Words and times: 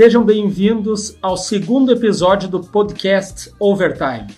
Sejam 0.00 0.24
bem-vindos 0.24 1.14
ao 1.20 1.36
segundo 1.36 1.92
episódio 1.92 2.48
do 2.48 2.60
podcast 2.60 3.52
Overtime. 3.60 4.34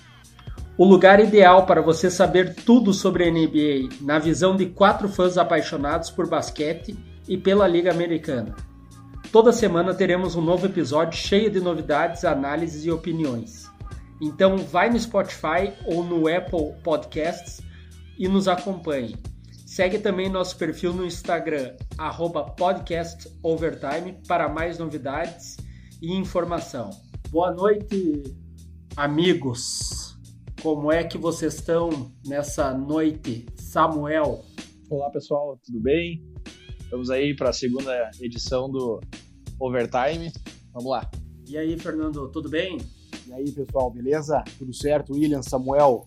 O 0.77 0.85
lugar 0.85 1.21
ideal 1.21 1.67
para 1.67 1.81
você 1.81 2.11
saber 2.11 2.53
tudo 2.53 2.93
sobre 2.93 3.23
a 3.23 3.31
NBA 3.31 3.95
na 4.01 4.19
visão 4.19 4.57
de 4.57 4.67
quatro 4.67 5.09
fãs 5.09 5.39
apaixonados 5.39 6.11
por 6.11 6.29
basquete 6.29 6.97
e 7.29 7.39
pela 7.39 7.69
Liga 7.69 7.93
Americana. 7.93 8.57
Toda 9.31 9.53
semana 9.53 9.95
teremos 9.95 10.35
um 10.35 10.43
novo 10.43 10.67
episódio 10.67 11.17
cheio 11.17 11.49
de 11.49 11.61
novidades, 11.61 12.25
análises 12.25 12.85
e 12.85 12.91
opiniões. 12.91 13.71
Então 14.21 14.57
vai 14.59 14.91
no 14.91 14.99
Spotify 14.99 15.73
ou 15.87 16.03
no 16.03 16.27
Apple 16.27 16.73
Podcasts 16.83 17.61
e 18.19 18.27
nos 18.27 18.49
acompanhe. 18.49 19.15
Segue 19.73 19.99
também 19.99 20.29
nosso 20.29 20.55
perfil 20.59 20.93
no 20.93 21.03
Instagram, 21.03 21.73
podcastovertime, 22.59 24.21
para 24.29 24.47
mais 24.47 24.77
novidades 24.77 25.57
e 26.03 26.13
informação. 26.13 26.91
Boa 27.31 27.51
noite, 27.53 28.25
amigos. 28.97 30.19
Como 30.61 30.93
é 30.93 31.03
que 31.05 31.17
vocês 31.17 31.55
estão 31.55 32.13
nessa 32.27 32.77
noite, 32.77 33.47
Samuel? 33.57 34.45
Olá, 34.91 35.09
pessoal, 35.11 35.59
tudo 35.65 35.81
bem? 35.81 36.23
Estamos 36.81 37.09
aí 37.09 37.35
para 37.35 37.49
a 37.49 37.53
segunda 37.55 38.11
edição 38.21 38.69
do 38.69 39.01
Overtime. 39.59 40.31
Vamos 40.75 40.91
lá. 40.91 41.11
E 41.49 41.57
aí, 41.57 41.79
Fernando, 41.79 42.29
tudo 42.31 42.51
bem? 42.51 42.77
E 43.27 43.33
aí, 43.33 43.51
pessoal, 43.53 43.91
beleza? 43.91 44.43
Tudo 44.59 44.75
certo? 44.75 45.15
William, 45.15 45.43
Samuel, 45.43 46.07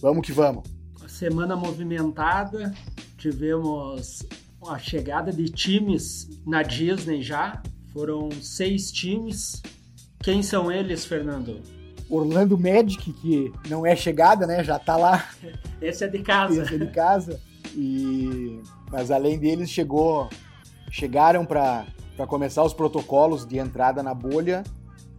vamos 0.00 0.26
que 0.26 0.32
vamos 0.32 0.80
semana 1.10 1.54
movimentada, 1.54 2.72
tivemos 3.18 4.26
a 4.66 4.78
chegada 4.78 5.30
de 5.30 5.50
times 5.50 6.28
na 6.46 6.62
Disney 6.62 7.20
já. 7.20 7.62
Foram 7.92 8.30
seis 8.40 8.90
times. 8.92 9.62
Quem 10.22 10.42
são 10.42 10.70
eles, 10.70 11.04
Fernando? 11.04 11.60
Orlando 12.08 12.58
Magic, 12.58 13.12
que 13.12 13.52
não 13.68 13.86
é 13.86 13.94
chegada, 13.94 14.46
né? 14.46 14.62
Já 14.64 14.78
tá 14.78 14.96
lá. 14.96 15.28
Esse 15.80 16.04
é 16.04 16.08
de 16.08 16.18
casa. 16.20 16.62
Esse 16.62 16.74
é 16.74 16.78
de 16.78 16.88
casa. 16.88 17.40
E 17.74 18.60
mas 18.90 19.10
além 19.10 19.38
deles 19.38 19.70
chegou 19.70 20.28
chegaram 20.90 21.46
para 21.46 21.86
começar 22.26 22.64
os 22.64 22.74
protocolos 22.74 23.46
de 23.46 23.58
entrada 23.58 24.02
na 24.02 24.12
bolha 24.12 24.64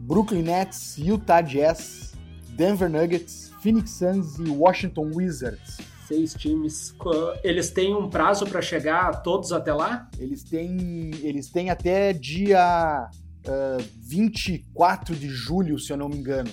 Brooklyn 0.01 0.41
Nets, 0.41 0.97
Utah 0.97 1.41
Jazz, 1.41 2.13
Denver 2.49 2.89
Nuggets, 2.89 3.51
Phoenix 3.61 3.91
Suns 3.91 4.37
e 4.39 4.49
Washington 4.49 5.11
Wizards. 5.13 5.77
Seis 6.11 6.33
times. 6.33 6.93
Eles 7.41 7.69
têm 7.69 7.95
um 7.95 8.09
prazo 8.09 8.45
para 8.45 8.61
chegar 8.61 9.23
todos 9.23 9.53
até 9.53 9.73
lá? 9.73 10.09
Eles 10.19 10.43
têm, 10.43 11.11
eles 11.23 11.49
têm 11.49 11.69
até 11.69 12.11
dia 12.11 13.09
uh, 13.47 13.83
24 14.01 15.15
de 15.15 15.29
julho, 15.29 15.79
se 15.79 15.93
eu 15.93 15.95
não 15.95 16.09
me 16.09 16.17
engano. 16.17 16.51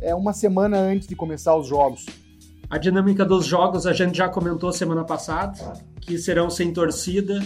É 0.00 0.12
uma 0.12 0.32
semana 0.32 0.78
antes 0.78 1.06
de 1.06 1.14
começar 1.14 1.56
os 1.56 1.68
jogos. 1.68 2.04
A 2.68 2.78
dinâmica 2.78 3.24
dos 3.24 3.46
jogos 3.46 3.86
a 3.86 3.92
gente 3.92 4.18
já 4.18 4.28
comentou 4.28 4.72
semana 4.72 5.04
passada, 5.04 5.74
que 6.00 6.18
serão 6.18 6.50
sem 6.50 6.72
torcida. 6.72 7.40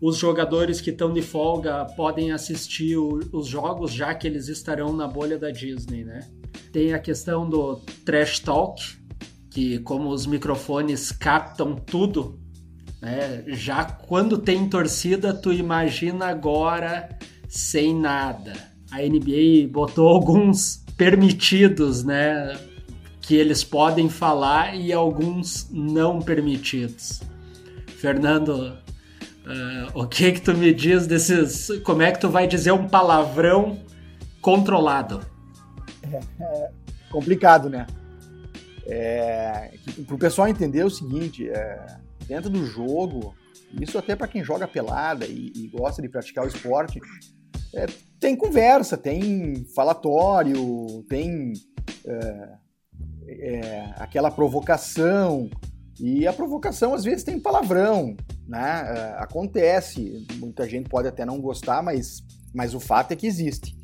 Os 0.00 0.16
jogadores 0.16 0.80
que 0.80 0.90
estão 0.90 1.12
de 1.12 1.22
folga 1.22 1.84
podem 1.96 2.32
assistir 2.32 2.96
o, 2.96 3.20
os 3.32 3.46
jogos, 3.46 3.92
já 3.92 4.12
que 4.16 4.26
eles 4.26 4.48
estarão 4.48 4.92
na 4.92 5.06
bolha 5.06 5.38
da 5.38 5.52
Disney, 5.52 6.02
né? 6.02 6.28
Tem 6.72 6.92
a 6.92 6.98
questão 6.98 7.48
do 7.48 7.76
trash 8.04 8.40
talk, 8.40 8.82
que 9.54 9.78
como 9.78 10.10
os 10.10 10.26
microfones 10.26 11.12
captam 11.12 11.76
tudo, 11.76 12.40
né? 13.00 13.44
Já 13.46 13.84
quando 13.84 14.36
tem 14.36 14.68
torcida, 14.68 15.32
tu 15.32 15.52
imagina 15.52 16.26
agora 16.26 17.08
sem 17.48 17.94
nada. 17.94 18.52
A 18.90 18.98
NBA 18.98 19.68
botou 19.70 20.08
alguns 20.08 20.84
permitidos, 20.96 22.02
né? 22.02 22.58
Que 23.22 23.36
eles 23.36 23.62
podem 23.62 24.08
falar 24.08 24.74
e 24.74 24.92
alguns 24.92 25.70
não 25.70 26.20
permitidos. 26.20 27.22
Fernando, 27.96 28.76
uh, 29.46 30.00
o 30.00 30.04
que 30.08 30.32
que 30.32 30.40
tu 30.40 30.52
me 30.52 30.74
diz 30.74 31.06
desses? 31.06 31.68
Como 31.84 32.02
é 32.02 32.10
que 32.10 32.20
tu 32.20 32.28
vai 32.28 32.48
dizer 32.48 32.72
um 32.72 32.88
palavrão 32.88 33.78
controlado? 34.40 35.20
é, 36.02 36.70
complicado, 37.08 37.70
né? 37.70 37.86
É, 38.86 39.72
para 40.06 40.14
o 40.14 40.18
pessoal 40.18 40.48
entender 40.48 40.84
o 40.84 40.90
seguinte, 40.90 41.48
é, 41.48 41.86
dentro 42.26 42.50
do 42.50 42.64
jogo, 42.66 43.34
isso 43.80 43.98
até 43.98 44.14
para 44.14 44.28
quem 44.28 44.44
joga 44.44 44.68
pelada 44.68 45.26
e, 45.26 45.52
e, 45.54 45.68
gosta 45.68 46.02
de 46.02 46.08
praticar 46.08 46.44
o 46.44 46.48
esporte, 46.48 47.00
é, 47.74 47.86
tem 48.20 48.36
conversa, 48.36 48.96
tem 48.96 49.64
falatório, 49.74 51.02
tem 51.08 51.52
é, 52.06 52.48
é, 53.26 53.94
aquela 53.96 54.30
provocação, 54.30 55.50
e 55.98 56.26
a 56.26 56.32
provocação 56.32 56.92
às 56.92 57.04
vezes 57.04 57.22
tem 57.22 57.38
palavrão, 57.38 58.16
né? 58.46 58.84
É, 58.86 59.22
acontece, 59.22 60.26
muita 60.36 60.68
gente 60.68 60.88
pode 60.88 61.06
até 61.06 61.24
não 61.24 61.40
gostar, 61.40 61.82
mas, 61.82 62.22
mas 62.52 62.74
o 62.74 62.80
fato 62.80 63.12
é 63.12 63.16
que 63.16 63.26
existe. 63.26 63.76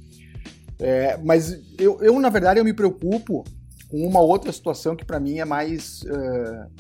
É, 0.79 1.17
mas 1.19 1.61
eu, 1.79 2.03
eu, 2.03 2.19
na 2.19 2.31
verdade, 2.31 2.59
eu 2.59 2.65
me 2.65 2.73
preocupo 2.73 3.45
com 3.91 4.07
uma 4.07 4.21
outra 4.21 4.53
situação 4.53 4.95
que 4.95 5.05
para 5.05 5.19
mim 5.19 5.39
é 5.39 5.45
mais, 5.45 6.03
uh, 6.03 6.71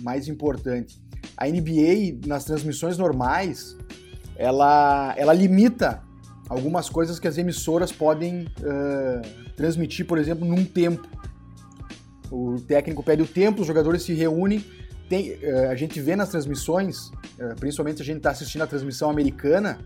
mais 0.00 0.28
importante. 0.28 1.00
A 1.36 1.48
NBA, 1.48 2.26
nas 2.26 2.44
transmissões 2.44 2.98
normais, 2.98 3.76
ela, 4.36 5.14
ela 5.16 5.32
limita 5.32 6.02
algumas 6.48 6.88
coisas 6.88 7.18
que 7.18 7.26
as 7.26 7.38
emissoras 7.38 7.90
podem 7.90 8.44
uh, 8.44 9.52
transmitir, 9.56 10.06
por 10.06 10.18
exemplo, 10.18 10.46
num 10.46 10.64
tempo. 10.64 11.08
O 12.30 12.60
técnico 12.60 13.02
pede 13.02 13.22
o 13.22 13.26
tempo, 13.26 13.62
os 13.62 13.66
jogadores 13.66 14.02
se 14.02 14.12
reúnem. 14.12 14.62
Tem, 15.08 15.32
uh, 15.32 15.70
a 15.70 15.74
gente 15.74 15.98
vê 16.00 16.14
nas 16.14 16.28
transmissões, 16.28 17.10
principalmente 17.58 18.02
a 18.02 18.04
gente 18.04 18.18
está 18.18 18.30
assistindo 18.30 18.62
a 18.62 18.66
transmissão 18.66 19.08
americana, 19.08 19.78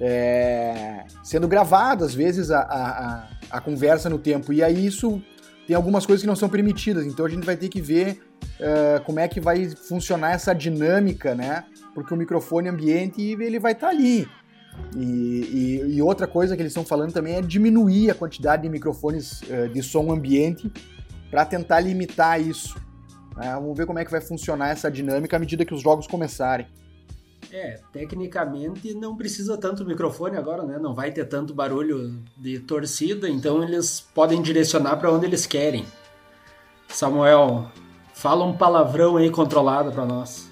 é, 0.00 1.04
sendo 1.22 1.46
gravado, 1.46 2.04
às 2.04 2.14
vezes, 2.14 2.50
a, 2.50 2.60
a, 2.60 3.28
a, 3.50 3.60
conversa 3.60 4.08
no 4.08 4.18
tempo. 4.18 4.52
E 4.52 4.62
aí 4.62 4.86
isso 4.86 5.22
tem 5.70 5.76
algumas 5.76 6.04
coisas 6.04 6.20
que 6.20 6.26
não 6.26 6.34
são 6.34 6.48
permitidas, 6.48 7.06
então 7.06 7.24
a 7.24 7.28
gente 7.28 7.46
vai 7.46 7.56
ter 7.56 7.68
que 7.68 7.80
ver 7.80 8.20
uh, 8.58 9.04
como 9.04 9.20
é 9.20 9.28
que 9.28 9.40
vai 9.40 9.70
funcionar 9.70 10.32
essa 10.32 10.52
dinâmica, 10.52 11.32
né? 11.32 11.64
Porque 11.94 12.12
o 12.12 12.16
microfone 12.16 12.68
ambiente 12.68 13.22
ele 13.22 13.60
vai 13.60 13.70
estar 13.70 13.86
tá 13.86 13.92
ali. 13.92 14.28
E, 14.96 15.00
e, 15.00 15.94
e, 15.94 16.02
outra 16.02 16.26
coisa 16.26 16.56
que 16.56 16.62
eles 16.62 16.72
estão 16.72 16.84
falando 16.84 17.12
também 17.12 17.36
é 17.36 17.40
diminuir 17.40 18.10
a 18.10 18.16
quantidade 18.16 18.64
de 18.64 18.68
microfones 18.68 19.42
uh, 19.42 19.68
de 19.72 19.80
som 19.80 20.10
ambiente 20.10 20.72
para 21.30 21.44
tentar 21.44 21.78
limitar 21.78 22.40
isso. 22.40 22.76
Uh, 23.36 23.54
vamos 23.54 23.78
ver 23.78 23.86
como 23.86 24.00
é 24.00 24.04
que 24.04 24.10
vai 24.10 24.20
funcionar 24.20 24.70
essa 24.70 24.90
dinâmica 24.90 25.36
à 25.36 25.38
medida 25.38 25.64
que 25.64 25.72
os 25.72 25.82
jogos 25.82 26.08
começarem. 26.08 26.66
É, 27.52 27.80
tecnicamente 27.92 28.94
não 28.94 29.16
precisa 29.16 29.58
tanto 29.58 29.84
microfone 29.84 30.36
agora, 30.36 30.62
né? 30.62 30.78
Não 30.78 30.94
vai 30.94 31.10
ter 31.10 31.24
tanto 31.24 31.52
barulho 31.52 32.22
de 32.36 32.60
torcida, 32.60 33.28
então 33.28 33.62
eles 33.62 34.00
podem 34.14 34.40
direcionar 34.40 34.96
para 34.96 35.10
onde 35.10 35.26
eles 35.26 35.46
querem. 35.46 35.84
Samuel, 36.88 37.70
fala 38.14 38.44
um 38.44 38.56
palavrão 38.56 39.16
aí 39.16 39.30
controlado 39.30 39.90
para 39.90 40.04
nós. 40.04 40.48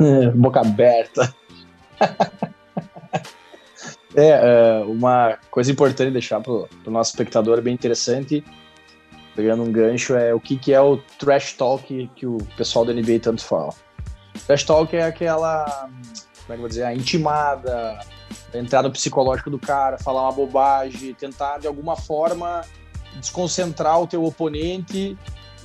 É, 0.00 0.30
boca 0.30 0.60
aberta. 0.60 1.32
é, 4.16 4.80
é, 4.80 4.84
uma 4.84 5.38
coisa 5.50 5.70
importante 5.70 6.10
deixar 6.10 6.40
para 6.40 6.52
o 6.52 6.68
nosso 6.86 7.10
espectador 7.10 7.60
bem 7.60 7.74
interessante, 7.74 8.44
pegando 9.36 9.62
um 9.62 9.70
gancho, 9.70 10.14
é 10.14 10.34
o 10.34 10.40
que, 10.40 10.56
que 10.56 10.72
é 10.72 10.80
o 10.80 10.96
trash 11.18 11.52
talk 11.52 12.10
que 12.16 12.26
o 12.26 12.38
pessoal 12.56 12.84
da 12.84 12.92
NBA 12.92 13.20
tanto 13.20 13.44
fala. 13.44 13.72
Trash 14.46 14.64
talk 14.64 14.94
é 14.96 15.04
aquela, 15.04 15.88
como 16.42 16.50
é 16.50 16.52
que 16.54 16.60
vou 16.60 16.68
dizer, 16.68 16.84
a 16.84 16.94
intimada, 16.94 17.98
entrar 18.52 18.82
no 18.82 18.90
psicológico 18.90 19.50
do 19.50 19.58
cara, 19.58 19.98
falar 19.98 20.22
uma 20.22 20.32
bobagem, 20.32 21.14
tentar 21.14 21.58
de 21.58 21.66
alguma 21.66 21.96
forma 21.96 22.62
desconcentrar 23.16 24.00
o 24.00 24.06
teu 24.06 24.24
oponente 24.24 25.16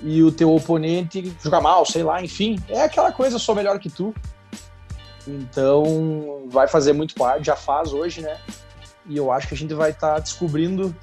e 0.03 0.21
o 0.21 0.31
teu 0.31 0.53
oponente 0.53 1.35
jogar 1.41 1.61
mal, 1.61 1.85
sei 1.85 2.03
lá, 2.03 2.21
enfim, 2.21 2.59
é 2.67 2.81
aquela 2.81 3.11
coisa, 3.11 3.39
sou 3.39 3.55
melhor 3.55 3.79
que 3.79 3.89
tu. 3.89 4.13
Então, 5.27 6.45
vai 6.47 6.67
fazer 6.67 6.93
muito 6.93 7.15
parte, 7.15 7.47
já 7.47 7.55
faz 7.55 7.91
hoje, 7.91 8.21
né? 8.21 8.37
E 9.05 9.17
eu 9.17 9.31
acho 9.31 9.47
que 9.47 9.53
a 9.53 9.57
gente 9.57 9.73
vai 9.73 9.91
estar 9.91 10.15
tá 10.15 10.19
descobrindo 10.19 10.95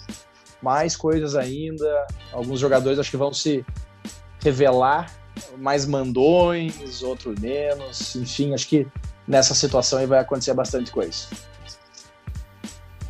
mais 0.62 0.96
coisas 0.96 1.34
ainda. 1.34 2.06
Alguns 2.32 2.60
jogadores 2.60 2.99
acho 2.99 3.10
que 3.10 3.16
vão 3.16 3.32
se 3.32 3.64
revelar 4.43 5.10
mais 5.58 5.86
mandões, 5.86 7.02
outros 7.02 7.38
menos. 7.38 8.16
Enfim, 8.16 8.54
acho 8.54 8.69
que 8.69 8.86
nessa 9.26 9.54
situação 9.54 9.98
aí 9.98 10.06
vai 10.06 10.19
acontecer 10.19 10.54
bastante 10.54 10.90
coisa. 10.90 11.28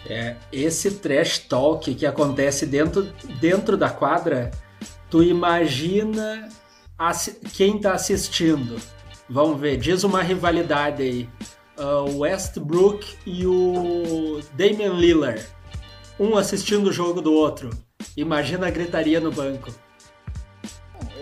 É, 0.06 0.36
esse 0.52 0.90
trash 0.92 1.38
talk 1.38 1.94
que 1.94 2.04
acontece 2.04 2.66
dentro, 2.66 3.04
dentro 3.40 3.76
da 3.76 3.88
quadra, 3.88 4.50
tu 5.08 5.22
imagina 5.22 6.48
quem 7.54 7.78
tá 7.78 7.94
assistindo. 7.94 8.76
Vamos 9.28 9.58
ver, 9.58 9.78
diz 9.78 10.04
uma 10.04 10.22
rivalidade 10.22 11.02
aí. 11.02 11.28
Uh, 11.76 12.18
Westbrook 12.18 13.16
e 13.26 13.44
o 13.46 14.40
Damian 14.52 14.92
Lillard. 14.92 15.44
um 16.20 16.36
assistindo 16.36 16.88
o 16.88 16.92
jogo 16.92 17.20
do 17.20 17.32
outro. 17.32 17.70
Imagina 18.16 18.68
a 18.68 18.70
gritaria 18.70 19.18
no 19.18 19.32
banco. 19.32 19.74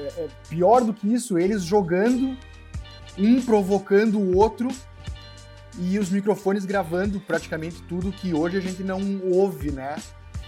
É, 0.03 0.25
é 0.25 0.29
pior 0.49 0.83
do 0.83 0.93
que 0.93 1.13
isso, 1.13 1.39
eles 1.39 1.63
jogando, 1.63 2.37
um 3.19 3.41
provocando 3.43 4.19
o 4.19 4.37
outro 4.37 4.69
e 5.79 5.99
os 5.99 6.11
microfones 6.11 6.65
gravando 6.65 7.21
praticamente 7.21 7.83
tudo 7.83 8.13
que 8.13 8.35
hoje 8.35 8.59
a 8.59 8.61
gente 8.61 8.83
não 8.83 9.01
ouve, 9.31 9.71
né? 9.71 9.97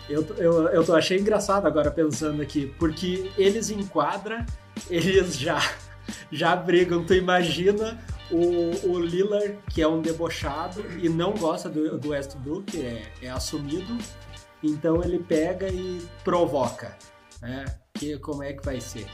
Eu, 0.09 0.23
eu, 0.37 0.69
eu 0.69 0.95
achei 0.95 1.19
engraçado 1.19 1.67
agora 1.67 1.91
pensando 1.91 2.43
aqui, 2.43 2.75
porque 2.79 3.31
eles 3.39 3.71
enquadram, 3.71 4.45
eles 4.91 5.39
já, 5.39 5.59
já 6.31 6.55
brigam. 6.55 7.05
Tu 7.05 7.15
imagina 7.15 7.99
o, 8.31 8.91
o 8.91 8.99
Lillard, 8.99 9.59
que 9.71 9.81
é 9.81 9.89
um 9.89 10.03
debochado 10.03 10.85
e 11.03 11.09
não 11.09 11.33
gosta 11.33 11.71
do, 11.71 11.99
do 11.99 12.11
Westbrook, 12.11 12.79
é, 12.79 13.03
é 13.23 13.31
assumido, 13.31 13.97
então 14.63 15.03
ele 15.03 15.19
pega 15.19 15.69
e 15.69 16.07
provoca. 16.23 16.97
Né? 17.41 17.65
Que, 17.95 18.19
como 18.19 18.43
é 18.43 18.53
que 18.53 18.65
vai 18.65 18.81
ser? 18.81 19.07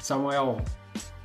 Samuel, 0.00 0.58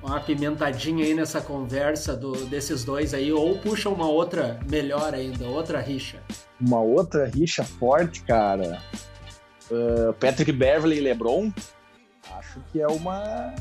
uma 0.01 0.19
pimentadinha 0.19 1.03
aí 1.03 1.13
nessa 1.13 1.41
conversa 1.41 2.15
do, 2.15 2.45
desses 2.45 2.83
dois 2.83 3.13
aí, 3.13 3.31
ou 3.31 3.57
puxa 3.57 3.89
uma 3.89 4.07
outra 4.07 4.59
melhor 4.69 5.13
ainda, 5.13 5.47
outra 5.47 5.79
rixa. 5.79 6.21
Uma 6.61 6.79
outra 6.79 7.25
rixa 7.25 7.63
forte, 7.63 8.21
cara. 8.23 8.81
Uh, 9.71 10.13
Patrick 10.13 10.51
Beverly 10.51 10.97
e 10.97 11.01
LeBron, 11.01 11.51
acho 12.37 12.59
que 12.71 12.79
é 12.79 12.87
uma 12.87 13.53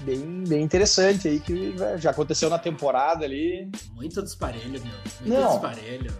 bem, 0.00 0.44
bem 0.46 0.62
interessante 0.62 1.28
aí 1.28 1.38
que 1.38 1.74
já 1.96 2.10
aconteceu 2.10 2.50
na 2.50 2.58
temporada 2.58 3.24
ali. 3.24 3.70
Muito 3.94 4.20
disparelho, 4.22 4.70
meu. 4.70 4.80
Muito 4.80 5.28
Não. 5.28 5.50
disparelho. 5.50 6.12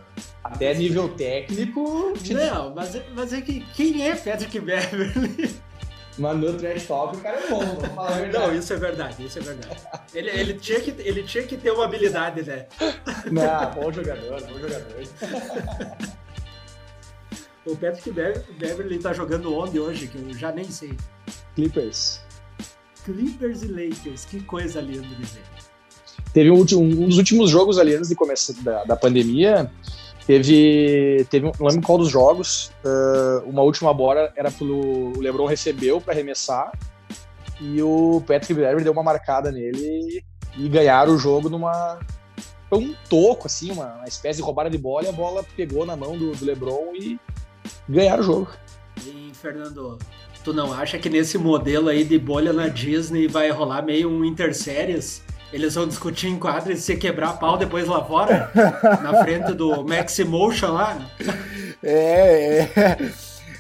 Até 0.45 0.75
nível 0.75 1.09
técnico. 1.11 2.15
Não, 2.31 2.75
mas, 2.75 3.01
mas 3.15 3.33
é 3.33 3.41
que 3.41 3.61
quem 3.75 4.07
é 4.09 4.15
Patrick 4.15 4.59
Beverly? 4.61 5.57
Mas 6.19 6.37
no 6.39 6.53
trash 6.55 6.87
talk 6.87 7.17
o 7.17 7.21
cara 7.21 7.39
é 7.39 7.49
bom, 7.49 7.59
vamos 7.61 7.87
falar 7.95 8.09
a 8.09 8.19
verdade. 8.21 8.47
Não, 8.47 8.59
isso 8.59 8.73
é 8.73 8.77
verdade, 8.77 9.27
isso 9.27 9.39
é 9.39 9.43
verdade. 9.43 9.81
Ele, 10.15 10.31
ele, 10.31 10.55
tinha, 10.55 10.81
que, 10.81 10.91
ele 10.99 11.23
tinha 11.23 11.45
que 11.45 11.57
ter 11.57 11.71
uma 11.71 11.85
habilidade, 11.85 12.43
né? 12.43 12.67
Não, 13.31 13.71
bom 13.75 13.93
jogador, 13.93 14.41
bom 14.43 14.59
jogador. 14.59 16.13
O 17.65 17.77
Patrick 17.77 18.11
Beverly 18.11 18.99
tá 18.99 19.13
jogando 19.13 19.55
onde 19.55 19.79
hoje, 19.79 20.09
que 20.09 20.19
eu 20.19 20.35
já 20.35 20.51
nem 20.51 20.65
sei. 20.65 20.97
Clippers. 21.55 22.21
Clippers 23.05 23.63
e 23.63 23.69
Lakers, 23.69 24.25
que 24.25 24.41
coisa 24.41 24.81
linda 24.81 25.07
de 25.07 25.23
ver. 25.23 25.43
Teve 26.33 26.51
um, 26.51 26.61
um 26.61 27.09
dos 27.09 27.19
últimos 27.19 27.51
jogos 27.51 27.79
ali 27.79 27.95
antes 27.95 28.09
de 28.09 28.17
começar 28.17 28.55
da, 28.63 28.85
da 28.85 28.97
pandemia, 28.97 29.71
teve, 30.27 31.27
teve 31.31 31.47
um, 31.47 31.53
lembro 31.61 31.87
qual 31.87 31.99
dos 31.99 32.09
jogos, 32.09 32.71
uh, 32.85 33.49
uma 33.49 33.63
última 33.63 33.93
bola 33.93 34.33
era 34.37 34.51
pro 34.51 34.67
o 34.67 35.21
LeBron 35.21 35.47
recebeu 35.47 36.01
para 36.01 36.15
arremessar 36.15 36.73
e 37.61 37.83
o 37.83 38.23
Patrick 38.27 38.55
Beverly 38.55 38.85
deu 38.85 38.93
uma 38.93 39.03
marcada 39.03 39.51
nele 39.51 40.25
e 40.57 40.69
ganharam 40.69 41.15
o 41.15 41.19
jogo 41.19 41.49
numa 41.49 41.99
foi 42.69 42.79
um 42.79 42.95
toco 43.09 43.47
assim, 43.47 43.71
uma, 43.71 43.97
uma 43.97 44.09
espécie 44.09 44.39
de 44.39 44.43
roubada 44.43 44.71
de 44.71 44.79
bola 44.79 45.05
e 45.05 45.09
a 45.09 45.13
bola 45.13 45.45
pegou 45.57 45.85
na 45.85 45.95
mão 45.95 46.17
do, 46.17 46.33
do 46.33 46.45
LeBron 46.45 46.95
e 46.95 47.21
ganharam 47.89 48.23
o 48.23 48.27
jogo. 48.27 48.49
E 49.05 49.31
Fernando, 49.35 49.99
tu 50.43 50.53
não 50.53 50.73
acha 50.73 50.99
que 50.99 51.11
nesse 51.11 51.37
modelo 51.37 51.89
aí 51.89 52.05
de 52.05 52.19
bolha 52.19 52.53
na 52.53 52.69
Disney 52.69 53.27
vai 53.29 53.51
rolar 53.51 53.83
meio 53.83 54.09
um 54.09 54.25
interséries? 54.25 55.23
Eles 55.53 55.75
vão 55.75 55.87
discutir 55.87 56.29
em 56.29 56.39
quadra 56.39 56.73
e 56.73 56.77
se 56.77 56.97
quebrar 56.97 57.39
pau 57.39 57.59
depois 57.59 57.87
lá 57.87 58.03
fora? 58.05 58.51
na 59.03 59.23
frente 59.23 59.53
do 59.53 59.85
Maximotion 59.85 60.73
lá? 60.73 60.99
É, 61.83 62.69
é, 62.77 63.13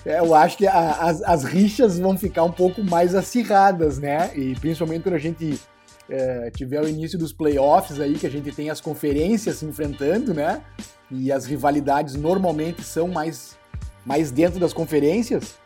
é, 0.06 0.20
eu 0.20 0.34
acho 0.34 0.56
que 0.56 0.66
a, 0.66 0.92
as, 0.92 1.22
as 1.22 1.44
rixas 1.44 1.98
vão 1.98 2.16
ficar 2.16 2.44
um 2.44 2.52
pouco 2.52 2.82
mais 2.82 3.14
acirradas, 3.14 3.98
né? 3.98 4.30
E 4.34 4.54
principalmente 4.54 5.02
quando 5.02 5.16
a 5.16 5.18
gente 5.18 5.60
é, 6.08 6.50
tiver 6.50 6.80
o 6.80 6.88
início 6.88 7.18
dos 7.18 7.32
playoffs 7.32 8.00
aí, 8.00 8.14
que 8.14 8.26
a 8.26 8.30
gente 8.30 8.50
tem 8.52 8.70
as 8.70 8.80
conferências 8.80 9.56
se 9.56 9.66
enfrentando, 9.66 10.32
né? 10.32 10.62
E 11.10 11.30
as 11.30 11.44
rivalidades 11.46 12.14
normalmente 12.14 12.82
são 12.82 13.08
mais, 13.08 13.58
mais 14.04 14.30
dentro 14.30 14.58
das 14.58 14.72
conferências. 14.72 15.61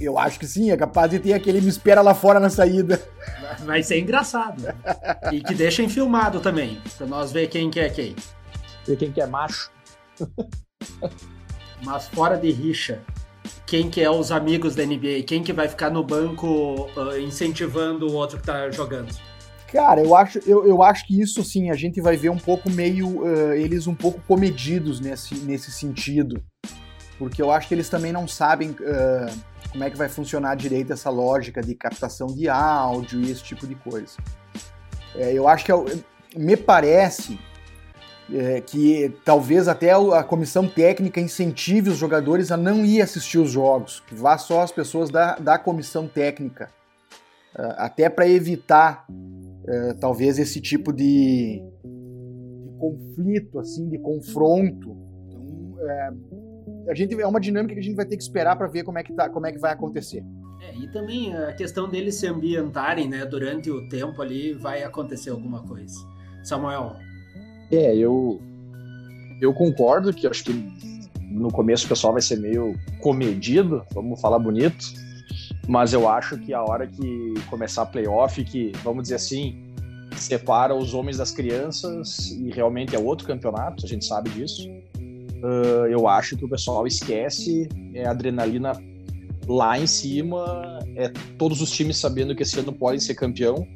Eu 0.00 0.18
acho 0.18 0.40
que 0.40 0.46
sim, 0.46 0.70
é 0.70 0.76
capaz 0.76 1.10
de 1.10 1.20
ter 1.20 1.32
aquele 1.32 1.60
me 1.60 1.68
espera 1.68 2.02
lá 2.02 2.14
fora 2.14 2.40
na 2.40 2.50
saída. 2.50 3.00
Vai 3.64 3.82
ser 3.82 4.00
engraçado. 4.00 4.62
E 5.32 5.40
que 5.40 5.54
deixem 5.54 5.88
filmado 5.88 6.40
também, 6.40 6.80
pra 6.98 7.06
nós 7.06 7.30
ver 7.30 7.48
quem 7.48 7.70
que 7.70 7.78
é 7.78 7.88
quem. 7.88 8.16
Ver 8.86 8.96
quem 8.96 9.12
que 9.12 9.20
é 9.20 9.26
macho. 9.26 9.70
Mas 11.82 12.08
fora 12.08 12.36
de 12.36 12.50
rixa, 12.50 13.00
quem 13.66 13.88
que 13.88 14.00
é 14.00 14.10
os 14.10 14.32
amigos 14.32 14.74
da 14.74 14.84
NBA? 14.84 15.22
Quem 15.26 15.42
que 15.42 15.52
vai 15.52 15.68
ficar 15.68 15.90
no 15.90 16.02
banco 16.02 16.88
uh, 16.96 17.18
incentivando 17.18 18.08
o 18.08 18.14
outro 18.14 18.38
que 18.38 18.44
tá 18.44 18.70
jogando? 18.70 19.14
Cara, 19.70 20.00
eu 20.00 20.14
acho, 20.14 20.38
eu, 20.46 20.66
eu 20.66 20.82
acho 20.82 21.06
que 21.06 21.20
isso 21.20 21.42
sim, 21.42 21.70
a 21.70 21.74
gente 21.74 22.00
vai 22.00 22.16
ver 22.16 22.30
um 22.30 22.38
pouco 22.38 22.70
meio. 22.70 23.22
Uh, 23.22 23.54
eles 23.54 23.86
um 23.86 23.94
pouco 23.94 24.20
comedidos 24.26 25.00
nesse, 25.00 25.34
nesse 25.36 25.70
sentido. 25.72 26.42
Porque 27.18 27.40
eu 27.40 27.50
acho 27.50 27.68
que 27.68 27.74
eles 27.74 27.88
também 27.88 28.12
não 28.12 28.26
sabem. 28.26 28.70
Uh, 28.70 29.53
como 29.74 29.82
é 29.82 29.90
que 29.90 29.98
vai 29.98 30.08
funcionar 30.08 30.54
direito 30.54 30.92
essa 30.92 31.10
lógica 31.10 31.60
de 31.60 31.74
captação 31.74 32.28
de 32.28 32.48
áudio 32.48 33.20
e 33.20 33.28
esse 33.28 33.42
tipo 33.42 33.66
de 33.66 33.74
coisa. 33.74 34.16
É, 35.16 35.32
eu 35.32 35.48
acho 35.48 35.64
que 35.64 35.72
é 35.72 35.74
me 36.36 36.56
parece 36.56 37.40
é, 38.32 38.60
que 38.60 39.12
talvez 39.24 39.66
até 39.66 39.90
a 39.90 40.22
comissão 40.22 40.68
técnica 40.68 41.20
incentive 41.20 41.90
os 41.90 41.98
jogadores 41.98 42.52
a 42.52 42.56
não 42.56 42.84
ir 42.84 43.02
assistir 43.02 43.38
os 43.38 43.50
jogos, 43.50 43.98
que 44.06 44.14
vá 44.14 44.38
só 44.38 44.62
as 44.62 44.70
pessoas 44.70 45.10
da, 45.10 45.34
da 45.40 45.58
comissão 45.58 46.06
técnica, 46.06 46.70
é, 47.58 47.74
até 47.76 48.08
para 48.08 48.28
evitar 48.28 49.04
é, 49.66 49.94
talvez 49.94 50.38
esse 50.38 50.60
tipo 50.60 50.92
de, 50.92 51.60
de, 51.82 52.78
conflito, 52.78 53.58
assim, 53.58 53.88
de 53.88 53.98
confronto. 53.98 54.96
Então, 55.26 55.90
é, 55.90 56.10
a 56.88 56.94
gente 56.94 57.20
é 57.20 57.26
uma 57.26 57.40
dinâmica 57.40 57.74
que 57.74 57.80
a 57.80 57.82
gente 57.82 57.96
vai 57.96 58.06
ter 58.06 58.16
que 58.16 58.22
esperar 58.22 58.56
para 58.56 58.66
ver 58.66 58.84
como 58.84 58.98
é 58.98 59.02
que 59.02 59.12
tá, 59.12 59.28
como 59.28 59.46
é 59.46 59.52
que 59.52 59.58
vai 59.58 59.72
acontecer. 59.72 60.22
É, 60.60 60.76
e 60.76 60.90
também 60.90 61.34
a 61.34 61.52
questão 61.52 61.88
deles 61.88 62.14
se 62.14 62.26
ambientarem, 62.26 63.08
né, 63.08 63.24
durante 63.26 63.70
o 63.70 63.88
tempo 63.88 64.20
ali 64.22 64.52
vai 64.52 64.82
acontecer 64.82 65.30
alguma 65.30 65.62
coisa. 65.62 65.94
Samuel. 66.42 66.96
É, 67.70 67.94
eu 67.96 68.40
eu 69.40 69.52
concordo 69.52 70.12
que 70.12 70.26
acho 70.26 70.44
que 70.44 70.52
no 71.20 71.50
começo 71.50 71.86
o 71.86 71.88
pessoal 71.88 72.12
vai 72.12 72.22
ser 72.22 72.36
meio 72.36 72.74
comedido, 73.00 73.84
vamos 73.92 74.20
falar 74.20 74.38
bonito, 74.38 74.84
mas 75.66 75.92
eu 75.92 76.08
acho 76.08 76.38
que 76.38 76.54
a 76.54 76.62
hora 76.62 76.86
que 76.86 77.34
começar 77.50 77.82
a 77.82 77.86
playoff, 77.86 78.42
que 78.44 78.72
vamos 78.84 79.04
dizer 79.04 79.16
assim, 79.16 79.74
separa 80.16 80.74
os 80.74 80.94
homens 80.94 81.16
das 81.16 81.32
crianças 81.32 82.30
e 82.30 82.50
realmente 82.50 82.94
é 82.94 82.98
outro 82.98 83.26
campeonato, 83.26 83.84
a 83.84 83.88
gente 83.88 84.04
sabe 84.04 84.30
disso 84.30 84.62
uh, 85.44 85.86
eu 85.86 86.08
acho 86.08 86.36
que 86.36 86.44
o 86.44 86.48
pessoal 86.48 86.86
esquece 86.86 87.68
é 87.94 88.06
adrenalina 88.06 88.72
lá 89.46 89.78
em 89.78 89.86
cima, 89.86 90.80
é 90.96 91.08
todos 91.36 91.60
os 91.60 91.70
times 91.70 91.98
sabendo 91.98 92.34
que 92.34 92.42
esse 92.42 92.58
ano 92.58 92.72
podem 92.72 92.98
ser 92.98 93.14
campeão. 93.14 93.66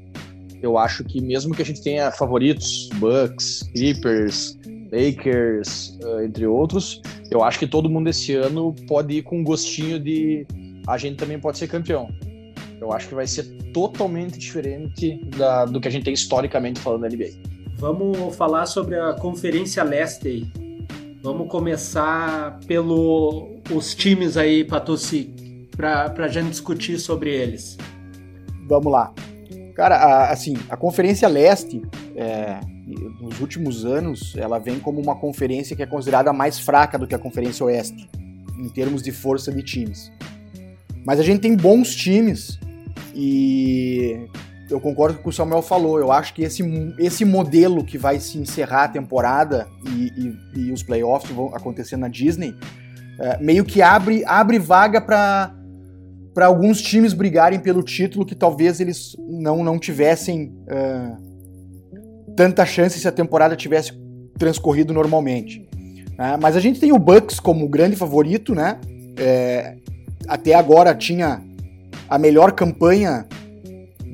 Eu 0.62 0.78
acho 0.78 1.04
que 1.04 1.20
mesmo 1.20 1.54
que 1.54 1.62
a 1.62 1.64
gente 1.64 1.82
tenha 1.82 2.10
favoritos, 2.10 2.88
Bucks, 2.94 3.62
Clippers, 3.74 4.58
Lakers, 4.90 5.98
uh, 6.02 6.22
entre 6.22 6.46
outros, 6.46 7.00
eu 7.30 7.44
acho 7.44 7.58
que 7.58 7.66
todo 7.66 7.90
mundo 7.90 8.08
esse 8.08 8.34
ano 8.34 8.74
pode 8.88 9.18
ir 9.18 9.22
com 9.22 9.40
um 9.40 9.44
gostinho 9.44 10.00
de 10.00 10.46
a 10.86 10.96
gente 10.96 11.16
também 11.16 11.38
pode 11.38 11.58
ser 11.58 11.68
campeão. 11.68 12.08
Eu 12.80 12.92
acho 12.92 13.08
que 13.08 13.14
vai 13.14 13.26
ser 13.26 13.44
totalmente 13.72 14.38
diferente 14.38 15.20
da, 15.36 15.66
do 15.66 15.80
que 15.80 15.88
a 15.88 15.90
gente 15.90 16.04
tem 16.04 16.14
historicamente 16.14 16.80
falando 16.80 17.02
da 17.02 17.08
NBA. 17.08 17.30
Vamos 17.76 18.34
falar 18.34 18.66
sobre 18.66 18.98
a 18.98 19.12
Conferência 19.12 19.84
Leste 19.84 20.50
Vamos 21.22 21.48
começar 21.48 22.60
pelo 22.66 23.58
os 23.72 23.94
times 23.94 24.36
aí, 24.36 24.64
Patucci, 24.64 25.34
para 25.76 26.12
a 26.16 26.28
gente 26.28 26.50
discutir 26.50 26.98
sobre 26.98 27.34
eles. 27.34 27.76
Vamos 28.68 28.92
lá. 28.92 29.12
Cara, 29.74 29.96
a, 29.96 30.30
assim, 30.30 30.56
a 30.68 30.76
Conferência 30.76 31.26
Leste, 31.26 31.82
é, 32.14 32.60
nos 33.20 33.40
últimos 33.40 33.84
anos, 33.84 34.34
ela 34.36 34.58
vem 34.58 34.78
como 34.78 35.00
uma 35.00 35.16
conferência 35.16 35.74
que 35.74 35.82
é 35.82 35.86
considerada 35.86 36.32
mais 36.32 36.58
fraca 36.58 36.96
do 36.96 37.06
que 37.06 37.14
a 37.14 37.18
Conferência 37.18 37.66
Oeste, 37.66 38.08
em 38.56 38.68
termos 38.68 39.02
de 39.02 39.10
força 39.10 39.52
de 39.52 39.62
times. 39.62 40.12
Mas 41.04 41.18
a 41.18 41.22
gente 41.22 41.40
tem 41.40 41.56
bons 41.56 41.94
times 41.94 42.58
e 43.14 44.28
eu 44.70 44.80
concordo 44.80 45.14
com 45.14 45.20
o 45.20 45.22
que 45.24 45.28
o 45.28 45.32
Samuel 45.32 45.62
falou. 45.62 45.98
Eu 45.98 46.12
acho 46.12 46.34
que 46.34 46.42
esse, 46.42 46.62
esse 46.98 47.24
modelo 47.24 47.84
que 47.84 47.96
vai 47.98 48.20
se 48.20 48.38
encerrar 48.38 48.84
a 48.84 48.88
temporada 48.88 49.66
e, 49.86 50.12
e, 50.54 50.60
e 50.60 50.72
os 50.72 50.82
playoffs 50.82 51.30
vão 51.30 51.54
acontecer 51.54 51.96
na 51.96 52.08
Disney, 52.08 52.54
é, 53.20 53.38
meio 53.38 53.64
que 53.64 53.82
abre, 53.82 54.24
abre 54.26 54.58
vaga 54.58 55.00
para 55.00 55.54
para 56.34 56.46
alguns 56.46 56.80
times 56.80 57.12
brigarem 57.12 57.58
pelo 57.58 57.82
título 57.82 58.24
que 58.24 58.34
talvez 58.34 58.78
eles 58.78 59.16
não, 59.28 59.64
não 59.64 59.76
tivessem 59.76 60.54
uh, 60.70 62.34
tanta 62.36 62.64
chance 62.64 62.96
se 62.96 63.08
a 63.08 63.10
temporada 63.10 63.56
tivesse 63.56 63.90
transcorrido 64.38 64.94
normalmente. 64.94 65.68
Uh, 66.12 66.38
mas 66.40 66.54
a 66.54 66.60
gente 66.60 66.78
tem 66.78 66.92
o 66.92 66.98
Bucks 66.98 67.40
como 67.40 67.68
grande 67.68 67.96
favorito, 67.96 68.54
né? 68.54 68.78
é, 69.18 69.76
até 70.26 70.54
agora 70.54 70.94
tinha 70.94 71.42
a 72.08 72.18
melhor 72.18 72.52
campanha 72.52 73.26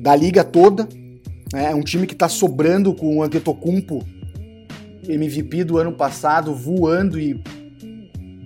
da 0.05 0.15
liga 0.15 0.43
toda. 0.43 0.87
Né? 1.51 1.71
É 1.71 1.75
um 1.75 1.81
time 1.81 2.05
que 2.05 2.13
está 2.13 2.29
sobrando 2.29 2.93
com 2.93 3.17
o 3.17 3.23
Antetokounmpo, 3.23 4.05
MVP 5.09 5.63
do 5.63 5.79
ano 5.79 5.93
passado, 5.93 6.53
voando 6.53 7.19
e 7.19 7.41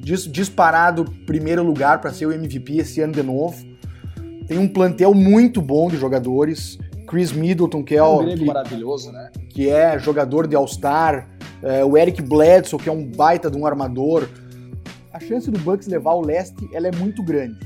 dis 0.01 0.23
disparado 0.23 1.03
primeiro 1.25 1.61
lugar 1.61 1.99
para 1.99 2.13
ser 2.13 2.27
o 2.27 2.31
MVP 2.31 2.77
esse 2.77 3.01
ano 3.01 3.11
de 3.11 3.21
novo. 3.21 3.57
Tem 4.47 4.57
um 4.57 4.69
plantel 4.69 5.13
muito 5.13 5.61
bom 5.61 5.89
de 5.89 5.97
jogadores. 5.97 6.79
Chris 7.05 7.33
Middleton, 7.33 7.83
que 7.83 7.95
é, 7.95 7.97
É 7.97 8.03
um 8.03 8.23
o, 8.23 8.37
que, 8.37 8.45
maravilhoso, 8.45 9.11
né? 9.11 9.29
que 9.49 9.67
é 9.69 9.99
jogador 9.99 10.47
de 10.47 10.55
All-Star, 10.55 11.27
é, 11.61 11.83
o 11.83 11.97
Eric 11.97 12.21
Bledsoe, 12.21 12.79
que 12.79 12.87
é 12.87 12.91
um 12.91 13.03
baita 13.05 13.49
de 13.51 13.57
um 13.57 13.65
armador. 13.65 14.29
A 15.11 15.19
chance 15.19 15.49
do 15.51 15.59
Bucks 15.59 15.87
levar 15.87 16.13
o 16.13 16.21
leste 16.21 16.69
ela 16.71 16.87
é 16.87 16.91
muito 16.95 17.21
grande. 17.21 17.57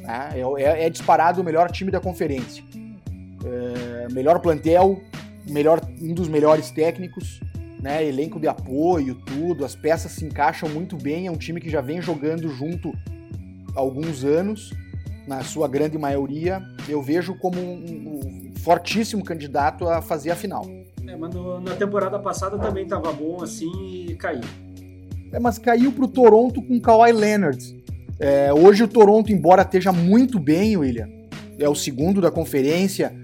né? 0.00 0.30
É, 0.34 0.62
é- 0.62 0.86
é 0.86 0.90
disparado 0.90 1.40
o 1.40 1.44
melhor 1.44 1.70
time 1.70 1.90
da 1.90 2.00
conferência. 2.00 2.64
É, 3.44 4.08
melhor 4.12 4.38
plantel, 4.40 5.00
melhor, 5.48 5.80
um 6.00 6.12
dos 6.14 6.28
melhores 6.28 6.70
técnicos, 6.70 7.40
né? 7.82 8.04
elenco 8.06 8.38
de 8.38 8.46
apoio, 8.48 9.14
tudo. 9.14 9.64
As 9.64 9.74
peças 9.74 10.12
se 10.12 10.24
encaixam 10.24 10.68
muito 10.68 10.96
bem. 10.96 11.26
É 11.26 11.30
um 11.30 11.36
time 11.36 11.60
que 11.60 11.70
já 11.70 11.80
vem 11.80 12.00
jogando 12.02 12.48
junto 12.48 12.92
há 13.74 13.80
alguns 13.80 14.24
anos, 14.24 14.70
na 15.26 15.42
sua 15.42 15.68
grande 15.68 15.96
maioria. 15.96 16.60
Eu 16.88 17.00
vejo 17.02 17.34
como 17.38 17.58
um, 17.60 18.20
um 18.20 18.52
fortíssimo 18.58 19.24
candidato 19.24 19.88
a 19.88 20.02
fazer 20.02 20.30
a 20.30 20.36
final. 20.36 20.66
É, 21.06 21.16
mas 21.16 21.34
no- 21.34 21.60
na 21.60 21.74
temporada 21.74 22.18
passada 22.18 22.58
também 22.58 22.86
tava 22.86 23.12
bom 23.12 23.42
assim 23.42 23.70
e 24.08 24.14
caiu. 24.16 24.42
É, 25.32 25.38
mas 25.38 25.58
caiu 25.58 25.92
pro 25.92 26.06
Toronto 26.08 26.60
com 26.62 26.78
Kawhi 26.80 27.12
Leonard. 27.12 27.80
É, 28.18 28.52
hoje 28.52 28.82
o 28.82 28.88
Toronto, 28.88 29.32
embora 29.32 29.62
esteja 29.62 29.92
muito 29.92 30.38
bem, 30.38 30.76
William, 30.76 31.08
é 31.58 31.68
o 31.68 31.74
segundo 31.74 32.20
da 32.20 32.30
conferência, 32.30 33.14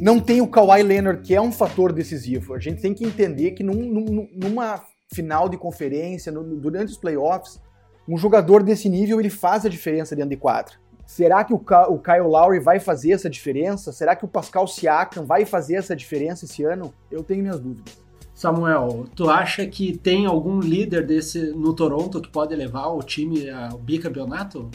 não 0.00 0.18
tem 0.20 0.40
o 0.40 0.46
Kawhi 0.48 0.82
Leonard, 0.82 1.22
que 1.22 1.34
é 1.34 1.40
um 1.40 1.52
fator 1.52 1.92
decisivo. 1.92 2.54
A 2.54 2.58
gente 2.58 2.80
tem 2.80 2.94
que 2.94 3.04
entender 3.04 3.52
que 3.52 3.62
num- 3.62 3.74
num- 3.74 4.28
numa 4.34 4.82
final 5.12 5.48
de 5.48 5.56
conferência, 5.56 6.30
no- 6.32 6.42
durante 6.56 6.90
os 6.90 6.96
playoffs, 6.98 7.60
um 8.08 8.16
jogador 8.16 8.62
desse 8.62 8.88
nível 8.88 9.20
ele 9.20 9.30
faz 9.30 9.66
a 9.66 9.68
diferença 9.68 10.14
dentro 10.16 10.30
de 10.30 10.36
quadra. 10.36 10.74
Será 11.06 11.42
que 11.44 11.52
o, 11.52 11.58
Ka- 11.58 11.88
o 11.88 11.98
Kyle 11.98 12.20
Lowry 12.22 12.60
vai 12.60 12.78
fazer 12.78 13.12
essa 13.12 13.28
diferença? 13.28 13.92
Será 13.92 14.14
que 14.14 14.24
o 14.24 14.28
Pascal 14.28 14.66
Siakam 14.68 15.24
vai 15.26 15.44
fazer 15.44 15.74
essa 15.74 15.94
diferença 15.96 16.44
esse 16.44 16.62
ano? 16.62 16.94
Eu 17.10 17.22
tenho 17.24 17.42
minhas 17.42 17.58
dúvidas. 17.58 18.00
Samuel, 18.32 19.06
tu 19.14 19.28
acha 19.28 19.66
que 19.66 19.98
tem 19.98 20.24
algum 20.24 20.60
líder 20.60 21.04
desse 21.04 21.50
no 21.50 21.74
Toronto 21.74 22.20
que 22.22 22.30
pode 22.30 22.54
levar 22.54 22.86
o 22.88 23.00
time 23.02 23.50
ao 23.50 23.76
bicampeonato? 23.78 24.70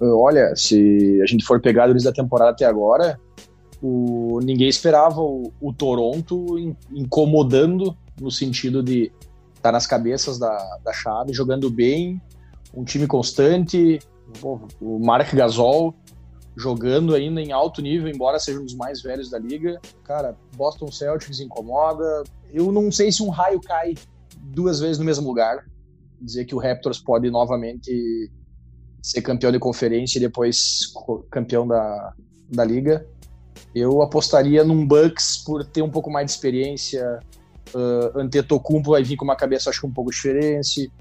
Olha, 0.00 0.54
se 0.54 1.18
a 1.22 1.26
gente 1.26 1.44
for 1.44 1.60
pegar 1.60 1.86
desde 1.88 2.08
a 2.08 2.12
temporada 2.12 2.50
até 2.50 2.64
agora, 2.66 3.18
ninguém 4.42 4.68
esperava 4.68 5.20
o, 5.20 5.52
o 5.60 5.72
Toronto 5.72 6.58
in- 6.58 6.76
incomodando 6.92 7.96
no 8.20 8.30
sentido 8.30 8.82
de 8.82 9.12
estar 9.54 9.72
nas 9.72 9.86
cabeças 9.86 10.38
da, 10.38 10.56
da 10.84 10.92
chave, 10.92 11.32
jogando 11.32 11.70
bem, 11.70 12.20
um 12.72 12.84
time 12.84 13.06
constante, 13.06 13.98
o 14.80 14.98
Mark 14.98 15.32
Gasol 15.34 15.94
jogando 16.56 17.14
ainda 17.14 17.40
em 17.40 17.50
alto 17.50 17.82
nível, 17.82 18.08
embora 18.08 18.38
seja 18.38 18.60
um 18.60 18.64
dos 18.64 18.74
mais 18.74 19.02
velhos 19.02 19.28
da 19.28 19.38
liga. 19.38 19.80
Cara, 20.04 20.36
Boston 20.56 20.90
Celtics 20.90 21.40
incomoda. 21.40 22.22
Eu 22.52 22.70
não 22.70 22.92
sei 22.92 23.10
se 23.10 23.22
um 23.22 23.28
raio 23.28 23.60
cai 23.60 23.94
duas 24.38 24.78
vezes 24.80 24.98
no 24.98 25.04
mesmo 25.04 25.26
lugar. 25.26 25.66
Dizer 26.20 26.44
que 26.44 26.54
o 26.54 26.58
Raptors 26.58 27.00
pode 27.00 27.28
novamente 27.28 28.30
ser 29.02 29.20
campeão 29.20 29.50
de 29.50 29.58
conferência 29.58 30.18
e 30.18 30.20
depois 30.20 30.92
campeão 31.30 31.66
da, 31.66 32.14
da 32.48 32.64
liga. 32.64 33.06
Eu 33.74 34.02
apostaria 34.02 34.62
num 34.64 34.86
Bucks 34.86 35.38
por 35.44 35.64
ter 35.64 35.82
um 35.82 35.90
pouco 35.90 36.10
mais 36.10 36.26
de 36.26 36.32
experiência. 36.32 37.18
Uh, 37.74 38.18
Antetokounmpo 38.20 38.90
vai 38.92 39.02
vir 39.02 39.16
com 39.16 39.24
uma 39.24 39.34
cabeça, 39.36 39.68
acho 39.70 39.80
que 39.80 39.86
um 39.86 39.92
pouco 39.92 40.10
diferente. 40.10 40.92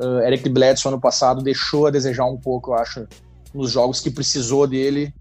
Uh, 0.00 0.20
Eric 0.20 0.48
Bledsoe 0.48 0.90
ano 0.90 1.00
passado 1.00 1.42
deixou 1.42 1.86
a 1.86 1.90
desejar 1.90 2.24
um 2.24 2.38
pouco, 2.38 2.70
eu 2.70 2.74
acho, 2.76 3.06
nos 3.52 3.70
jogos 3.70 4.00
que 4.00 4.10
precisou 4.10 4.66
dele. 4.66 5.12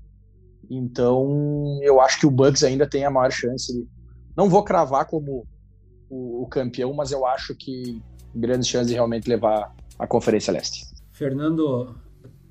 Então, 0.69 1.79
eu 1.81 1.99
acho 1.99 2.19
que 2.19 2.25
o 2.25 2.31
Bucks 2.31 2.63
ainda 2.63 2.87
tem 2.87 3.03
a 3.03 3.09
maior 3.11 3.31
chance. 3.31 3.73
de- 3.73 3.85
Não 4.37 4.49
vou 4.49 4.63
cravar 4.63 5.05
como 5.05 5.45
o, 6.09 6.43
o 6.43 6.47
campeão, 6.47 6.93
mas 6.93 7.11
eu 7.11 7.25
acho 7.25 7.53
que 7.55 8.01
grandes 8.33 8.69
chances 8.69 8.87
de 8.87 8.93
realmente 8.93 9.27
levar 9.27 9.75
a 9.99 10.07
Conferência 10.07 10.53
Leste. 10.53 10.85
Fernando, 11.11 11.93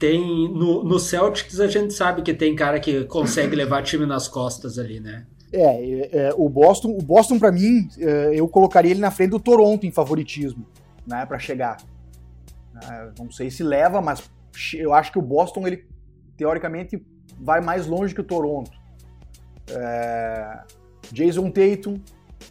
tem 0.00 0.48
no, 0.48 0.82
no 0.82 0.98
Celtics 0.98 1.60
a 1.60 1.68
gente 1.68 1.92
sabe 1.92 2.22
que 2.22 2.32
tem 2.32 2.56
cara 2.56 2.80
que 2.80 3.04
consegue 3.04 3.54
levar 3.54 3.82
time 3.82 4.06
nas 4.06 4.26
costas 4.26 4.78
ali, 4.78 4.98
né? 4.98 5.26
É, 5.52 5.62
é, 5.62 6.16
é, 6.16 6.34
o 6.36 6.48
Boston, 6.48 6.88
o 6.88 7.02
Boston 7.02 7.38
para 7.38 7.52
mim, 7.52 7.86
é, 7.98 8.32
eu 8.34 8.48
colocaria 8.48 8.92
ele 8.92 9.00
na 9.00 9.10
frente 9.10 9.30
do 9.30 9.40
Toronto 9.40 9.84
em 9.84 9.90
favoritismo, 9.90 10.66
né, 11.06 11.26
para 11.26 11.38
chegar. 11.38 11.76
Ah, 12.74 13.10
não 13.18 13.30
sei 13.30 13.50
se 13.50 13.62
leva, 13.62 14.00
mas 14.00 14.30
eu 14.74 14.94
acho 14.94 15.12
que 15.12 15.18
o 15.18 15.22
Boston 15.22 15.66
ele 15.66 15.86
teoricamente 16.36 17.04
vai 17.38 17.60
mais 17.60 17.86
longe 17.86 18.14
que 18.14 18.20
o 18.20 18.24
Toronto. 18.24 18.70
É, 19.68 20.60
Jason 21.12 21.50
Tatum, 21.50 22.00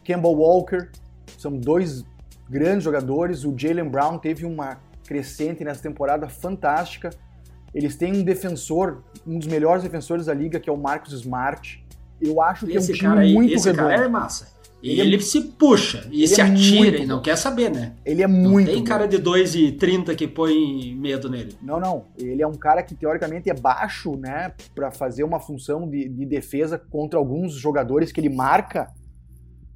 Campbell 0.05 0.33
Walker, 0.33 0.89
são 1.37 1.57
dois 1.57 2.03
grandes 2.49 2.83
jogadores. 2.83 3.43
O 3.43 3.57
Jalen 3.57 3.89
Brown 3.89 4.19
teve 4.19 4.45
uma 4.45 4.77
crescente 5.07 5.63
nessa 5.63 5.81
temporada 5.81 6.27
fantástica. 6.27 7.09
Eles 7.73 7.95
têm 7.95 8.13
um 8.13 8.23
defensor, 8.23 9.03
um 9.25 9.37
dos 9.37 9.47
melhores 9.47 9.83
defensores 9.83 10.25
da 10.25 10.33
liga, 10.33 10.59
que 10.59 10.69
é 10.69 10.73
o 10.73 10.77
Marcus 10.77 11.13
Smart. 11.13 11.83
Eu 12.21 12.41
acho 12.41 12.65
que 12.65 12.75
Esse 12.75 12.91
é 12.91 12.93
um 12.93 12.97
time 12.97 13.09
cara 13.09 13.21
aí, 13.21 13.33
muito 13.33 13.53
esse 13.53 13.69
redondo. 13.69 13.87
cara 13.89 14.05
é 14.05 14.07
massa. 14.07 14.59
Ele 14.81 15.01
Ele, 15.01 15.15
é- 15.17 15.19
se 15.19 15.41
puxa 15.41 16.07
e 16.09 16.25
se 16.25 16.39
é 16.39 16.43
atira 16.45 16.79
muito 16.79 17.01
e 17.03 17.05
não 17.05 17.17
bom. 17.17 17.21
quer 17.21 17.35
saber, 17.35 17.69
né? 17.69 17.95
Ele 18.05 18.23
é 18.23 18.27
Não 18.29 18.49
muito 18.51 18.67
tem 18.71 18.77
bom. 18.79 18.83
cara 18.85 19.07
de 19.07 19.17
2,30 19.17 20.15
que 20.15 20.25
põe 20.25 20.95
medo 20.95 21.29
nele. 21.29 21.53
Não, 21.61 21.81
não. 21.81 22.05
Ele 22.17 22.41
é 22.41 22.47
um 22.47 22.53
cara 22.53 22.81
que 22.81 22.95
teoricamente 22.95 23.49
é 23.49 23.53
baixo, 23.53 24.15
né, 24.15 24.53
Pra 24.73 24.89
fazer 24.89 25.23
uma 25.25 25.37
função 25.39 25.85
de, 25.87 26.07
de 26.07 26.25
defesa 26.25 26.77
contra 26.77 27.19
alguns 27.19 27.53
jogadores 27.55 28.11
que 28.13 28.21
ele 28.21 28.29
marca, 28.29 28.89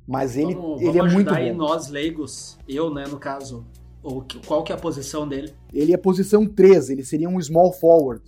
mas 0.08 0.38
ele, 0.38 0.54
vamos, 0.56 0.80
ele 0.82 0.90
é 0.92 0.94
vamos 0.94 1.14
muito 1.14 1.28
ajudar 1.30 1.44
aí 1.46 1.52
bom. 1.52 1.58
nós 1.58 1.90
leigos, 1.90 2.58
eu, 2.68 2.94
né, 2.94 3.04
no 3.10 3.18
caso. 3.18 3.66
O, 4.04 4.22
que- 4.22 4.40
qual 4.46 4.64
que 4.64 4.72
é 4.72 4.76
a 4.76 4.78
posição 4.78 5.28
dele? 5.28 5.54
Ele 5.74 5.94
é 5.94 5.98
posição 5.98 6.46
3, 6.46 6.90
ele 6.90 7.04
seria 7.06 7.30
um 7.30 7.40
small 7.42 7.72
forward. 7.72 8.22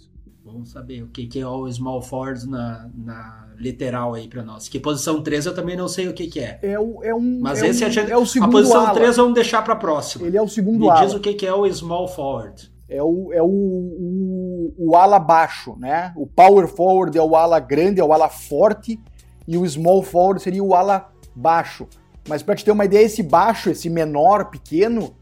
Vamos 0.43 0.69
saber 0.69 1.01
o 1.03 1.07
que, 1.07 1.25
que 1.27 1.39
é 1.39 1.47
o 1.47 1.69
small 1.71 2.01
forward 2.01 2.47
na, 2.47 2.87
na 2.95 3.47
literal 3.57 4.13
aí 4.13 4.27
pra 4.27 4.43
nós. 4.43 4.69
Que 4.69 4.79
posição 4.79 5.21
3 5.21 5.47
eu 5.47 5.55
também 5.55 5.75
não 5.75 5.87
sei 5.87 6.07
o 6.07 6.13
que, 6.13 6.27
que 6.27 6.39
é. 6.39 6.59
É, 6.61 6.79
o, 6.79 7.03
é 7.03 7.13
um. 7.15 7.39
Mas 7.41 7.61
é 7.63 7.67
esse 7.67 7.83
um, 7.83 7.87
a 7.87 7.89
gente. 7.89 8.11
é 8.11 8.17
o 8.17 8.21
a 8.21 8.25
segundo 8.25 8.51
posição 8.51 8.81
ala. 8.81 8.93
3 8.93 9.17
vamos 9.17 9.33
deixar 9.33 9.63
pra 9.63 9.75
próxima. 9.75 10.27
Ele 10.27 10.37
é 10.37 10.41
o 10.41 10.47
segundo 10.47 10.81
Me 10.81 10.89
ala. 10.89 11.03
diz 11.05 11.13
o 11.15 11.19
que, 11.19 11.33
que 11.33 11.45
é 11.47 11.53
o 11.53 11.71
small 11.73 12.07
forward. 12.07 12.71
É 12.87 13.01
o, 13.01 13.33
é 13.33 13.41
o, 13.41 13.47
o, 13.47 14.73
o 14.77 14.95
ala 14.95 15.17
baixo, 15.19 15.75
né? 15.77 16.13
O 16.15 16.27
power 16.27 16.67
forward 16.67 17.17
é 17.17 17.21
o 17.21 17.35
ala 17.35 17.59
grande, 17.59 17.99
é 17.99 18.03
o 18.03 18.13
ala 18.13 18.29
forte, 18.29 18.99
e 19.47 19.57
o 19.57 19.67
small 19.67 20.03
forward 20.03 20.41
seria 20.41 20.63
o 20.63 20.73
ala 20.75 21.09
baixo. 21.35 21.87
Mas 22.29 22.43
pra 22.43 22.55
te 22.55 22.63
ter 22.63 22.71
uma 22.71 22.85
ideia, 22.85 23.05
esse 23.05 23.23
baixo, 23.23 23.69
esse 23.69 23.89
menor, 23.89 24.49
pequeno, 24.51 25.15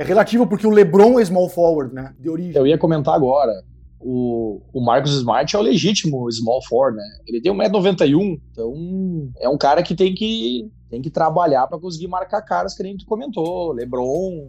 é 0.00 0.04
relativo 0.04 0.46
porque 0.46 0.66
o 0.66 0.70
LeBron 0.70 1.20
é 1.20 1.24
small 1.26 1.50
forward, 1.50 1.94
né? 1.94 2.14
De 2.18 2.30
origem. 2.30 2.56
Eu 2.56 2.66
ia 2.66 2.78
comentar 2.78 3.14
agora. 3.14 3.52
O, 4.00 4.62
o 4.72 4.82
Marcos 4.82 5.12
Smart 5.12 5.54
é 5.54 5.58
o 5.58 5.62
legítimo 5.62 6.26
small 6.32 6.64
forward, 6.66 6.96
né? 6.96 7.04
Ele 7.26 7.38
tem 7.38 7.52
1,91m, 7.52 8.40
então 8.50 9.30
é 9.38 9.46
um 9.46 9.58
cara 9.58 9.82
que 9.82 9.94
tem 9.94 10.14
que, 10.14 10.70
tem 10.88 11.02
que 11.02 11.10
trabalhar 11.10 11.66
para 11.66 11.78
conseguir 11.78 12.08
marcar 12.08 12.40
caras 12.40 12.74
que 12.74 12.82
nem 12.82 12.96
tu 12.96 13.04
comentou. 13.04 13.74
LeBron, 13.74 14.46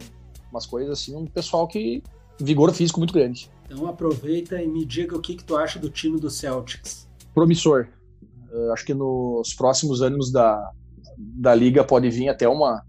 umas 0.50 0.64
coisas 0.64 0.98
assim, 0.98 1.14
um 1.14 1.26
pessoal 1.26 1.68
que. 1.68 2.02
vigor 2.40 2.72
físico 2.72 2.98
muito 2.98 3.12
grande. 3.12 3.50
Então 3.66 3.86
aproveita 3.86 4.62
e 4.62 4.66
me 4.66 4.86
diga 4.86 5.14
o 5.14 5.20
que, 5.20 5.34
que 5.34 5.44
tu 5.44 5.54
acha 5.54 5.78
do 5.78 5.90
time 5.90 6.18
do 6.18 6.30
Celtics. 6.30 7.06
Promissor. 7.34 7.88
Eu 8.50 8.72
acho 8.72 8.86
que 8.86 8.94
nos 8.94 9.52
próximos 9.52 10.00
anos 10.00 10.32
da, 10.32 10.70
da 11.18 11.54
liga 11.54 11.84
pode 11.84 12.08
vir 12.08 12.30
até 12.30 12.48
uma, 12.48 12.82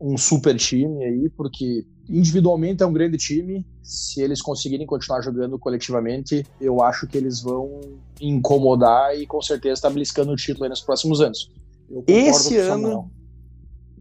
um 0.00 0.16
super 0.16 0.56
time 0.56 1.04
aí, 1.04 1.30
porque 1.36 1.84
individualmente 2.08 2.82
é 2.82 2.86
um 2.86 2.92
grande 2.92 3.16
time. 3.16 3.66
Se 3.82 4.20
eles 4.20 4.40
conseguirem 4.40 4.86
continuar 4.86 5.20
jogando 5.20 5.58
coletivamente, 5.58 6.44
eu 6.60 6.82
acho 6.82 7.06
que 7.06 7.16
eles 7.16 7.40
vão 7.40 7.80
incomodar 8.20 9.16
e 9.16 9.26
com 9.26 9.40
certeza 9.42 9.74
estar 9.74 9.90
beliscando 9.90 10.32
o 10.32 10.36
título 10.36 10.64
aí 10.64 10.70
nos 10.70 10.80
próximos 10.80 11.20
anos. 11.20 11.50
Esse 12.06 12.60
Samuel. 12.62 12.92
ano, 12.92 13.10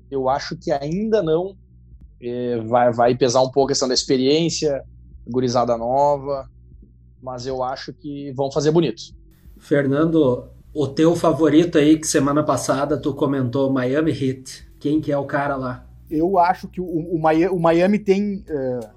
eu 0.09 0.29
acho 0.29 0.55
que 0.55 0.71
ainda 0.71 1.21
não 1.21 1.55
é, 2.21 2.59
vai, 2.61 2.91
vai 2.91 3.15
pesar 3.15 3.41
um 3.41 3.51
pouco 3.51 3.65
a 3.65 3.67
questão 3.69 3.87
da 3.87 3.93
experiência, 3.93 4.83
gurizada 5.27 5.77
nova, 5.77 6.49
mas 7.21 7.45
eu 7.45 7.63
acho 7.63 7.93
que 7.93 8.31
vão 8.33 8.51
fazer 8.51 8.71
bonito. 8.71 9.01
Fernando, 9.57 10.47
o 10.73 10.87
teu 10.87 11.15
favorito 11.15 11.77
aí, 11.77 11.97
que 11.97 12.07
semana 12.07 12.43
passada 12.43 12.97
tu 12.97 13.13
comentou 13.13 13.71
Miami 13.71 14.11
Heat. 14.11 14.67
Quem 14.79 15.01
que 15.01 15.11
é 15.11 15.17
o 15.17 15.25
cara 15.25 15.55
lá? 15.55 15.86
Eu 16.09 16.39
acho 16.39 16.67
que 16.67 16.79
o, 16.79 16.85
o 16.85 17.19
Miami, 17.19 17.55
o 17.55 17.59
Miami 17.59 17.99
tem, 17.99 18.43
eh, 18.47 18.89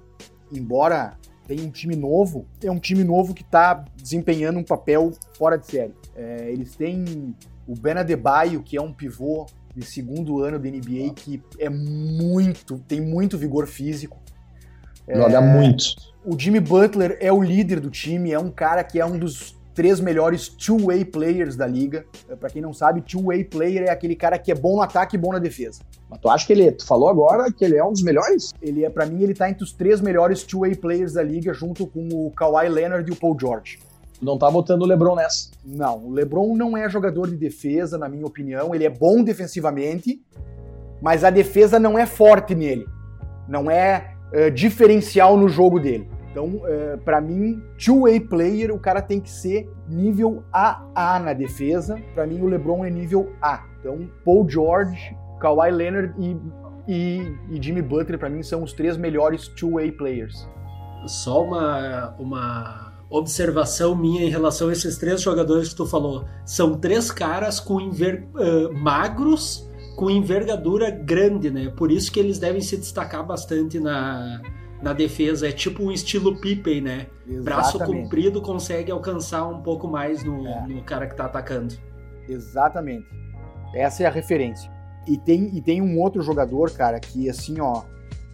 embora 0.51 1.17
tem 1.47 1.59
um 1.61 1.69
time 1.69 1.95
novo, 1.95 2.45
é 2.63 2.71
um 2.71 2.79
time 2.79 3.03
novo 3.03 3.33
que 3.33 3.41
está 3.41 3.83
desempenhando 4.01 4.59
um 4.59 4.63
papel 4.63 5.11
fora 5.37 5.57
de 5.57 5.65
série. 5.67 5.93
É, 6.15 6.49
eles 6.49 6.75
têm 6.75 7.35
o 7.67 7.75
Ben 7.75 7.93
Adebayo, 7.93 8.63
que 8.63 8.77
é 8.77 8.81
um 8.81 8.93
pivô 8.93 9.45
de 9.75 9.85
segundo 9.85 10.41
ano 10.41 10.57
da 10.57 10.69
NBA, 10.69 11.13
que 11.15 11.41
é 11.59 11.69
muito, 11.69 12.79
tem 12.79 13.01
muito 13.01 13.37
vigor 13.37 13.67
físico. 13.67 14.17
Joga 15.13 15.37
é, 15.37 15.41
muito. 15.41 15.83
O 16.25 16.39
Jimmy 16.39 16.59
Butler 16.59 17.17
é 17.19 17.31
o 17.31 17.41
líder 17.41 17.79
do 17.79 17.89
time, 17.89 18.31
é 18.31 18.39
um 18.39 18.51
cara 18.51 18.83
que 18.83 18.99
é 18.99 19.05
um 19.05 19.17
dos 19.17 19.59
três 19.81 19.99
melhores 19.99 20.47
two-way 20.47 21.03
players 21.03 21.55
da 21.55 21.65
liga. 21.65 22.05
É, 22.29 22.35
para 22.35 22.51
quem 22.51 22.61
não 22.61 22.71
sabe, 22.71 23.01
two-way 23.01 23.43
player 23.43 23.85
é 23.87 23.89
aquele 23.89 24.15
cara 24.15 24.37
que 24.37 24.51
é 24.51 24.55
bom 24.55 24.75
no 24.75 24.81
ataque 24.83 25.15
e 25.15 25.19
bom 25.19 25.33
na 25.33 25.39
defesa. 25.39 25.81
Mas 26.07 26.19
tu 26.19 26.29
acha 26.29 26.45
que 26.45 26.53
ele, 26.53 26.71
tu 26.71 26.85
falou 26.85 27.09
agora 27.09 27.51
que 27.51 27.65
ele 27.65 27.77
é 27.77 27.83
um 27.83 27.91
dos 27.91 28.03
melhores? 28.03 28.53
Ele 28.61 28.85
é, 28.85 28.91
para 28.91 29.07
mim, 29.07 29.23
ele 29.23 29.33
tá 29.33 29.49
entre 29.49 29.63
os 29.63 29.73
três 29.73 29.99
melhores 29.99 30.43
two-way 30.43 30.75
players 30.75 31.13
da 31.13 31.23
liga, 31.23 31.51
junto 31.51 31.87
com 31.87 32.07
o 32.09 32.29
Kawhi 32.29 32.69
Leonard 32.69 33.09
e 33.09 33.11
o 33.11 33.15
Paul 33.15 33.35
George. 33.39 33.79
Não 34.21 34.37
tá 34.37 34.51
botando 34.51 34.83
o 34.83 34.85
LeBron 34.85 35.15
nessa. 35.15 35.49
Não, 35.65 36.05
o 36.05 36.11
LeBron 36.11 36.55
não 36.55 36.77
é 36.77 36.87
jogador 36.87 37.27
de 37.27 37.35
defesa, 37.35 37.97
na 37.97 38.07
minha 38.07 38.27
opinião. 38.27 38.75
Ele 38.75 38.85
é 38.85 38.89
bom 38.89 39.23
defensivamente, 39.23 40.21
mas 41.01 41.23
a 41.23 41.31
defesa 41.31 41.79
não 41.79 41.97
é 41.97 42.05
forte 42.05 42.53
nele. 42.53 42.85
Não 43.49 43.71
é 43.71 44.13
uh, 44.31 44.51
diferencial 44.51 45.35
no 45.35 45.49
jogo 45.49 45.79
dele. 45.79 46.07
Então, 46.31 46.45
uh, 46.45 46.97
para 47.03 47.19
mim, 47.19 47.61
two-way 47.77 48.21
player, 48.21 48.73
o 48.73 48.79
cara 48.79 49.01
tem 49.01 49.19
que 49.19 49.29
ser 49.29 49.69
nível 49.87 50.43
AA 50.51 51.19
na 51.19 51.33
defesa. 51.33 52.01
Para 52.15 52.25
mim, 52.25 52.41
o 52.41 52.47
LeBron 52.47 52.85
é 52.85 52.89
nível 52.89 53.33
A. 53.41 53.65
Então, 53.79 54.09
Paul 54.23 54.49
George, 54.49 55.15
Kawhi 55.41 55.71
Leonard 55.71 56.13
e, 56.17 56.37
e, 56.87 57.37
e 57.49 57.61
Jimmy 57.61 57.81
Butler, 57.81 58.17
para 58.17 58.29
mim, 58.29 58.41
são 58.41 58.63
os 58.63 58.71
três 58.71 58.95
melhores 58.95 59.49
two-way 59.49 59.91
players. 59.91 60.47
Só 61.05 61.43
uma, 61.43 62.15
uma 62.17 62.93
observação 63.09 63.93
minha 63.93 64.23
em 64.23 64.29
relação 64.29 64.69
a 64.69 64.71
esses 64.71 64.97
três 64.97 65.21
jogadores 65.21 65.69
que 65.69 65.75
tu 65.75 65.85
falou. 65.85 66.25
São 66.45 66.77
três 66.77 67.11
caras 67.11 67.59
com 67.59 67.81
enver... 67.81 68.25
Uh, 68.35 68.73
magros, 68.73 69.69
com 69.97 70.09
envergadura 70.09 70.89
grande, 70.89 71.51
né? 71.51 71.69
Por 71.75 71.91
isso 71.91 72.09
que 72.09 72.21
eles 72.21 72.39
devem 72.39 72.61
se 72.61 72.77
destacar 72.77 73.25
bastante 73.25 73.79
na, 73.79 74.41
na 74.81 74.93
defesa. 74.93 75.47
É 75.47 75.51
tipo 75.51 75.83
um 75.83 75.91
estilo 75.91 76.39
Pippen, 76.39 76.81
né? 76.81 77.07
Exatamente. 77.27 77.43
Braço 77.43 77.79
comprido 77.79 78.41
consegue 78.41 78.91
alcançar 78.91 79.47
um 79.47 79.61
pouco 79.61 79.87
mais 79.87 80.23
no, 80.23 80.45
é. 80.47 80.67
no 80.67 80.83
cara 80.83 81.07
que 81.07 81.15
tá 81.15 81.25
atacando. 81.25 81.75
Exatamente. 82.27 83.07
Essa 83.73 84.03
é 84.03 84.05
a 84.05 84.11
referência. 84.11 84.69
E 85.07 85.17
tem, 85.17 85.55
e 85.55 85.61
tem 85.61 85.81
um 85.81 85.99
outro 85.99 86.21
jogador, 86.21 86.71
cara, 86.71 86.99
que 86.99 87.29
assim, 87.29 87.59
ó, 87.59 87.83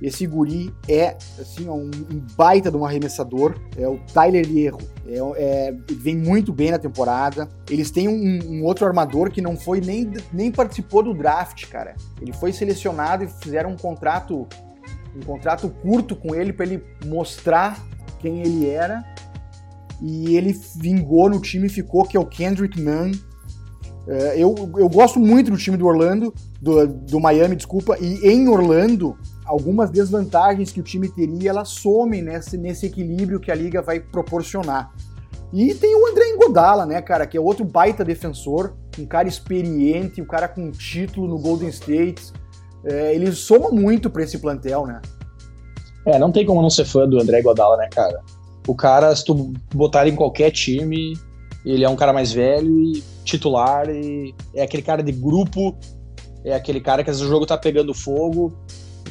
esse 0.01 0.27
guri 0.27 0.73
é 0.87 1.17
assim, 1.39 1.67
um, 1.67 1.89
um 1.89 2.25
baita 2.35 2.69
de 2.69 2.77
um 2.77 2.85
arremessador. 2.85 3.55
É 3.77 3.87
o 3.87 3.97
Tyler 4.13 4.45
Hierro. 4.47 4.79
É, 5.07 5.17
é, 5.37 5.75
vem 5.91 6.15
muito 6.15 6.53
bem 6.53 6.71
na 6.71 6.77
temporada. 6.77 7.49
Eles 7.69 7.89
têm 7.89 8.07
um, 8.07 8.39
um, 8.51 8.63
outro 8.63 8.85
armador 8.85 9.31
que 9.31 9.41
não 9.41 9.55
foi 9.55 9.81
nem, 9.81 10.11
nem 10.31 10.51
participou 10.51 11.01
do 11.01 11.13
draft, 11.13 11.67
cara. 11.67 11.95
Ele 12.21 12.33
foi 12.33 12.53
selecionado 12.53 13.23
e 13.23 13.27
fizeram 13.27 13.71
um 13.71 13.77
contrato 13.77 14.47
um 15.17 15.25
contrato 15.25 15.69
curto 15.69 16.15
com 16.15 16.35
ele 16.35 16.53
para 16.53 16.65
ele 16.65 16.83
mostrar 17.05 17.83
quem 18.19 18.41
ele 18.41 18.67
era. 18.67 19.03
E 20.01 20.35
ele 20.35 20.53
vingou 20.75 21.29
no 21.29 21.41
time, 21.41 21.67
ficou 21.69 22.05
que 22.05 22.15
é 22.15 22.19
o 22.19 22.25
Kendrick 22.25 22.79
Nunn. 22.79 23.11
É, 24.07 24.35
eu, 24.37 24.55
eu 24.77 24.87
gosto 24.87 25.19
muito 25.19 25.51
do 25.51 25.57
time 25.57 25.75
do 25.75 25.85
Orlando, 25.85 26.33
do, 26.61 26.87
do 26.87 27.19
Miami, 27.19 27.55
desculpa, 27.55 27.97
e 27.99 28.25
em 28.25 28.47
Orlando 28.47 29.17
algumas 29.45 29.89
desvantagens 29.89 30.71
que 30.71 30.79
o 30.79 30.83
time 30.83 31.09
teria, 31.09 31.49
elas 31.49 31.69
somem 31.69 32.21
nesse, 32.21 32.57
nesse 32.57 32.85
equilíbrio 32.85 33.39
que 33.39 33.51
a 33.51 33.55
liga 33.55 33.81
vai 33.81 33.99
proporcionar. 33.99 34.93
E 35.53 35.73
tem 35.73 35.95
o 35.95 36.07
André 36.07 36.29
Engodala, 36.29 36.85
né, 36.85 37.01
cara, 37.01 37.25
que 37.25 37.37
é 37.37 37.41
outro 37.41 37.63
baita 37.63 38.03
defensor, 38.03 38.75
um 38.99 39.05
cara 39.05 39.27
experiente, 39.27 40.21
um 40.21 40.25
cara 40.25 40.47
com 40.47 40.69
título 40.71 41.27
no 41.27 41.39
Golden 41.39 41.69
State. 41.69 42.33
É, 42.85 43.13
ele 43.13 43.31
soma 43.31 43.69
muito 43.69 44.09
para 44.09 44.23
esse 44.23 44.37
plantel, 44.39 44.85
né? 44.85 45.01
É, 46.05 46.17
não 46.17 46.31
tem 46.31 46.45
como 46.45 46.61
não 46.61 46.69
ser 46.69 46.85
fã 46.85 47.07
do 47.07 47.19
André 47.19 47.41
Godala, 47.41 47.75
né, 47.77 47.87
cara? 47.91 48.21
O 48.67 48.75
cara, 48.75 49.13
se 49.15 49.25
tu 49.25 49.53
botar 49.73 50.03
ele 50.03 50.11
em 50.11 50.15
qualquer 50.15 50.51
time, 50.51 51.17
ele 51.65 51.83
é 51.83 51.89
um 51.89 51.95
cara 51.95 52.13
mais 52.13 52.31
velho 52.31 52.81
e 52.81 53.03
titular, 53.25 53.89
e 53.89 54.33
é 54.53 54.63
aquele 54.63 54.83
cara 54.83 55.03
de 55.03 55.11
grupo, 55.11 55.75
é 56.45 56.53
aquele 56.53 56.79
cara 56.79 57.03
que 57.03 57.09
às 57.09 57.17
vezes 57.17 57.29
o 57.29 57.33
jogo 57.33 57.45
tá 57.45 57.57
pegando 57.57 57.93
fogo, 57.93 58.53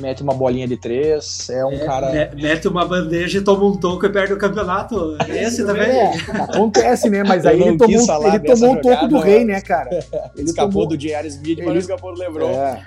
mete 0.01 0.23
uma 0.23 0.33
bolinha 0.33 0.67
de 0.67 0.77
três, 0.77 1.49
é 1.51 1.65
um 1.65 1.73
é, 1.73 1.79
cara. 1.79 2.31
Mete 2.35 2.69
uma 2.69 2.87
bandeja 2.87 3.39
e 3.39 3.41
toma 3.43 3.65
um 3.67 3.77
toco 3.77 4.07
e 4.07 4.11
perde 4.11 4.33
o 4.33 4.39
campeonato. 4.39 5.17
Esse 5.29 5.65
também. 5.65 5.89
É, 5.89 6.13
acontece, 6.39 7.11
né? 7.11 7.23
Mas 7.25 7.45
aí 7.45 7.61
ele 7.61 7.77
tomou, 7.77 8.27
ele 8.27 8.41
tomou 8.41 8.75
o 8.75 8.81
toco 8.81 9.09
do 9.09 9.19
rei, 9.19 9.45
né, 9.45 9.61
cara? 9.61 9.91
Ele 10.37 10.47
escapou 10.47 10.73
tomou... 10.73 10.89
do 10.89 10.97
J.R. 10.97 11.29
Smith, 11.29 11.59
mas 11.59 11.69
ele... 11.69 11.79
escapou 11.79 12.15
do 12.15 12.21
LeBron. 12.21 12.51
É. 12.51 12.87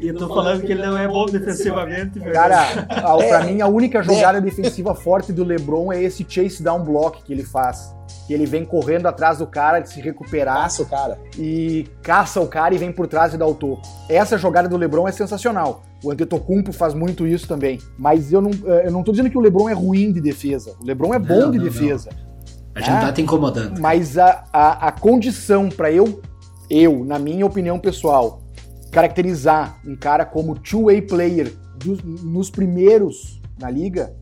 E 0.00 0.08
eu 0.08 0.16
tô 0.16 0.28
falando 0.28 0.62
que 0.62 0.70
ele 0.70 0.86
não 0.86 0.96
é 0.96 1.08
bom 1.08 1.26
defensivamente. 1.26 2.20
Cara, 2.20 2.86
pra 2.86 3.44
mim, 3.44 3.60
a 3.60 3.66
única 3.66 4.02
jogada 4.02 4.40
defensiva 4.40 4.94
forte 4.94 5.32
do 5.32 5.42
LeBron 5.42 5.92
é 5.92 6.00
esse 6.02 6.24
chase 6.28 6.62
down 6.62 6.84
block 6.84 7.22
que 7.24 7.32
ele 7.32 7.44
faz 7.44 7.92
que 8.28 8.34
ele 8.34 8.44
vem 8.44 8.62
correndo 8.62 9.06
atrás 9.06 9.38
do 9.38 9.46
cara 9.46 9.80
de 9.80 9.88
se 9.88 10.02
recuperar. 10.02 10.62
Caça 10.62 10.82
o 10.82 10.86
cara. 10.86 11.18
E 11.38 11.86
caça 12.02 12.38
o 12.42 12.46
cara 12.46 12.74
e 12.74 12.78
vem 12.78 12.92
por 12.92 13.06
trás 13.06 13.32
e 13.32 13.38
dá 13.38 13.46
o 13.46 13.54
toco. 13.54 13.80
Essa 14.06 14.36
jogada 14.36 14.68
do 14.68 14.76
LeBron 14.76 15.08
é 15.08 15.12
sensacional. 15.12 15.82
O 16.04 16.10
Antetokounmpo 16.10 16.70
faz 16.70 16.92
muito 16.92 17.26
isso 17.26 17.48
também. 17.48 17.78
Mas 17.96 18.30
eu 18.30 18.42
não, 18.42 18.50
eh, 18.50 18.82
eu 18.84 18.92
não 18.92 19.02
tô 19.02 19.12
dizendo 19.12 19.30
que 19.30 19.38
o 19.38 19.40
LeBron 19.40 19.70
é 19.70 19.72
ruim 19.72 20.12
de 20.12 20.20
defesa. 20.20 20.76
O 20.78 20.84
LeBron 20.84 21.14
é 21.14 21.18
bom 21.18 21.40
não, 21.40 21.50
de 21.50 21.56
não, 21.56 21.64
defesa. 21.64 22.10
Não. 22.12 22.28
A 22.74 22.80
gente 22.80 22.90
ah, 22.90 23.00
tá 23.00 23.12
te 23.12 23.22
incomodando. 23.22 23.80
Mas 23.80 24.18
a, 24.18 24.44
a, 24.52 24.88
a 24.88 24.92
condição 24.92 25.70
para 25.70 25.90
eu, 25.90 26.20
eu, 26.68 27.06
na 27.06 27.18
minha 27.18 27.46
opinião 27.46 27.78
pessoal, 27.78 28.42
caracterizar 28.90 29.80
um 29.86 29.96
cara 29.96 30.24
como 30.24 30.58
two-way 30.58 31.02
player 31.02 31.52
dos, 31.76 32.02
nos 32.02 32.50
primeiros 32.50 33.40
na 33.58 33.70
liga, 33.70 34.14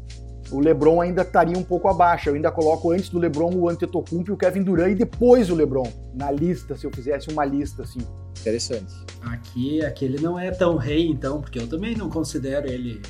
o 0.50 0.60
LeBron 0.60 1.00
ainda 1.00 1.22
estaria 1.22 1.58
um 1.58 1.62
pouco 1.62 1.88
abaixo. 1.88 2.28
Eu 2.28 2.34
ainda 2.34 2.50
coloco 2.50 2.92
antes 2.92 3.08
do 3.08 3.18
LeBron 3.18 3.54
o 3.54 3.68
Antetokounmpo 3.68 4.30
e 4.30 4.34
o 4.34 4.36
Kevin 4.36 4.62
Durant 4.62 4.92
e 4.92 4.94
depois 4.94 5.50
o 5.50 5.54
LeBron 5.54 5.90
na 6.14 6.30
lista, 6.30 6.76
se 6.76 6.86
eu 6.86 6.90
fizesse 6.90 7.28
uma 7.30 7.44
lista 7.44 7.82
assim. 7.82 8.00
Interessante. 8.40 8.94
Aqui, 9.22 9.84
aqui 9.84 10.04
ele 10.04 10.20
não 10.20 10.38
é 10.38 10.50
tão 10.50 10.76
rei 10.76 11.06
então, 11.08 11.40
porque 11.40 11.58
eu 11.58 11.66
também 11.66 11.96
não 11.96 12.08
considero 12.08 12.68
ele 12.68 13.02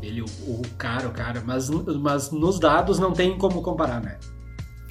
ele 0.00 0.20
o, 0.20 0.24
o 0.24 0.62
cara, 0.76 1.06
o 1.06 1.12
cara, 1.12 1.42
mas, 1.46 1.70
mas 1.70 2.30
nos 2.32 2.58
dados 2.58 2.98
não 2.98 3.12
tem 3.12 3.38
como 3.38 3.62
comparar, 3.62 4.02
né? 4.02 4.18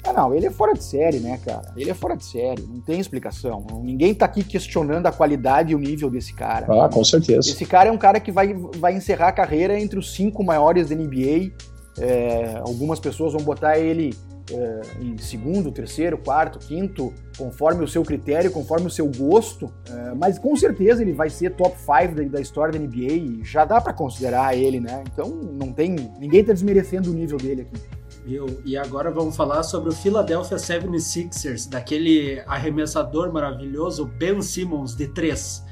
Ah, 0.04 0.12
não, 0.12 0.34
ele 0.34 0.46
é 0.46 0.50
fora 0.50 0.74
de 0.74 0.82
série, 0.82 1.20
né, 1.20 1.38
cara? 1.44 1.72
Ele 1.76 1.90
é 1.90 1.94
fora 1.94 2.16
de 2.16 2.24
série, 2.24 2.62
não 2.62 2.80
tem 2.80 2.98
explicação. 2.98 3.64
Ninguém 3.82 4.12
tá 4.14 4.24
aqui 4.24 4.42
questionando 4.42 5.06
a 5.06 5.12
qualidade 5.12 5.72
e 5.72 5.74
o 5.74 5.78
nível 5.78 6.10
desse 6.10 6.34
cara. 6.34 6.66
Ah, 6.68 6.88
com 6.88 7.04
certeza. 7.04 7.48
Esse 7.48 7.64
cara 7.64 7.88
é 7.88 7.92
um 7.92 7.98
cara 7.98 8.18
que 8.18 8.32
vai, 8.32 8.52
vai 8.76 8.94
encerrar 8.94 9.28
a 9.28 9.32
carreira 9.32 9.78
entre 9.78 9.98
os 9.98 10.12
cinco 10.12 10.42
maiores 10.42 10.88
da 10.88 10.96
NBA. 10.96 11.52
É, 11.98 12.60
algumas 12.64 12.98
pessoas 12.98 13.32
vão 13.32 13.42
botar 13.42 13.78
ele 13.78 14.12
é, 14.50 14.80
em 15.00 15.16
segundo, 15.18 15.70
terceiro, 15.70 16.18
quarto, 16.18 16.58
quinto, 16.58 17.12
conforme 17.38 17.84
o 17.84 17.88
seu 17.88 18.02
critério, 18.02 18.50
conforme 18.50 18.86
o 18.86 18.90
seu 18.90 19.06
gosto. 19.06 19.72
É, 19.88 20.14
mas 20.14 20.38
com 20.38 20.56
certeza 20.56 21.02
ele 21.02 21.12
vai 21.12 21.30
ser 21.30 21.50
top 21.50 21.76
5 21.78 22.14
da, 22.14 22.22
da, 22.24 22.40
história 22.40 22.72
da 22.72 22.78
NBA 22.78 23.12
e 23.12 23.40
já 23.44 23.64
dá 23.64 23.80
para 23.80 23.92
considerar 23.92 24.56
ele, 24.56 24.80
né? 24.80 25.04
Então 25.12 25.28
não 25.28 25.72
tem. 25.72 25.94
Ninguém 26.18 26.42
tá 26.42 26.52
desmerecendo 26.52 27.10
o 27.10 27.14
nível 27.14 27.38
dele 27.38 27.62
aqui. 27.62 28.01
Viu? 28.24 28.46
E 28.64 28.76
agora 28.76 29.10
vamos 29.10 29.36
falar 29.36 29.64
sobre 29.64 29.90
o 29.90 29.92
Philadelphia 29.92 30.56
76ers, 30.56 31.68
daquele 31.68 32.40
arremessador 32.46 33.32
maravilhoso 33.32 34.06
Ben 34.06 34.40
Simmons 34.40 34.94
de 34.94 35.08
3. 35.08 35.64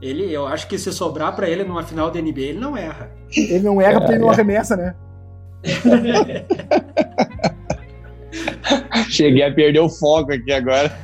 Ele, 0.00 0.32
eu 0.32 0.46
acho 0.46 0.68
que 0.68 0.78
se 0.78 0.92
sobrar 0.92 1.34
para 1.34 1.50
ele 1.50 1.64
numa 1.64 1.82
final 1.82 2.08
da 2.08 2.20
NBA, 2.20 2.40
ele 2.40 2.60
não 2.60 2.76
erra. 2.76 3.10
Ele 3.36 3.60
não 3.60 3.80
erra 3.80 3.98
porque 3.98 4.12
ele 4.12 4.20
não 4.20 4.30
arremessa, 4.30 4.76
né? 4.76 4.94
Cheguei 9.10 9.42
a 9.42 9.52
perder 9.52 9.80
o 9.80 9.88
foco 9.88 10.32
aqui 10.32 10.52
agora. 10.52 10.96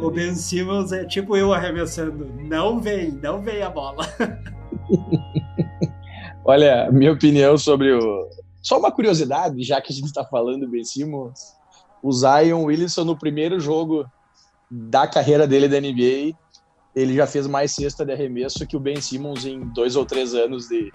O 0.00 0.10
Ben 0.10 0.34
Simmons 0.34 0.92
é 0.92 1.04
tipo 1.04 1.36
eu 1.36 1.52
arremessando. 1.52 2.32
Não 2.38 2.80
vem, 2.80 3.10
não 3.10 3.42
vem 3.42 3.62
a 3.62 3.70
bola. 3.70 4.06
Olha, 6.44 6.88
minha 6.92 7.12
opinião 7.12 7.58
sobre 7.58 7.92
o, 7.92 8.28
só 8.62 8.78
uma 8.78 8.92
curiosidade, 8.92 9.62
já 9.62 9.80
que 9.80 9.92
a 9.92 9.94
gente 9.94 10.06
está 10.06 10.24
falando 10.24 10.68
Ben 10.68 10.84
Simmons, 10.84 11.54
o 12.02 12.12
Zion 12.12 12.64
Williamson 12.64 13.04
no 13.04 13.16
primeiro 13.16 13.58
jogo 13.60 14.06
da 14.70 15.06
carreira 15.06 15.46
dele 15.46 15.68
da 15.68 15.80
NBA, 15.80 16.36
ele 16.94 17.14
já 17.14 17.26
fez 17.26 17.46
mais 17.46 17.72
cesta 17.72 18.04
de 18.04 18.12
arremesso 18.12 18.66
que 18.66 18.76
o 18.76 18.80
Ben 18.80 19.00
Simmons 19.00 19.44
em 19.44 19.60
dois 19.72 19.96
ou 19.96 20.04
três 20.04 20.34
anos 20.34 20.68
de 20.68 20.92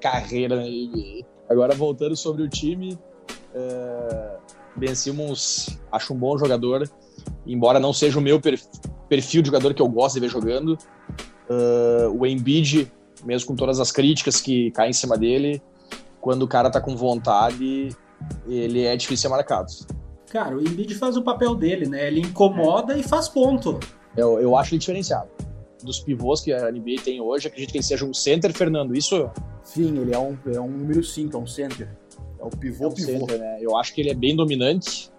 carreira 0.00 0.56
na 0.56 0.62
NBA. 0.62 1.26
Agora 1.48 1.74
voltando 1.74 2.16
sobre 2.16 2.42
o 2.42 2.48
time, 2.48 2.94
uh, 3.54 4.40
Ben 4.76 4.94
Simmons 4.94 5.78
acho 5.90 6.14
um 6.14 6.16
bom 6.16 6.36
jogador, 6.38 6.88
embora 7.46 7.78
não 7.78 7.92
seja 7.92 8.18
o 8.18 8.22
meu 8.22 8.40
perfil 9.08 9.42
de 9.42 9.48
jogador 9.48 9.74
que 9.74 9.82
eu 9.82 9.88
gosto 9.88 10.14
de 10.14 10.20
ver 10.20 10.28
jogando. 10.28 10.78
Uh, 11.48 12.08
o 12.18 12.26
Embiid, 12.26 12.90
mesmo 13.24 13.48
com 13.48 13.56
todas 13.56 13.80
as 13.80 13.92
críticas 13.92 14.40
que 14.40 14.70
caem 14.70 14.90
em 14.90 14.94
cima 14.94 15.18
dele, 15.18 15.62
quando 16.22 16.44
o 16.44 16.48
cara 16.48 16.70
tá 16.70 16.80
com 16.80 16.96
vontade, 16.96 17.90
ele 18.46 18.84
é 18.84 18.96
difícil 18.96 19.22
ser 19.22 19.28
marcado. 19.28 19.72
Cara, 20.30 20.56
o 20.56 20.60
Embiid 20.60 20.94
faz 20.94 21.16
o 21.16 21.22
papel 21.22 21.54
dele, 21.54 21.86
né? 21.86 22.06
Ele 22.06 22.20
incomoda 22.20 22.96
e 22.96 23.02
faz 23.02 23.28
ponto. 23.28 23.78
Eu, 24.16 24.40
eu 24.40 24.56
acho 24.56 24.72
ele 24.72 24.78
diferenciado. 24.78 25.28
Dos 25.82 25.98
pivôs 25.98 26.40
que 26.40 26.52
a 26.52 26.70
NBA 26.70 27.02
tem 27.04 27.20
hoje, 27.20 27.48
acredito 27.48 27.72
que 27.72 27.78
ele 27.78 27.84
seja 27.84 28.06
um 28.06 28.14
center, 28.14 28.52
Fernando. 28.54 28.96
Isso. 28.96 29.28
Sim, 29.64 29.98
ele 29.98 30.14
é 30.14 30.18
um, 30.18 30.38
é 30.46 30.60
um 30.60 30.70
número 30.70 31.02
5, 31.02 31.36
é 31.36 31.40
um 31.40 31.46
center. 31.46 31.88
É 32.38 32.44
o 32.44 32.50
pivô, 32.50 32.84
é 32.84 32.88
um 32.88 32.92
pivô. 32.92 33.18
Center, 33.18 33.38
né? 33.40 33.58
Eu 33.60 33.76
acho 33.76 33.92
que 33.92 34.00
ele 34.00 34.10
é 34.10 34.14
bem 34.14 34.36
dominante. 34.36 35.10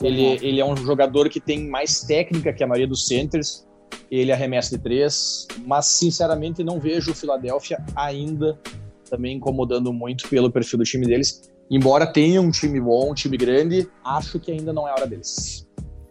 Ele, 0.00 0.38
ele 0.40 0.60
é 0.60 0.64
um 0.64 0.76
jogador 0.76 1.28
que 1.28 1.40
tem 1.40 1.68
mais 1.68 2.02
técnica 2.02 2.52
que 2.52 2.62
a 2.62 2.66
maioria 2.66 2.86
dos 2.86 3.08
centers. 3.08 3.66
Ele 4.08 4.30
arremessa 4.30 4.76
de 4.76 4.82
três, 4.82 5.48
mas 5.66 5.86
sinceramente 5.86 6.62
não 6.62 6.78
vejo 6.78 7.10
o 7.10 7.14
Philadelphia 7.14 7.84
ainda 7.96 8.58
também 9.14 9.36
incomodando 9.36 9.92
muito 9.92 10.28
pelo 10.28 10.50
perfil 10.50 10.78
do 10.78 10.84
time 10.84 11.06
deles. 11.06 11.50
Embora 11.70 12.06
tenha 12.06 12.40
um 12.40 12.50
time 12.50 12.80
bom, 12.80 13.12
um 13.12 13.14
time 13.14 13.36
grande, 13.36 13.88
acho 14.04 14.40
que 14.40 14.50
ainda 14.50 14.72
não 14.72 14.88
é 14.88 14.92
hora 14.92 15.06
deles. 15.06 15.66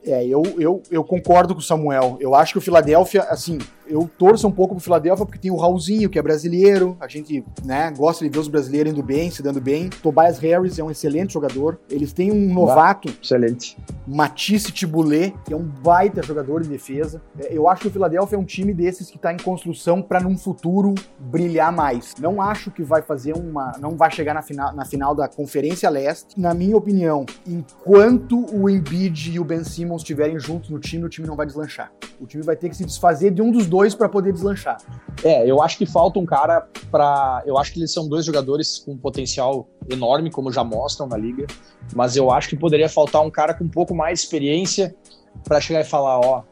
É, 0.06 0.26
eu, 0.26 0.42
eu, 0.58 0.82
eu 0.90 1.04
concordo 1.04 1.54
com 1.54 1.60
o 1.60 1.64
Samuel. 1.64 2.18
Eu 2.20 2.34
acho 2.34 2.54
que 2.54 2.58
o 2.58 2.62
Philadelphia, 2.62 3.24
assim, 3.24 3.58
eu 3.88 4.10
torço 4.18 4.48
um 4.48 4.52
pouco 4.52 4.76
pro 4.76 4.84
Philadelphia 4.84 5.26
porque 5.26 5.40
tem 5.40 5.52
o 5.52 5.56
Raulzinho, 5.56 6.10
que 6.10 6.18
é 6.18 6.22
brasileiro. 6.22 6.98
A 7.00 7.08
gente, 7.08 7.44
né, 7.64 7.92
gosta 7.92 8.24
de 8.24 8.32
ver 8.32 8.40
os 8.40 8.48
brasileiros 8.48 8.92
indo 8.92 9.04
bem, 9.04 9.30
se 9.30 9.42
dando 9.42 9.62
bem. 9.62 9.90
Tobias 9.90 10.40
Harris 10.40 10.80
é 10.80 10.84
um 10.84 10.92
excelente 10.92 11.34
jogador. 11.34 11.80
Eles 11.90 12.14
têm 12.14 12.32
um 12.32 12.54
novato. 12.54 13.14
excelente. 13.22 13.78
Matisse 14.08 14.72
Tibulé, 14.72 15.34
que 15.46 15.54
é 15.54 15.58
um 15.58 15.64
baita 15.64 16.22
jogador 16.22 16.62
de 16.62 16.70
defesa. 16.70 17.22
É, 17.40 17.56
eu 17.56 17.68
acho 17.68 17.84
que 17.84 17.88
o 17.88 17.92
Philadelphia 17.92 18.36
é 18.36 18.40
um 18.40 18.44
time 18.44 18.74
desses 18.74 19.10
que 19.10 19.18
está 19.18 19.34
em 19.34 19.38
construção 19.38 20.02
para 20.02 20.20
num 20.20 20.38
futuro 20.38 20.94
brilhar 21.20 21.72
mais. 21.72 22.14
Não 22.20 22.42
acho 22.42 22.72
que 22.72 22.84
vai 22.84 23.02
fazer 23.02 23.34
uma. 23.34 23.74
Não 23.80 23.96
vai 23.96 24.12
chegar 24.12 24.34
na 24.34 24.42
final, 24.42 24.74
na 24.74 24.86
final 24.86 25.16
da 25.16 25.28
Conferência 25.28 25.90
Leste. 25.90 26.40
Na 26.40 26.54
minha 26.54 26.76
opinião, 26.76 27.26
enquanto 27.48 28.46
o 28.54 28.70
Embiid 28.70 29.32
e 29.32 29.40
o 29.40 29.44
Ben 29.44 29.64
Simmons 29.64 30.02
estiverem 30.02 30.40
juntos 30.40 30.70
no 30.70 30.80
time, 30.80 31.06
o 31.06 31.10
time 31.10 31.28
não 31.28 31.36
vai 31.36 31.46
deslanchar. 31.46 31.92
O 32.20 32.26
time 32.26 32.44
vai 32.44 32.56
ter 32.56 32.70
que 32.70 32.76
se 32.76 32.86
desfazer 32.86 33.32
de 33.32 33.42
um 33.42 33.52
dos 33.52 33.68
dois 33.74 33.96
para 33.96 34.08
poder 34.08 34.32
deslanchar. 34.32 34.78
É, 35.24 35.50
eu 35.50 35.60
acho 35.60 35.80
que 35.80 35.86
falta 35.88 36.20
um 36.20 36.26
cara 36.28 36.68
para. 36.92 37.42
Eu 37.44 37.58
acho 37.58 37.74
que 37.74 37.80
eles 37.80 37.92
são 37.92 38.08
dois 38.08 38.24
jogadores 38.24 38.78
com 38.78 38.96
potencial 38.96 39.68
enorme, 39.90 40.30
como 40.30 40.52
já 40.52 40.64
mostram 40.64 41.08
na 41.08 41.18
liga, 41.18 41.48
mas 41.96 42.16
eu 42.16 42.30
acho 42.30 42.50
que 42.50 42.56
poderia 42.56 42.88
faltar 42.88 43.24
um 43.24 43.32
cara 43.32 43.52
com 43.56 43.64
um 43.64 43.70
pouco 43.70 43.96
mais 43.96 44.20
de 44.20 44.26
experiência 44.26 44.96
para 45.44 45.60
chegar 45.60 45.82
e 45.82 45.84
falar: 45.84 46.20
ó, 46.20 46.44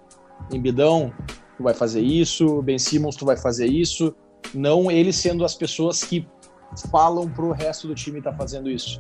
Embidão, 0.52 1.14
tu 1.58 1.64
vai 1.64 1.76
fazer 1.76 2.02
isso, 2.02 2.60
Ben 2.64 2.80
Simmons, 2.80 3.16
tu 3.16 3.24
vai 3.24 3.38
fazer 3.38 3.68
isso. 3.68 4.16
Não 4.52 4.90
eles 4.90 5.16
sendo 5.16 5.46
as 5.46 5.54
pessoas 5.54 6.04
que 6.04 6.28
falam 6.92 7.30
pro 7.30 7.52
resto 7.52 7.88
do 7.88 7.94
time 7.94 8.20
tá 8.20 8.34
fazendo 8.34 8.68
isso. 8.68 9.00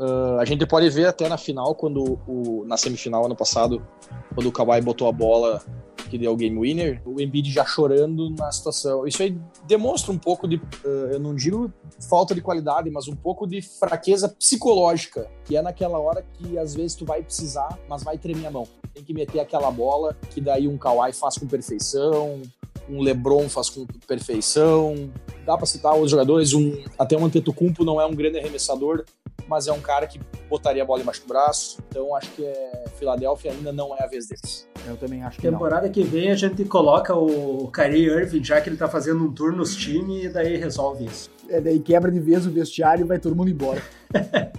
Uh, 0.00 0.40
a 0.40 0.46
gente 0.46 0.64
pode 0.64 0.88
ver 0.88 1.04
até 1.04 1.28
na 1.28 1.36
final, 1.36 1.74
quando 1.74 2.18
o, 2.26 2.64
na 2.64 2.78
semifinal 2.78 3.26
ano 3.26 3.36
passado, 3.36 3.86
quando 4.34 4.46
o 4.46 4.52
Kawhi 4.52 4.80
botou 4.80 5.06
a 5.06 5.12
bola 5.12 5.62
que 6.08 6.16
deu 6.16 6.32
o 6.32 6.36
game 6.36 6.58
winner, 6.58 7.02
o 7.04 7.20
Embiid 7.20 7.52
já 7.52 7.66
chorando 7.66 8.30
na 8.30 8.50
situação. 8.50 9.06
Isso 9.06 9.22
aí 9.22 9.38
demonstra 9.66 10.10
um 10.10 10.16
pouco 10.16 10.48
de, 10.48 10.56
uh, 10.56 11.12
eu 11.12 11.20
não 11.20 11.34
digo 11.34 11.70
falta 12.08 12.34
de 12.34 12.40
qualidade, 12.40 12.88
mas 12.88 13.08
um 13.08 13.14
pouco 13.14 13.46
de 13.46 13.60
fraqueza 13.60 14.26
psicológica, 14.26 15.30
que 15.44 15.54
é 15.54 15.60
naquela 15.60 15.98
hora 15.98 16.24
que 16.32 16.56
às 16.56 16.74
vezes 16.74 16.94
tu 16.96 17.04
vai 17.04 17.22
precisar, 17.22 17.78
mas 17.86 18.02
vai 18.02 18.16
tremer 18.16 18.46
a 18.46 18.50
mão. 18.50 18.66
Tem 18.94 19.04
que 19.04 19.12
meter 19.12 19.40
aquela 19.40 19.70
bola 19.70 20.16
que 20.30 20.40
daí 20.40 20.66
um 20.66 20.78
Kawhi 20.78 21.12
faz 21.12 21.36
com 21.36 21.46
perfeição, 21.46 22.40
um 22.88 23.00
LeBron 23.00 23.48
faz 23.48 23.70
com 23.70 23.86
perfeição. 24.06 25.10
Dá 25.46 25.56
para 25.56 25.66
citar 25.66 25.92
outros 25.92 26.10
jogadores, 26.10 26.52
um 26.52 26.82
até 26.98 27.16
um 27.16 27.24
Antetokounmpo 27.24 27.84
não 27.84 28.00
é 28.00 28.06
um 28.06 28.14
grande 28.14 28.38
arremessador, 28.38 29.04
mas 29.48 29.66
é 29.66 29.72
um 29.72 29.80
cara 29.80 30.06
que 30.06 30.20
botaria 30.48 30.82
a 30.82 30.86
bola 30.86 31.02
embaixo 31.02 31.22
do 31.22 31.28
braço. 31.28 31.78
Então 31.88 32.14
acho 32.14 32.30
que 32.32 32.44
é 32.44 32.84
Filadélfia 32.98 33.52
ainda 33.52 33.72
não 33.72 33.96
é 33.96 34.02
a 34.02 34.06
vez 34.06 34.28
deles. 34.28 34.68
Eu 34.86 34.96
também 34.96 35.22
acho 35.22 35.36
que 35.36 35.42
Temporada 35.42 35.86
não. 35.86 35.92
que 35.92 36.02
vem 36.02 36.30
a 36.30 36.34
gente 36.34 36.64
coloca 36.64 37.14
o 37.14 37.70
Kyrie 37.72 38.06
Irving, 38.06 38.44
já 38.44 38.60
que 38.60 38.68
ele 38.68 38.76
tá 38.76 38.88
fazendo 38.88 39.24
um 39.24 39.32
tour 39.32 39.52
nos 39.52 39.74
times, 39.76 40.24
e 40.24 40.28
daí 40.28 40.56
resolve 40.56 41.04
isso. 41.04 41.30
É, 41.48 41.60
daí 41.60 41.80
quebra 41.80 42.10
de 42.10 42.20
vez 42.20 42.46
o 42.46 42.50
vestiário 42.50 43.04
e 43.04 43.08
vai 43.08 43.18
todo 43.18 43.36
mundo 43.36 43.50
embora. 43.50 43.82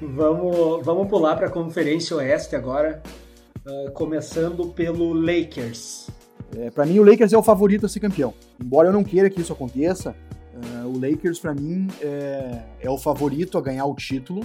vamos, 0.00 0.84
vamos 0.84 1.08
pular 1.08 1.36
para 1.36 1.48
a 1.48 1.50
Conferência 1.50 2.16
Oeste 2.16 2.56
agora, 2.56 3.02
uh, 3.66 3.90
começando 3.92 4.68
pelo 4.68 5.12
Lakers. 5.12 6.08
É, 6.56 6.70
para 6.70 6.84
mim, 6.84 6.98
o 6.98 7.04
Lakers 7.04 7.32
é 7.32 7.38
o 7.38 7.42
favorito 7.42 7.86
a 7.86 7.88
ser 7.88 8.00
campeão. 8.00 8.34
Embora 8.62 8.88
eu 8.88 8.92
não 8.92 9.04
queira 9.04 9.30
que 9.30 9.40
isso 9.40 9.52
aconteça, 9.52 10.14
uh, 10.54 10.86
o 10.86 10.98
Lakers, 10.98 11.38
para 11.38 11.54
mim, 11.54 11.86
é, 12.00 12.62
é 12.80 12.90
o 12.90 12.98
favorito 12.98 13.56
a 13.56 13.60
ganhar 13.60 13.84
o 13.86 13.94
título, 13.94 14.42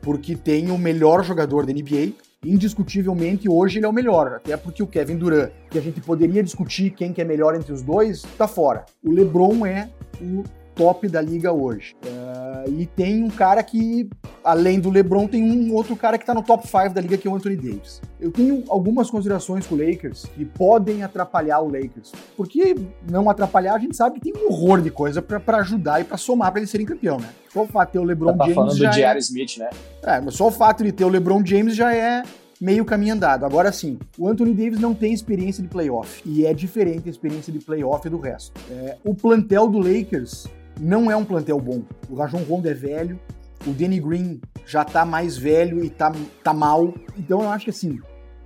porque 0.00 0.36
tem 0.36 0.70
o 0.70 0.78
melhor 0.78 1.24
jogador 1.24 1.66
da 1.66 1.72
NBA, 1.72 2.12
indiscutivelmente 2.44 3.48
hoje 3.48 3.78
ele 3.78 3.86
é 3.86 3.88
o 3.88 3.92
melhor, 3.92 4.34
até 4.34 4.56
porque 4.56 4.82
o 4.82 4.86
Kevin 4.86 5.16
Durant, 5.16 5.50
que 5.70 5.78
a 5.78 5.80
gente 5.80 6.00
poderia 6.00 6.42
discutir 6.42 6.90
quem 6.90 7.12
que 7.12 7.20
é 7.20 7.24
melhor 7.24 7.54
entre 7.54 7.72
os 7.72 7.82
dois, 7.82 8.22
tá 8.36 8.46
fora. 8.46 8.84
O 9.02 9.10
LeBron 9.10 9.66
é 9.66 9.88
o 10.20 10.44
top 10.78 11.08
da 11.08 11.20
liga 11.20 11.52
hoje. 11.52 11.96
Uh, 12.04 12.80
e 12.80 12.86
tem 12.86 13.24
um 13.24 13.28
cara 13.28 13.60
que, 13.64 14.08
além 14.44 14.78
do 14.78 14.88
LeBron, 14.88 15.26
tem 15.26 15.42
um 15.42 15.74
outro 15.74 15.96
cara 15.96 16.16
que 16.16 16.24
tá 16.24 16.32
no 16.32 16.42
top 16.42 16.66
5 16.66 16.94
da 16.94 17.00
liga, 17.00 17.18
que 17.18 17.26
é 17.26 17.30
o 17.30 17.34
Anthony 17.34 17.56
Davis. 17.56 18.00
Eu 18.20 18.30
tenho 18.30 18.62
algumas 18.68 19.10
considerações 19.10 19.66
com 19.66 19.74
o 19.74 19.78
Lakers 19.78 20.26
que 20.36 20.44
podem 20.44 21.02
atrapalhar 21.02 21.60
o 21.60 21.66
Lakers. 21.66 22.12
Porque 22.36 22.76
não 23.10 23.28
atrapalhar, 23.28 23.74
a 23.74 23.78
gente 23.78 23.96
sabe 23.96 24.20
que 24.20 24.32
tem 24.32 24.40
um 24.40 24.46
horror 24.46 24.80
de 24.80 24.90
coisa 24.90 25.20
para 25.20 25.58
ajudar 25.58 26.00
e 26.00 26.04
para 26.04 26.16
somar 26.16 26.52
para 26.52 26.60
eles 26.60 26.70
serem 26.70 26.86
campeão, 26.86 27.18
né? 27.18 27.28
Só 27.52 27.62
o 27.62 27.66
fato 27.66 27.88
de 27.88 27.92
ter 27.94 27.98
o 27.98 28.04
LeBron 28.04 28.36
tá 28.36 28.44
James. 28.44 28.54
falando 28.54 28.76
já 28.76 28.90
do 28.90 28.94
J.R. 28.94 29.16
É... 29.16 29.18
Smith, 29.18 29.58
né? 29.58 29.70
É, 30.04 30.20
mas 30.20 30.34
só 30.34 30.46
o 30.46 30.50
fato 30.52 30.84
de 30.84 30.92
ter 30.92 31.04
o 31.04 31.08
LeBron 31.08 31.44
James 31.44 31.74
já 31.74 31.92
é 31.92 32.22
meio 32.60 32.84
caminho 32.84 33.14
andado. 33.14 33.44
Agora 33.44 33.72
sim, 33.72 33.98
o 34.16 34.28
Anthony 34.28 34.54
Davis 34.54 34.78
não 34.78 34.94
tem 34.94 35.12
experiência 35.12 35.62
de 35.62 35.68
playoff 35.68 36.22
e 36.24 36.46
é 36.46 36.52
diferente 36.52 37.08
a 37.08 37.10
experiência 37.10 37.52
de 37.52 37.58
playoff 37.58 38.08
do 38.08 38.18
resto. 38.18 38.60
É, 38.70 38.96
o 39.04 39.14
plantel 39.14 39.68
do 39.68 39.78
Lakers 39.78 40.46
não 40.78 41.10
é 41.10 41.16
um 41.16 41.24
plantel 41.24 41.60
bom. 41.60 41.82
O 42.08 42.14
Rajon 42.14 42.42
Rondo 42.44 42.68
é 42.68 42.74
velho, 42.74 43.18
o 43.66 43.70
Danny 43.70 44.00
Green 44.00 44.40
já 44.66 44.84
tá 44.84 45.04
mais 45.04 45.36
velho 45.36 45.84
e 45.84 45.90
tá, 45.90 46.12
tá 46.42 46.52
mal. 46.52 46.94
Então 47.16 47.42
eu 47.42 47.50
acho 47.50 47.64
que 47.64 47.70
assim, 47.70 47.98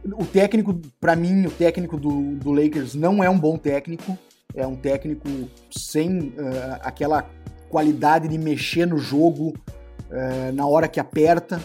o 0.04 0.24
técnico, 0.24 0.80
para 1.00 1.14
mim, 1.14 1.46
o 1.46 1.50
técnico 1.50 1.96
do, 1.96 2.34
do 2.36 2.52
Lakers 2.52 2.94
não 2.94 3.22
é 3.22 3.30
um 3.30 3.38
bom 3.38 3.56
técnico. 3.56 4.16
É 4.54 4.66
um 4.66 4.76
técnico 4.76 5.28
sem 5.70 6.18
uh, 6.18 6.78
aquela 6.82 7.28
qualidade 7.70 8.28
de 8.28 8.36
mexer 8.36 8.86
no 8.86 8.98
jogo 8.98 9.54
uh, 10.10 10.52
na 10.52 10.66
hora 10.66 10.88
que 10.88 11.00
aperta. 11.00 11.60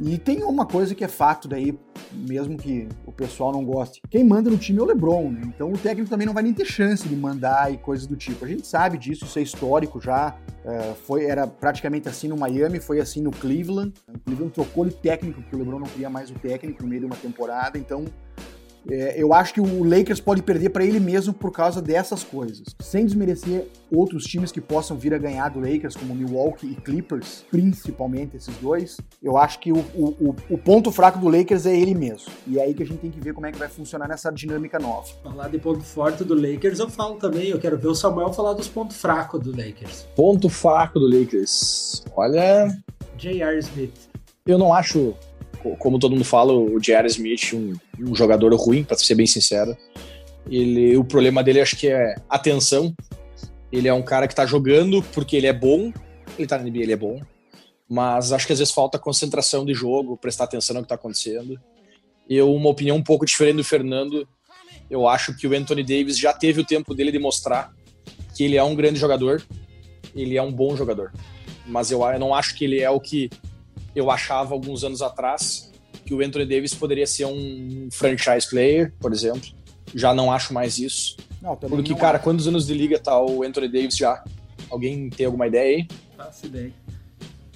E 0.00 0.16
tem 0.16 0.44
uma 0.44 0.64
coisa 0.64 0.94
que 0.94 1.02
é 1.02 1.08
fato 1.08 1.48
daí, 1.48 1.76
mesmo 2.12 2.56
que 2.56 2.88
o 3.04 3.10
pessoal 3.10 3.52
não 3.52 3.64
goste. 3.64 4.00
Quem 4.08 4.22
manda 4.22 4.48
no 4.48 4.56
time 4.56 4.78
é 4.78 4.82
o 4.82 4.84
LeBron, 4.84 5.30
né? 5.30 5.40
Então 5.44 5.72
o 5.72 5.78
técnico 5.78 6.08
também 6.08 6.26
não 6.26 6.34
vai 6.34 6.42
nem 6.42 6.52
ter 6.52 6.64
chance 6.64 7.08
de 7.08 7.16
mandar 7.16 7.72
e 7.72 7.78
coisas 7.78 8.06
do 8.06 8.16
tipo. 8.16 8.44
A 8.44 8.48
gente 8.48 8.66
sabe 8.66 8.96
disso, 8.96 9.24
isso 9.24 9.38
é 9.38 9.42
histórico 9.42 10.00
já. 10.00 10.36
É, 10.64 10.94
foi, 11.06 11.24
era 11.24 11.46
praticamente 11.46 12.08
assim 12.08 12.28
no 12.28 12.36
Miami, 12.36 12.78
foi 12.78 13.00
assim 13.00 13.20
no 13.20 13.30
Cleveland. 13.32 13.92
O 14.08 14.18
Cleveland 14.20 14.52
trocou 14.52 14.84
de 14.84 14.94
técnico, 14.94 15.40
porque 15.42 15.56
o 15.56 15.58
LeBron 15.58 15.80
não 15.80 15.86
queria 15.86 16.08
mais 16.08 16.30
o 16.30 16.34
técnico 16.34 16.82
no 16.82 16.88
meio 16.88 17.00
de 17.00 17.06
uma 17.06 17.16
temporada. 17.16 17.76
Então 17.76 18.04
é, 18.90 19.22
eu 19.22 19.34
acho 19.34 19.54
que 19.54 19.60
o 19.60 19.84
Lakers 19.84 20.20
pode 20.20 20.42
perder 20.42 20.70
para 20.70 20.84
ele 20.84 20.98
mesmo 20.98 21.34
por 21.34 21.52
causa 21.52 21.82
dessas 21.82 22.24
coisas. 22.24 22.64
Sem 22.80 23.04
desmerecer 23.04 23.68
outros 23.90 24.24
times 24.24 24.50
que 24.50 24.60
possam 24.60 24.96
vir 24.96 25.14
a 25.14 25.18
ganhar 25.18 25.48
do 25.50 25.60
Lakers, 25.60 25.96
como 25.96 26.14
Milwaukee 26.14 26.72
e 26.72 26.74
Clippers, 26.74 27.44
principalmente 27.50 28.36
esses 28.36 28.56
dois, 28.56 28.98
eu 29.22 29.36
acho 29.36 29.58
que 29.60 29.72
o, 29.72 29.78
o, 29.94 30.34
o, 30.50 30.58
ponto 30.58 30.90
fraco 30.90 31.18
do 31.18 31.28
Lakers 31.28 31.66
é 31.66 31.76
ele 31.76 31.94
mesmo. 31.94 32.30
E 32.46 32.58
é 32.58 32.62
aí 32.62 32.74
que 32.74 32.82
a 32.82 32.86
gente 32.86 33.00
tem 33.00 33.10
que 33.10 33.20
ver 33.20 33.34
como 33.34 33.46
é 33.46 33.52
que 33.52 33.58
vai 33.58 33.68
funcionar 33.68 34.08
nessa 34.08 34.30
dinâmica 34.30 34.78
nova. 34.78 35.06
Falar 35.22 35.48
de 35.48 35.58
ponto 35.58 35.82
forte 35.82 36.24
do 36.24 36.34
Lakers, 36.34 36.78
eu 36.78 36.88
falo 36.88 37.16
também. 37.16 37.48
Eu 37.48 37.58
quero 37.58 37.78
ver 37.78 37.88
o 37.88 37.94
Samuel 37.94 38.32
falar 38.32 38.54
dos 38.54 38.68
pontos 38.68 38.96
fracos 38.96 39.40
do 39.40 39.50
Lakers. 39.50 40.06
Ponto 40.16 40.48
fraco 40.48 40.98
do 40.98 41.06
Lakers. 41.06 42.04
Olha. 42.16 42.68
J.R. 43.16 43.58
Smith. 43.58 44.08
Eu 44.46 44.58
não 44.58 44.72
acho 44.72 45.14
como 45.78 45.98
todo 45.98 46.12
mundo 46.12 46.24
fala, 46.24 46.52
o 46.52 46.78
J.R. 46.80 47.06
Smith, 47.08 47.52
um, 47.54 47.74
um, 48.00 48.14
jogador 48.14 48.54
ruim, 48.54 48.84
para 48.84 48.96
ser 48.96 49.14
bem 49.14 49.26
sincero. 49.26 49.76
Ele, 50.50 50.96
o 50.96 51.04
problema 51.04 51.42
dele 51.42 51.60
acho 51.60 51.76
que 51.76 51.88
é 51.88 52.14
atenção. 52.28 52.94
Ele 53.70 53.88
é 53.88 53.92
um 53.92 54.02
cara 54.02 54.26
que 54.26 54.34
tá 54.34 54.46
jogando 54.46 55.02
porque 55.12 55.36
ele 55.36 55.46
é 55.46 55.52
bom, 55.52 55.92
ele 56.38 56.48
tá 56.48 56.56
na 56.56 56.64
NBA, 56.64 56.78
ele 56.78 56.92
é 56.92 56.96
bom, 56.96 57.20
mas 57.88 58.32
acho 58.32 58.46
que 58.46 58.52
às 58.52 58.58
vezes 58.58 58.72
falta 58.72 58.98
concentração 58.98 59.64
de 59.64 59.74
jogo, 59.74 60.16
prestar 60.16 60.44
atenção 60.44 60.76
no 60.76 60.82
que 60.82 60.88
tá 60.88 60.94
acontecendo. 60.94 61.60
Eu, 62.28 62.52
uma 62.54 62.70
opinião 62.70 62.96
um 62.96 63.02
pouco 63.02 63.26
diferente 63.26 63.56
do 63.56 63.64
Fernando, 63.64 64.26
eu 64.90 65.06
acho 65.06 65.36
que 65.36 65.46
o 65.46 65.54
Anthony 65.54 65.82
Davis 65.82 66.18
já 66.18 66.32
teve 66.32 66.60
o 66.60 66.64
tempo 66.64 66.94
dele 66.94 67.12
de 67.12 67.18
mostrar 67.18 67.72
que 68.34 68.44
ele 68.44 68.56
é 68.56 68.62
um 68.62 68.74
grande 68.74 68.98
jogador, 68.98 69.42
ele 70.14 70.36
é 70.36 70.42
um 70.42 70.52
bom 70.52 70.76
jogador. 70.76 71.12
Mas 71.66 71.90
eu, 71.90 72.02
eu 72.02 72.18
não 72.18 72.34
acho 72.34 72.54
que 72.54 72.64
ele 72.64 72.80
é 72.80 72.88
o 72.88 73.00
que 73.00 73.28
eu 73.98 74.10
achava 74.10 74.54
alguns 74.54 74.84
anos 74.84 75.02
atrás 75.02 75.70
que 76.04 76.14
o 76.14 76.20
Anthony 76.20 76.46
Davis 76.46 76.74
poderia 76.74 77.06
ser 77.06 77.26
um 77.26 77.88
franchise 77.92 78.48
player, 78.48 78.92
por 78.98 79.12
exemplo. 79.12 79.50
Já 79.94 80.12
não 80.14 80.30
acho 80.32 80.52
mais 80.52 80.78
isso. 80.78 81.16
Não, 81.40 81.56
Porque, 81.56 81.94
cara, 81.94 82.16
acho. 82.16 82.24
quantos 82.24 82.46
anos 82.48 82.66
de 82.66 82.74
liga 82.74 82.98
tá 82.98 83.20
o 83.20 83.42
Anthony 83.42 83.68
Davis 83.68 83.96
já? 83.96 84.22
Alguém 84.70 85.08
tem 85.08 85.26
alguma 85.26 85.46
ideia 85.46 85.76
aí? 85.78 85.88
Faço 86.16 86.46
ideia. 86.46 86.72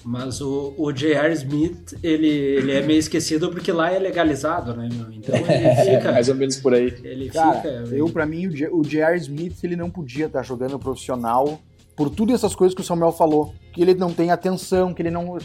Mas 0.05 0.41
o, 0.41 0.73
o 0.77 0.91
J.R. 0.91 1.33
Smith, 1.33 1.97
ele, 2.03 2.27
ele 2.27 2.71
é 2.73 2.81
meio 2.81 2.99
esquecido 2.99 3.49
porque 3.49 3.71
lá 3.71 3.91
é 3.91 3.97
legalizado, 3.99 4.73
né, 4.75 4.89
meu? 4.91 5.11
Então 5.13 5.33
ele 5.35 5.75
fica. 5.97 6.11
Mais 6.11 6.27
ou 6.27 6.35
menos 6.35 6.57
por 6.57 6.73
aí. 6.73 6.93
Ele 7.03 7.29
Cara, 7.29 7.61
fica. 7.61 7.95
eu, 7.95 8.09
pra 8.09 8.25
mim, 8.25 8.47
o 8.47 8.83
J.R. 8.83 9.17
Smith, 9.17 9.63
ele 9.63 9.75
não 9.75 9.89
podia 9.89 10.25
estar 10.25 10.43
jogando 10.43 10.77
profissional 10.77 11.59
por 11.95 12.09
tudo 12.09 12.33
essas 12.33 12.53
coisas 12.53 12.75
que 12.75 12.81
o 12.81 12.83
Samuel 12.83 13.13
falou. 13.13 13.53
Que 13.71 13.81
ele 13.81 13.93
não 13.93 14.13
tem 14.13 14.29
atenção, 14.29 14.93
que 14.93 15.01
ele 15.01 15.11
não. 15.11 15.37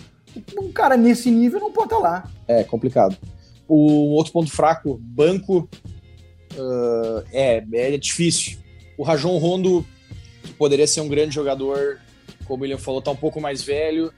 Um 0.61 0.73
cara 0.73 0.97
nesse 0.97 1.31
nível 1.31 1.61
não 1.61 1.73
pode 1.73 1.87
estar 1.87 1.99
lá. 1.99 2.31
É 2.47 2.64
complicado. 2.64 3.17
O 3.67 4.14
outro 4.14 4.33
ponto 4.33 4.51
fraco, 4.51 4.99
banco, 5.01 5.69
ah, 6.59 7.25
é, 7.33 7.64
é 7.73 7.97
difícil. 7.99 8.59
O 8.97 9.03
Rajon 9.03 9.37
Rondo 9.38 9.87
que 10.43 10.53
poderia 10.53 10.87
ser 10.87 11.01
um 11.01 11.09
grande 11.09 11.35
jogador, 11.35 12.01
como 12.45 12.62
William 12.62 12.79
falou, 12.79 13.03
tá 13.03 13.11
um 13.11 13.17
pouco 13.17 13.41
mais 13.41 13.62
velho. 13.62 14.12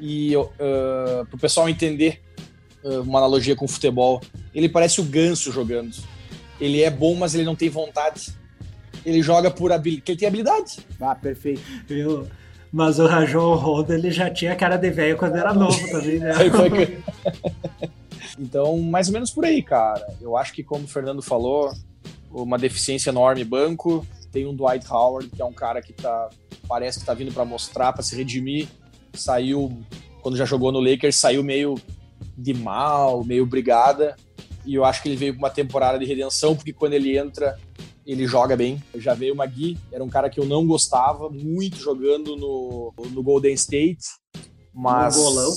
E 0.00 0.32
para 0.56 1.36
o 1.36 1.38
pessoal 1.38 1.68
entender 1.68 2.20
ah, 2.84 3.00
uma 3.00 3.18
analogia 3.18 3.56
com 3.56 3.64
o 3.64 3.68
futebol, 3.68 4.20
ele 4.54 4.68
parece 4.68 5.00
o 5.00 5.04
ganso 5.04 5.52
jogando. 5.52 5.96
Ele 6.60 6.82
é 6.82 6.90
bom, 6.90 7.14
mas 7.14 7.34
ele 7.34 7.44
não 7.44 7.54
tem 7.54 7.68
vontade. 7.68 8.34
Ele 9.04 9.22
joga 9.22 9.50
por 9.50 9.70
habilidade, 9.70 10.00
porque 10.00 10.12
ele 10.12 10.18
tem 10.18 10.28
habilidade. 10.28 10.78
Ah, 11.00 11.14
perfeito. 11.14 11.60
Viu? 11.86 12.26
Mas 12.76 12.98
o 12.98 13.06
Rajon 13.06 13.54
Rondo, 13.54 13.94
ele 13.94 14.10
já 14.10 14.28
tinha 14.28 14.54
cara 14.54 14.76
de 14.76 14.90
velho 14.90 15.16
quando 15.16 15.34
era 15.34 15.54
novo 15.54 15.90
também, 15.90 16.18
né? 16.18 16.34
Então, 18.38 18.78
mais 18.78 19.06
ou 19.06 19.14
menos 19.14 19.30
por 19.30 19.46
aí, 19.46 19.62
cara. 19.62 20.06
Eu 20.20 20.36
acho 20.36 20.52
que, 20.52 20.62
como 20.62 20.84
o 20.84 20.86
Fernando 20.86 21.22
falou, 21.22 21.72
uma 22.30 22.58
deficiência 22.58 23.08
enorme 23.08 23.42
banco. 23.44 24.06
Tem 24.30 24.44
um 24.44 24.54
Dwight 24.54 24.86
Howard, 24.92 25.30
que 25.30 25.40
é 25.40 25.44
um 25.46 25.54
cara 25.54 25.80
que 25.80 25.94
tá, 25.94 26.28
parece 26.68 27.00
que 27.00 27.06
tá 27.06 27.14
vindo 27.14 27.32
para 27.32 27.46
mostrar, 27.46 27.94
para 27.94 28.02
se 28.02 28.14
redimir. 28.14 28.68
Saiu, 29.14 29.80
quando 30.20 30.36
já 30.36 30.44
jogou 30.44 30.70
no 30.70 30.78
Lakers, 30.78 31.16
saiu 31.16 31.42
meio 31.42 31.76
de 32.36 32.52
mal, 32.52 33.24
meio 33.24 33.46
brigada. 33.46 34.16
E 34.66 34.74
eu 34.74 34.84
acho 34.84 35.02
que 35.02 35.08
ele 35.08 35.16
veio 35.16 35.32
com 35.32 35.38
uma 35.38 35.48
temporada 35.48 35.98
de 35.98 36.04
redenção, 36.04 36.54
porque 36.54 36.74
quando 36.74 36.92
ele 36.92 37.16
entra, 37.16 37.56
ele 38.06 38.26
joga 38.26 38.56
bem. 38.56 38.82
Já 38.94 39.14
veio 39.14 39.34
o 39.34 39.36
Magui, 39.36 39.76
era 39.90 40.04
um 40.04 40.08
cara 40.08 40.30
que 40.30 40.38
eu 40.38 40.46
não 40.46 40.66
gostava 40.66 41.28
muito 41.28 41.76
jogando 41.76 42.36
no, 42.36 42.94
no 43.10 43.22
Golden 43.22 43.54
State. 43.54 44.04
Mas. 44.72 45.16
No 45.16 45.22
golão. 45.22 45.52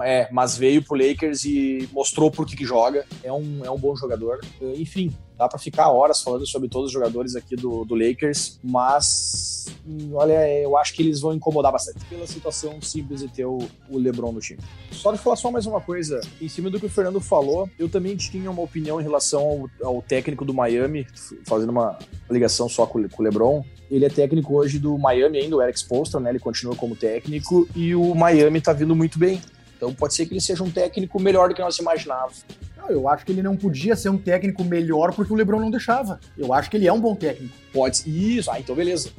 É, 0.00 0.28
mas 0.30 0.56
veio 0.56 0.80
pro 0.80 0.96
Lakers 0.96 1.44
e 1.44 1.88
mostrou 1.92 2.30
por 2.30 2.46
que, 2.46 2.56
que 2.56 2.64
joga. 2.64 3.04
É 3.22 3.32
um, 3.32 3.64
é 3.64 3.70
um 3.70 3.78
bom 3.78 3.96
jogador. 3.96 4.38
Enfim, 4.76 5.12
dá 5.38 5.48
pra 5.48 5.58
ficar 5.58 5.90
horas 5.90 6.20
falando 6.20 6.44
sobre 6.46 6.68
todos 6.68 6.88
os 6.88 6.92
jogadores 6.92 7.36
aqui 7.36 7.54
do, 7.54 7.84
do 7.84 7.94
Lakers, 7.94 8.58
mas 8.62 9.66
olha, 10.12 10.48
eu 10.60 10.76
acho 10.76 10.92
que 10.94 11.02
eles 11.02 11.20
vão 11.20 11.32
incomodar 11.32 11.70
bastante 11.70 12.04
pela 12.06 12.26
situação 12.26 12.80
simples 12.82 13.20
de 13.20 13.28
ter 13.28 13.46
o, 13.46 13.58
o 13.88 13.98
LeBron 13.98 14.32
no 14.32 14.40
time. 14.40 14.58
Só 14.90 15.12
de 15.12 15.18
falar 15.18 15.36
só 15.36 15.50
mais 15.50 15.64
uma 15.64 15.80
coisa, 15.80 16.20
em 16.40 16.48
cima 16.48 16.68
do 16.68 16.80
que 16.80 16.86
o 16.86 16.90
Fernando 16.90 17.20
falou, 17.20 17.70
eu 17.78 17.88
também 17.88 18.16
tinha 18.16 18.50
uma 18.50 18.62
opinião 18.62 19.00
em 19.00 19.04
relação 19.04 19.68
ao, 19.80 19.94
ao 19.94 20.02
técnico 20.02 20.44
do 20.44 20.52
Miami, 20.52 21.06
fazendo 21.46 21.70
uma 21.70 21.96
ligação 22.28 22.68
só 22.68 22.84
com, 22.84 23.08
com 23.08 23.22
o 23.22 23.24
LeBron. 23.24 23.64
Ele 23.88 24.04
é 24.04 24.10
técnico 24.10 24.54
hoje 24.54 24.78
do 24.78 24.98
Miami 24.98 25.38
ainda, 25.38 25.56
o 25.56 25.62
Eric 25.62 25.78
Spoelstra, 25.78 26.20
né? 26.20 26.30
Ele 26.30 26.38
continua 26.38 26.74
como 26.74 26.96
técnico 26.96 27.66
e 27.74 27.94
o 27.94 28.14
Miami 28.14 28.60
tá 28.60 28.72
vindo 28.72 28.94
muito 28.94 29.18
bem. 29.18 29.40
Então 29.76 29.94
pode 29.94 30.14
ser 30.14 30.26
que 30.26 30.32
ele 30.32 30.40
seja 30.40 30.64
um 30.64 30.70
técnico 30.70 31.20
melhor 31.20 31.48
do 31.48 31.54
que 31.54 31.62
nós 31.62 31.78
imaginávamos. 31.78 32.44
Eu 32.90 33.08
acho 33.08 33.24
que 33.24 33.32
ele 33.32 33.42
não 33.42 33.56
podia 33.56 33.96
ser 33.96 34.08
um 34.08 34.18
técnico 34.18 34.64
melhor 34.64 35.12
porque 35.14 35.32
o 35.32 35.36
Lebron 35.36 35.60
não 35.60 35.70
deixava. 35.70 36.18
Eu 36.36 36.52
acho 36.52 36.70
que 36.70 36.76
ele 36.76 36.86
é 36.86 36.92
um 36.92 37.00
bom 37.00 37.14
técnico. 37.14 37.54
Pode 37.72 37.98
ser. 37.98 38.10
Isso, 38.10 38.50
ah, 38.50 38.58
então 38.58 38.74
beleza. 38.74 39.10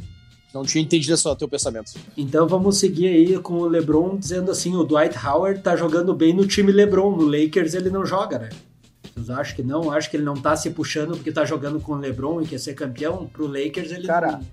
Não 0.53 0.63
tinha 0.63 0.83
entendido 0.83 1.13
esse 1.13 1.35
teu 1.35 1.47
pensamento. 1.47 1.93
Então 2.17 2.47
vamos 2.47 2.77
seguir 2.77 3.07
aí 3.07 3.37
com 3.39 3.55
o 3.55 3.67
LeBron 3.67 4.17
dizendo 4.17 4.49
assim: 4.49 4.75
o 4.75 4.83
Dwight 4.83 5.15
Howard 5.23 5.61
tá 5.61 5.75
jogando 5.75 6.13
bem 6.13 6.33
no 6.33 6.47
time 6.47 6.71
LeBron. 6.71 7.15
No 7.15 7.25
Lakers 7.25 7.75
ele 7.75 7.89
não 7.89 8.05
joga, 8.05 8.39
né? 8.39 8.49
Vocês 9.13 9.29
acham 9.29 9.55
que 9.55 9.63
não? 9.63 9.91
Acho 9.91 10.09
que 10.09 10.17
ele 10.17 10.23
não 10.23 10.35
tá 10.35 10.55
se 10.55 10.71
puxando 10.71 11.15
porque 11.15 11.31
tá 11.31 11.45
jogando 11.45 11.79
com 11.79 11.93
o 11.93 11.97
LeBron 11.97 12.41
e 12.41 12.47
quer 12.47 12.59
ser 12.59 12.73
campeão? 12.73 13.27
Pro 13.27 13.45
Lakers 13.45 13.91
ele 13.91 14.07
Cara, 14.07 14.31
não. 14.31 14.45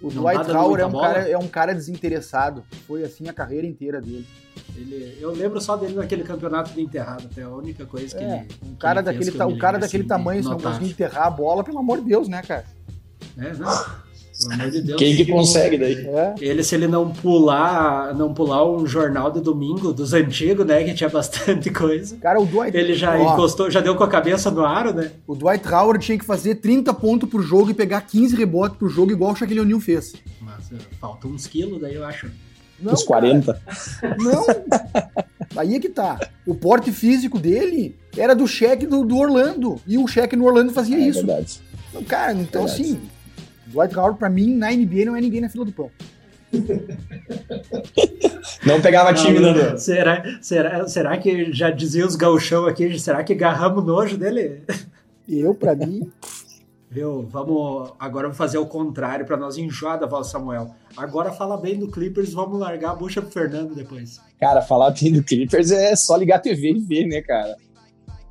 O 0.00 0.10
Dwight 0.10 0.50
Howard 0.50 0.82
é 0.82 0.86
um, 0.86 0.92
cara, 0.92 1.28
é 1.28 1.38
um 1.38 1.48
cara 1.48 1.74
desinteressado. 1.74 2.64
Foi 2.86 3.04
assim 3.04 3.28
a 3.28 3.32
carreira 3.32 3.66
inteira 3.66 4.00
dele. 4.00 4.26
Ele, 4.76 5.18
eu 5.20 5.30
lembro 5.32 5.60
só 5.60 5.76
dele 5.76 5.94
naquele 5.94 6.22
campeonato 6.24 6.72
de 6.72 6.80
enterrado, 6.80 7.28
até 7.30 7.42
a 7.42 7.48
única 7.50 7.84
coisa 7.84 8.16
que 8.16 8.24
É, 8.24 8.38
ele. 8.40 8.48
um 8.70 8.74
cara 8.74 9.00
ele 9.00 9.04
daquele, 9.04 9.30
ta- 9.32 9.46
um 9.46 9.58
cara 9.58 9.78
daquele 9.78 10.02
assim, 10.02 10.08
tamanho, 10.08 10.42
se 10.42 10.48
não 10.48 10.58
conseguir 10.58 10.90
enterrar 10.90 11.26
a 11.26 11.30
bola, 11.30 11.62
pelo 11.62 11.78
amor 11.78 11.98
de 12.00 12.06
Deus, 12.08 12.26
né, 12.28 12.40
cara? 12.42 12.64
É, 13.38 13.52
não. 13.54 14.02
Pelo 14.48 14.54
amor 14.54 14.70
de 14.70 14.80
Deus. 14.82 14.98
Quem 14.98 15.14
que 15.14 15.26
consegue 15.26 15.76
daí? 15.78 15.94
É. 16.06 16.34
Ele, 16.40 16.64
se 16.64 16.74
ele 16.74 16.88
não 16.88 17.10
pular, 17.12 18.14
não 18.14 18.32
pular 18.32 18.68
um 18.68 18.86
jornal 18.86 19.30
de 19.30 19.40
domingo 19.40 19.92
dos 19.92 20.12
antigos, 20.14 20.66
né? 20.66 20.82
Que 20.82 20.94
tinha 20.94 21.08
bastante 21.10 21.70
coisa. 21.70 22.16
Cara, 22.16 22.40
o 22.40 22.46
Dwight, 22.46 22.76
Ele 22.76 22.94
já 22.94 23.16
Ó, 23.16 23.34
encostou, 23.34 23.70
já 23.70 23.80
deu 23.80 23.94
com 23.94 24.02
a 24.04 24.08
cabeça 24.08 24.50
no 24.50 24.64
aro, 24.64 24.92
né? 24.94 25.12
o 25.26 25.34
Dwight 25.34 25.68
Howard 25.68 26.04
tinha 26.04 26.18
que 26.18 26.24
fazer 26.24 26.56
30 26.56 26.92
pontos 26.94 27.28
por 27.28 27.42
jogo 27.42 27.70
e 27.70 27.74
pegar 27.74 28.00
15 28.00 28.34
rebotes 28.34 28.78
por 28.78 28.88
jogo, 28.88 29.12
igual 29.12 29.32
o 29.32 29.36
Shaquille 29.36 29.60
O'Neal 29.60 29.80
fez. 29.80 30.14
Mas 30.40 30.70
uh, 30.72 30.78
falta 30.98 31.28
uns 31.28 31.46
quilos, 31.46 31.80
daí 31.80 31.94
eu 31.94 32.04
acho. 32.04 32.28
Não, 32.82 32.92
Uns 32.94 33.02
40. 33.04 33.54
cara, 34.00 34.16
não. 34.18 34.44
Aí 35.56 35.76
é 35.76 35.80
que 35.80 35.88
tá. 35.88 36.18
O 36.46 36.54
porte 36.54 36.90
físico 36.90 37.38
dele 37.38 37.96
era 38.16 38.34
do 38.34 38.46
cheque 38.46 38.86
do, 38.86 39.04
do 39.04 39.16
Orlando. 39.16 39.80
E 39.86 39.96
o 39.98 40.06
cheque 40.08 40.34
no 40.36 40.44
Orlando 40.44 40.72
fazia 40.72 40.96
É 40.96 41.00
isso. 41.00 41.24
verdade. 41.24 41.60
Não, 41.94 42.02
cara, 42.02 42.32
então 42.32 42.66
Verdade. 42.66 42.82
assim, 42.82 43.00
Dwight 43.66 43.96
Howard 43.96 44.18
pra 44.18 44.28
mim 44.30 44.54
na 44.56 44.70
NBA 44.72 45.04
não 45.04 45.14
é 45.16 45.20
ninguém 45.20 45.40
na 45.42 45.48
fila 45.48 45.64
do 45.64 45.72
pão. 45.72 45.90
Não 48.66 48.80
pegava 48.80 49.12
time, 49.14 49.38
né? 49.40 49.52
Nando? 49.52 49.78
Será, 49.78 50.22
será, 50.40 50.86
será 50.86 51.16
que 51.16 51.52
já 51.52 51.70
dizia 51.70 52.06
os 52.06 52.14
gauchão 52.16 52.66
aqui? 52.66 52.98
Será 52.98 53.24
que 53.24 53.32
agarramos 53.32 53.84
nojo 53.84 54.16
dele? 54.16 54.62
Eu, 55.28 55.54
pra 55.54 55.74
mim, 55.74 56.10
Viu? 56.92 57.26
Vamos. 57.30 57.92
Agora 57.98 58.26
vamos 58.26 58.36
fazer 58.36 58.58
o 58.58 58.66
contrário 58.66 59.24
pra 59.24 59.38
nós 59.38 59.56
enjoar 59.56 59.98
da 59.98 60.06
voz 60.06 60.26
Samuel. 60.26 60.74
Agora 60.94 61.32
fala 61.32 61.56
bem 61.56 61.78
do 61.78 61.88
Clippers, 61.88 62.34
vamos 62.34 62.60
largar 62.60 62.90
a 62.90 62.94
bucha 62.94 63.22
pro 63.22 63.30
Fernando 63.30 63.74
depois. 63.74 64.20
Cara, 64.38 64.60
falar 64.60 64.90
bem 64.90 65.10
do 65.10 65.22
Clippers 65.22 65.70
é 65.70 65.96
só 65.96 66.16
ligar 66.16 66.36
a 66.36 66.40
TV 66.40 66.72
e 66.72 66.78
ver, 66.80 67.06
né, 67.06 67.22
cara? 67.22 67.56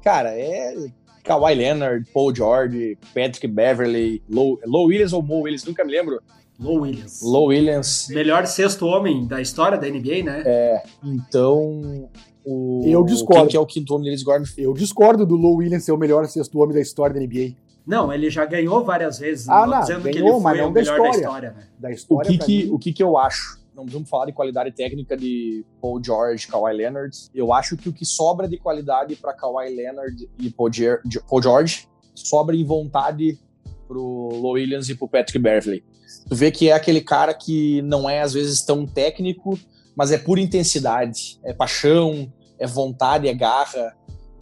Cara, 0.04 0.30
é 0.38 0.76
Kawhi 1.24 1.56
Leonard, 1.56 2.08
Paul 2.14 2.36
George, 2.36 3.00
Patrick 3.16 3.48
Beverly, 3.48 4.22
Low, 4.30 4.60
Low 4.64 4.86
Williams 4.86 5.12
ou 5.12 5.24
Mo 5.24 5.42
Williams, 5.42 5.66
nunca 5.66 5.84
me 5.84 5.92
lembro. 5.92 6.22
Low 6.60 6.82
Williams. 6.82 7.20
Low 7.24 7.48
Williams. 7.48 8.10
Melhor 8.12 8.46
sexto 8.46 8.86
homem 8.86 9.26
da 9.26 9.42
história 9.42 9.76
da 9.76 9.88
NBA, 9.88 10.24
né? 10.24 10.44
É, 10.46 10.84
então. 11.04 12.08
O, 12.46 12.84
Eu 12.86 13.04
discordo. 13.04 13.42
Quem 13.42 13.50
que 13.50 13.58
é 13.58 13.60
o 13.60 13.66
quinto 13.66 13.96
homem 13.96 14.06
deles, 14.06 14.22
Gordon? 14.22 14.46
eu 14.56 14.74
discordo 14.74 15.26
do 15.26 15.36
Low 15.36 15.56
Williams 15.56 15.84
ser 15.84 15.92
o 15.92 15.98
melhor 15.98 16.28
sexto 16.28 16.60
homem 16.60 16.76
da 16.76 16.82
história 16.82 17.16
da 17.16 17.20
NBA. 17.20 17.56
Não, 17.86 18.12
ele 18.14 18.30
já 18.30 18.46
ganhou 18.46 18.84
várias 18.84 19.18
vezes. 19.20 19.50
Ah, 19.50 19.66
não 19.66 19.74
não, 19.74 19.80
dizendo 19.82 20.04
que 20.04 20.12
ganhou, 20.20 20.36
ele 20.36 20.44
mas 20.44 20.54
foi 20.58 20.62
não 20.62 20.70
o 20.70 20.74
da 20.74 20.80
melhor 20.82 20.98
da 20.98 21.04
história. 21.10 21.20
história, 21.22 21.52
né? 21.52 21.64
Da 21.80 21.90
O 21.90 21.92
história, 21.92 22.32
que 22.32 22.38
pra 22.38 22.46
que, 22.46 22.64
mim, 22.66 22.72
o 22.72 22.80
que 22.80 22.94
que 22.94 23.04
eu 23.04 23.18
acho? 23.18 23.60
Não 23.76 23.86
vamos 23.86 24.10
falar 24.10 24.26
de 24.26 24.34
qualidade 24.34 24.72
técnica 24.74 25.16
de 25.18 25.66
Paul 25.82 26.02
George, 26.04 26.48
Kawhi 26.48 26.76
Leonard. 26.76 27.16
Eu 27.34 27.52
acho 27.54 27.76
que 27.78 27.90
o 27.90 27.94
que 27.94 28.06
sobra 28.06 28.48
de 28.48 28.58
qualidade 28.58 29.16
para 29.16 29.34
Kawhi 29.34 29.76
Leonard 29.76 30.30
e 30.38 30.50
Paul, 30.52 30.72
Ger- 30.72 31.02
Paul 31.28 31.42
George 31.42 31.88
sobra 32.14 32.56
em 32.56 32.64
vontade 32.66 33.40
pro 33.88 34.02
Low 34.34 34.52
Williams 34.54 34.90
e 34.90 34.96
pro 34.96 35.08
Patrick 35.08 35.40
Beverly. 35.40 35.84
Tu 36.28 36.36
vê 36.36 36.52
que 36.52 36.70
é 36.70 36.74
aquele 36.74 37.02
cara 37.02 37.34
que 37.34 37.82
não 37.84 38.10
é 38.10 38.22
às 38.22 38.34
vezes 38.34 38.62
tão 38.62 38.86
técnico, 38.86 39.58
mas 39.96 40.12
é 40.12 40.18
pura 40.18 40.40
intensidade, 40.42 41.40
é 41.44 41.54
paixão, 41.54 42.32
é 42.60 42.68
vontade, 42.68 43.28
é 43.28 43.34
garra. 43.34 43.96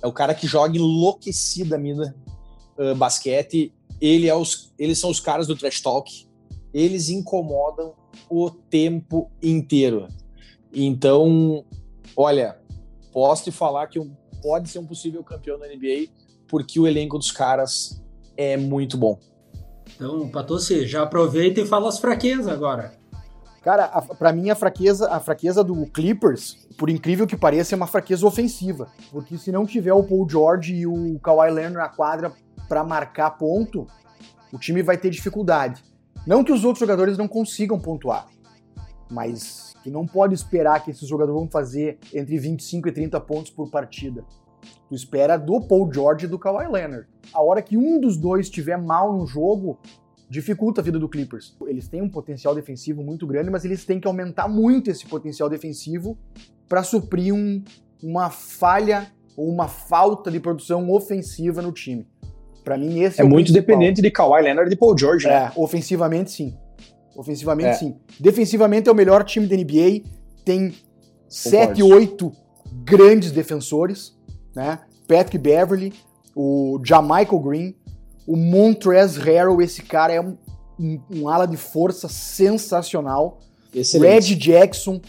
É 0.03 0.07
o 0.07 0.11
cara 0.11 0.33
que 0.33 0.47
joga 0.47 0.75
enlouquecida 0.77 1.77
mina 1.77 2.15
uh, 2.79 2.95
basquete. 2.95 3.73
Ele 4.01 4.27
é 4.27 4.35
os, 4.35 4.73
eles 4.79 4.97
são 4.97 5.09
os 5.09 5.19
caras 5.19 5.45
do 5.45 5.55
trash 5.55 5.81
talk. 5.81 6.27
Eles 6.73 7.09
incomodam 7.09 7.93
o 8.29 8.49
tempo 8.49 9.29
inteiro. 9.43 10.07
Então, 10.73 11.65
olha, 12.15 12.57
posso 13.11 13.43
te 13.43 13.51
falar 13.51 13.87
que 13.87 13.99
um- 13.99 14.15
pode 14.41 14.69
ser 14.69 14.79
um 14.79 14.85
possível 14.85 15.23
campeão 15.23 15.59
da 15.59 15.67
NBA 15.67 16.07
porque 16.47 16.79
o 16.79 16.87
elenco 16.87 17.17
dos 17.17 17.31
caras 17.31 18.01
é 18.37 18.55
muito 18.57 18.97
bom. 18.97 19.19
Então, 19.95 20.29
Patucci, 20.29 20.87
já 20.87 21.03
aproveita 21.03 21.59
e 21.61 21.65
fala 21.65 21.89
as 21.89 21.99
fraquezas 21.99 22.47
agora. 22.47 22.97
Cara, 23.61 23.85
a, 23.85 24.01
pra 24.01 24.31
mim 24.31 24.49
a 24.49 24.55
fraqueza, 24.55 25.09
a 25.11 25.19
fraqueza 25.19 25.63
do 25.63 25.85
Clippers, 25.87 26.55
por 26.77 26.89
incrível 26.89 27.27
que 27.27 27.35
pareça, 27.35 27.75
é 27.75 27.77
uma 27.77 27.87
fraqueza 27.87 28.25
ofensiva. 28.25 28.89
Porque 29.11 29.37
se 29.37 29.51
não 29.51 29.65
tiver 29.65 29.91
o 29.93 30.03
Paul 30.03 30.27
George 30.29 30.73
e 30.73 30.87
o 30.87 31.19
Kawhi 31.19 31.51
Leonard 31.51 31.75
na 31.75 31.89
quadra 31.89 32.31
pra 32.69 32.83
marcar 32.83 33.31
ponto, 33.31 33.87
o 34.53 34.59
time 34.59 34.83
vai 34.83 34.97
ter 34.97 35.09
dificuldade. 35.09 35.83
Não 36.25 36.43
que 36.43 36.51
os 36.51 36.63
outros 36.63 36.79
jogadores 36.79 37.17
não 37.17 37.27
consigam 37.27 37.79
pontuar, 37.79 38.27
mas 39.11 39.73
tu 39.83 39.89
não 39.89 40.05
pode 40.05 40.35
esperar 40.35 40.83
que 40.83 40.91
esses 40.91 41.07
jogadores 41.07 41.39
vão 41.39 41.49
fazer 41.49 41.97
entre 42.13 42.37
25 42.37 42.87
e 42.87 42.91
30 42.91 43.19
pontos 43.21 43.51
por 43.51 43.69
partida. 43.71 44.23
Tu 44.87 44.93
espera 44.93 45.37
do 45.37 45.59
Paul 45.61 45.91
George 45.91 46.25
e 46.25 46.27
do 46.27 46.37
Kawhi 46.37 46.67
Leonard. 46.67 47.07
A 47.33 47.41
hora 47.41 47.61
que 47.61 47.75
um 47.75 47.99
dos 47.99 48.17
dois 48.17 48.47
estiver 48.47 48.77
mal 48.77 49.17
no 49.17 49.25
jogo, 49.25 49.79
dificulta 50.29 50.81
a 50.81 50.83
vida 50.83 50.99
do 50.99 51.09
Clippers. 51.09 51.55
Eles 51.65 51.87
têm 51.87 52.01
um 52.01 52.09
potencial 52.09 52.53
defensivo 52.53 53.01
muito 53.01 53.25
grande, 53.25 53.49
mas 53.49 53.65
eles 53.65 53.85
têm 53.85 53.99
que 53.99 54.07
aumentar 54.07 54.47
muito 54.47 54.91
esse 54.91 55.05
potencial 55.07 55.49
defensivo 55.49 56.17
para 56.67 56.83
suprir 56.83 57.33
um, 57.33 57.63
uma 58.03 58.29
falha 58.29 59.11
ou 59.35 59.49
uma 59.49 59.67
falta 59.67 60.29
de 60.29 60.39
produção 60.39 60.91
ofensiva 60.91 61.61
no 61.61 61.71
time. 61.71 62.05
Para 62.63 62.77
mim, 62.77 62.99
esse 63.01 63.21
é, 63.21 63.23
é, 63.23 63.27
muito 63.27 63.47
principal. 63.47 63.61
dependente 63.77 64.01
de 64.01 64.11
Kawhi 64.11 64.43
Leonard 64.43 64.71
e 64.71 64.75
Paul 64.75 64.97
George, 64.97 65.25
né? 65.27 65.33
É, 65.33 65.51
ofensivamente 65.55 66.31
sim. 66.31 66.55
Ofensivamente 67.15 67.69
É. 67.69 67.73
sim. 67.73 67.95
Defensivamente 68.19 68.87
é 68.89 68.91
o 68.91 68.95
melhor 68.95 69.23
time 69.23 69.45
da 69.47 69.55
NBA. 69.55 70.03
Tem 70.45 70.73
sete, 71.27 71.83
oito 71.83 72.31
grandes 72.83 73.31
defensores, 73.31 74.15
né? 74.55 74.79
Patrick 75.07 75.37
Beverly, 75.37 75.93
o 76.35 76.79
Jamichael 76.83 77.39
Green, 77.39 77.75
o 78.27 78.35
Montrezl 78.35 79.21
Harrell, 79.21 79.61
esse 79.61 79.81
cara 79.81 80.13
é 80.13 80.21
um, 80.21 80.37
um, 80.79 80.99
um 81.15 81.29
ala 81.29 81.47
de 81.47 81.57
força 81.57 82.07
sensacional. 82.07 83.39
Excelente. 83.73 84.33
Red 84.33 84.35
Jackson, 84.39 85.01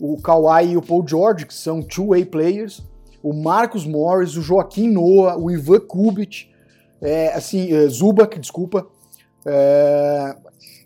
o 0.00 0.20
Kawhi 0.20 0.72
e 0.72 0.76
o 0.76 0.82
Paul 0.82 1.06
George, 1.06 1.46
que 1.46 1.54
são 1.54 1.82
two-way 1.82 2.24
players, 2.24 2.82
o 3.22 3.32
Marcus 3.32 3.84
Morris, 3.84 4.36
o 4.36 4.42
Joaquim 4.42 4.88
Noah, 4.88 5.36
o 5.36 5.50
Ivan 5.50 5.80
Kubit, 5.80 6.50
é, 7.00 7.32
assim, 7.34 7.72
é, 7.72 7.86
Zubac, 7.88 8.38
desculpa. 8.38 8.86
É, 9.46 10.36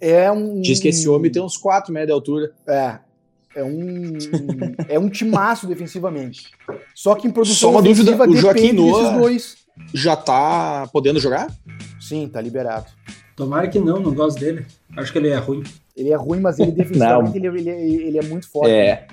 é 0.00 0.32
um. 0.32 0.60
Diz 0.60 0.80
que 0.80 0.88
esse 0.88 1.08
homem 1.08 1.30
tem 1.30 1.42
uns 1.42 1.56
4 1.56 1.92
metros 1.92 2.08
de 2.08 2.12
altura. 2.12 2.52
É. 2.66 2.98
É 3.54 3.62
um, 3.62 4.16
é 4.88 4.98
um 4.98 5.10
timaço 5.10 5.66
defensivamente. 5.66 6.50
Só 6.94 7.14
que 7.14 7.28
em 7.28 7.30
produção 7.30 7.70
Só 7.70 7.70
uma 7.70 7.82
dúvida, 7.82 8.16
o 8.26 8.34
Joaquim 8.34 8.72
Noah- 8.72 9.18
dois. 9.18 9.56
Já 9.92 10.16
tá 10.16 10.88
podendo 10.92 11.20
jogar? 11.20 11.54
Sim, 12.00 12.28
tá 12.28 12.40
liberado. 12.40 12.86
Tomara 13.36 13.68
que 13.68 13.78
não, 13.78 14.00
não 14.00 14.14
gosto 14.14 14.38
dele. 14.40 14.66
Acho 14.96 15.12
que 15.12 15.18
ele 15.18 15.28
é 15.28 15.36
ruim. 15.36 15.62
Ele 15.96 16.10
é 16.10 16.16
ruim, 16.16 16.40
mas 16.40 16.58
ele 16.58 16.72
defensivamente 16.72 17.36
ele, 17.36 17.46
ele, 17.48 17.70
ele 17.70 18.18
é 18.18 18.22
muito 18.22 18.50
forte. 18.50 18.70
É. 18.70 19.06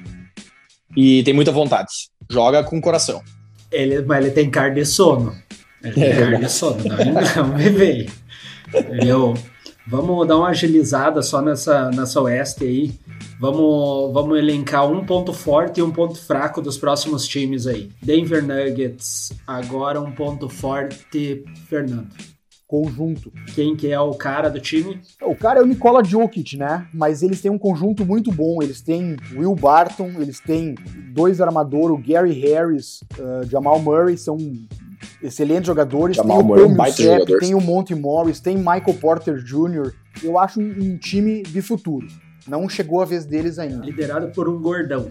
E 0.96 1.22
tem 1.24 1.34
muita 1.34 1.52
vontade. 1.52 1.90
Joga 2.30 2.64
com 2.64 2.80
coração. 2.82 3.22
Ele, 3.72 4.02
mas 4.02 4.24
ele 4.26 4.34
tem 4.34 4.50
cara 4.50 4.70
de 4.70 4.86
sono. 4.86 5.36
É 5.84 5.92
verdade. 5.92 6.52
sono, 6.52 6.84
não, 6.84 7.44
não 7.44 7.56
me 7.58 7.70
veio. 7.70 8.12
Entendeu? 8.74 9.34
Vamos 9.88 10.28
dar 10.28 10.38
uma 10.38 10.50
agilizada 10.50 11.22
só 11.24 11.42
nessa, 11.42 11.90
nessa 11.90 12.22
oeste 12.22 12.64
aí. 12.64 12.92
Vamos, 13.40 14.14
vamos 14.14 14.38
elencar 14.38 14.88
um 14.88 15.04
ponto 15.04 15.34
forte 15.34 15.80
e 15.80 15.84
um 15.84 15.92
ponto 15.92 16.20
fraco 16.20 16.62
dos 16.62 16.78
próximos 16.78 17.28
times 17.28 17.66
aí. 17.66 17.90
Denver 18.00 18.44
Nuggets, 18.44 19.34
agora 19.48 20.00
um 20.00 20.12
ponto 20.12 20.48
forte, 20.48 21.44
Fernando. 21.68 22.10
Conjunto. 22.68 23.34
Quem 23.56 23.76
que 23.76 23.92
é 23.92 24.00
o 24.00 24.14
cara 24.14 24.48
do 24.48 24.60
time? 24.60 25.02
O 25.24 25.36
cara 25.36 25.60
é 25.60 25.64
o 25.64 25.66
Nikola 25.66 26.04
Jokic, 26.04 26.56
né? 26.56 26.88
Mas 26.94 27.24
eles 27.24 27.42
têm 27.42 27.50
um 27.50 27.58
conjunto 27.58 28.06
muito 28.06 28.32
bom. 28.32 28.62
Eles 28.62 28.80
têm 28.80 29.16
Will 29.34 29.56
Barton, 29.56 30.12
eles 30.20 30.40
têm 30.40 30.76
dois 31.12 31.42
armadores, 31.42 31.98
o 31.98 31.98
Gary 31.98 32.34
Harris, 32.34 33.02
uh, 33.18 33.44
Jamal 33.50 33.80
Murray, 33.80 34.20
são 34.20 34.38
excelentes 35.22 35.68
jogadores. 35.68 36.18
Jamal 36.18 36.38
tem 36.38 36.46
o 36.46 36.48
Murray 36.48 36.76
Paul 36.76 36.86
Millsap, 36.86 37.40
tem 37.40 37.56
o 37.56 37.62
Monty 37.62 37.96
Morris, 37.96 38.40
tem 38.40 38.58
Michael 38.58 38.94
Porter 39.00 39.36
Jr. 39.38 39.94
Eu 40.24 40.38
acho 40.38 40.60
um, 40.60 40.70
um 40.80 40.98
time 40.98 41.44
de 41.44 41.62
futuro. 41.62 42.08
Não 42.48 42.68
chegou 42.68 43.02
a 43.02 43.06
vez 43.06 43.26
deles 43.26 43.60
ainda. 43.60 43.86
Liderado 43.86 44.30
por 44.30 44.50
um 44.50 44.60
gordão. 44.60 45.10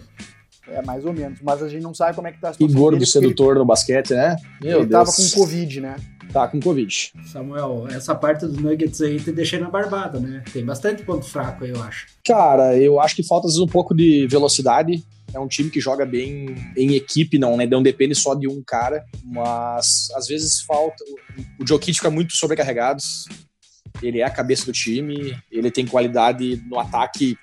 É, 0.67 0.81
mais 0.83 1.03
ou 1.05 1.13
menos. 1.13 1.39
Mas 1.41 1.63
a 1.63 1.69
gente 1.69 1.81
não 1.81 1.93
sabe 1.93 2.15
como 2.15 2.27
é 2.27 2.31
que 2.31 2.39
tá 2.39 2.49
a 2.49 2.53
situação 2.53 2.79
gordo 2.79 2.95
dele, 2.95 3.05
sedutor 3.05 3.55
no 3.55 3.65
basquete, 3.65 4.13
né? 4.13 4.35
Ele, 4.61 4.69
Meu 4.69 4.79
ele 4.81 4.89
tava 4.89 5.05
Deus. 5.05 5.33
com 5.33 5.39
Covid, 5.39 5.81
né? 5.81 5.95
Tá 6.31 6.47
com 6.47 6.59
Covid. 6.59 7.11
Samuel, 7.25 7.87
essa 7.89 8.13
parte 8.13 8.45
dos 8.45 8.57
Nuggets 8.57 9.01
aí 9.01 9.19
te 9.19 9.31
deixei 9.31 9.59
na 9.59 9.69
barbada, 9.69 10.19
né? 10.19 10.43
Tem 10.53 10.63
bastante 10.63 11.01
ponto 11.03 11.25
fraco 11.25 11.63
aí, 11.63 11.71
eu 11.71 11.81
acho. 11.81 12.05
Cara, 12.23 12.77
eu 12.77 12.99
acho 12.99 13.15
que 13.15 13.23
falta 13.23 13.47
às 13.47 13.53
vezes 13.53 13.67
um 13.67 13.71
pouco 13.71 13.95
de 13.95 14.27
velocidade. 14.27 15.03
É 15.33 15.39
um 15.39 15.47
time 15.47 15.69
que 15.69 15.79
joga 15.79 16.05
bem 16.05 16.55
em 16.75 16.95
equipe, 16.95 17.37
não, 17.37 17.55
né? 17.55 17.65
Não 17.65 17.83
depende 17.83 18.15
só 18.15 18.33
de 18.33 18.47
um 18.47 18.63
cara, 18.65 19.05
mas 19.23 20.09
às 20.15 20.27
vezes 20.27 20.61
falta. 20.61 21.03
O 21.59 21.67
Jokic 21.67 21.97
fica 21.97 22.09
muito 22.09 22.33
sobrecarregado. 22.35 23.01
Ele 24.01 24.19
é 24.19 24.23
a 24.23 24.29
cabeça 24.29 24.65
do 24.65 24.71
time, 24.71 25.37
ele 25.51 25.71
tem 25.71 25.85
qualidade 25.85 26.63
no 26.67 26.79
ataque 26.79 27.37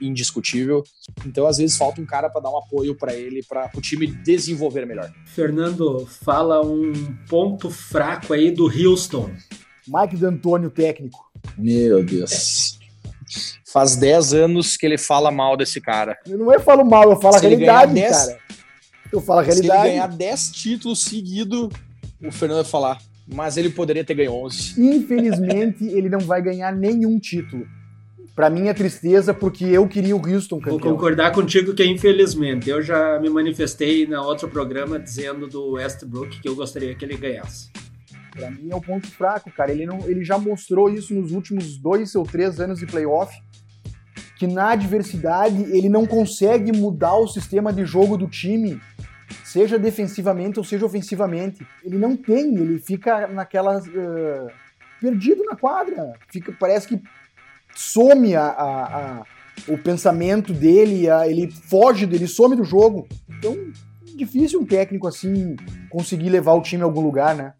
indiscutível. 0.00 0.82
Então, 1.24 1.46
às 1.46 1.58
vezes 1.58 1.76
falta 1.76 2.00
um 2.00 2.06
cara 2.06 2.28
para 2.28 2.40
dar 2.40 2.50
um 2.50 2.58
apoio 2.58 2.94
para 2.94 3.14
ele, 3.14 3.42
para 3.42 3.70
o 3.74 3.80
time 3.80 4.06
desenvolver 4.06 4.86
melhor. 4.86 5.12
Fernando, 5.26 6.06
fala 6.06 6.64
um 6.64 6.92
ponto 7.28 7.70
fraco 7.70 8.32
aí 8.32 8.50
do 8.50 8.66
Houston. 8.66 9.30
Mike 9.86 10.16
D'Antoni, 10.16 10.70
técnico. 10.70 11.18
Meu 11.56 12.04
Deus. 12.04 12.77
Faz 13.66 13.96
10 13.96 14.34
anos 14.34 14.76
que 14.76 14.86
ele 14.86 14.98
fala 14.98 15.30
mal 15.30 15.56
desse 15.56 15.80
cara. 15.80 16.16
Eu 16.26 16.38
não 16.38 16.52
é 16.52 16.58
falo 16.58 16.84
mal, 16.84 17.10
eu 17.10 17.20
falo 17.20 17.36
a 17.36 17.38
Se 17.38 17.46
ele 17.46 17.56
realidade, 17.56 17.94
10 17.94 18.10
cara. 18.26 18.38
Eu 19.12 19.20
falo 19.20 19.40
a 19.40 19.44
Se 19.44 19.50
ele 19.50 19.62
realidade. 19.62 19.88
ganhar 19.90 20.06
10 20.08 20.50
títulos 20.50 21.02
seguidos, 21.04 21.68
o 22.22 22.30
Fernando 22.32 22.62
vai 22.62 22.70
falar. 22.70 22.98
Mas 23.30 23.56
ele 23.58 23.68
poderia 23.68 24.02
ter 24.04 24.14
ganho 24.14 24.32
11. 24.32 24.80
Infelizmente, 24.80 25.84
ele 25.88 26.08
não 26.08 26.20
vai 26.20 26.40
ganhar 26.40 26.74
nenhum 26.74 27.18
título. 27.18 27.66
Pra 28.34 28.48
mim 28.48 28.68
é 28.68 28.72
tristeza, 28.72 29.34
porque 29.34 29.64
eu 29.64 29.86
queria 29.88 30.14
o 30.16 30.20
Houston 30.24 30.60
Vou 30.60 30.76
campeão. 30.78 30.92
concordar 30.92 31.32
contigo 31.32 31.74
que 31.74 31.84
infelizmente 31.84 32.70
eu 32.70 32.80
já 32.80 33.18
me 33.18 33.28
manifestei 33.28 34.06
na 34.06 34.22
outro 34.22 34.48
programa 34.48 34.96
dizendo 34.98 35.48
do 35.48 35.72
Westbrook 35.72 36.40
que 36.40 36.48
eu 36.48 36.54
gostaria 36.54 36.94
que 36.94 37.04
ele 37.04 37.16
ganhasse. 37.16 37.68
Pra 38.38 38.50
mim 38.50 38.68
é 38.70 38.76
o 38.76 38.80
ponto 38.80 39.06
fraco, 39.10 39.50
cara. 39.50 39.72
Ele, 39.72 39.84
não, 39.86 39.98
ele 40.08 40.24
já 40.24 40.38
mostrou 40.38 40.88
isso 40.88 41.12
nos 41.14 41.32
últimos 41.32 41.76
dois 41.78 42.14
ou 42.14 42.24
três 42.24 42.60
anos 42.60 42.78
de 42.78 42.86
playoff, 42.86 43.34
que 44.38 44.46
na 44.46 44.70
adversidade 44.70 45.62
ele 45.76 45.88
não 45.88 46.06
consegue 46.06 46.70
mudar 46.72 47.16
o 47.16 47.26
sistema 47.26 47.72
de 47.72 47.84
jogo 47.84 48.16
do 48.16 48.28
time, 48.28 48.80
seja 49.44 49.78
defensivamente 49.78 50.58
ou 50.58 50.64
seja 50.64 50.86
ofensivamente. 50.86 51.66
Ele 51.84 51.98
não 51.98 52.16
tem, 52.16 52.54
ele 52.54 52.78
fica 52.78 53.26
naquela... 53.26 53.78
eh, 53.78 54.46
perdido 55.00 55.44
na 55.44 55.54
quadra. 55.56 56.12
Fica, 56.30 56.52
parece 56.58 56.88
que 56.88 57.00
some 57.74 58.34
a, 58.34 58.42
a- 58.46 58.96
a- 59.20 59.22
o 59.68 59.76
pensamento 59.78 60.52
dele, 60.52 61.08
a- 61.10 61.26
ele 61.28 61.50
foge 61.50 62.06
dele, 62.06 62.26
some 62.28 62.54
do 62.56 62.64
jogo. 62.64 63.06
Então, 63.28 63.56
difícil 64.16 64.60
um 64.60 64.64
técnico 64.66 65.06
assim 65.06 65.54
conseguir 65.90 66.30
levar 66.30 66.52
o 66.54 66.62
time 66.62 66.82
a 66.82 66.86
algum 66.86 67.00
lugar, 67.00 67.34
né? 67.36 67.54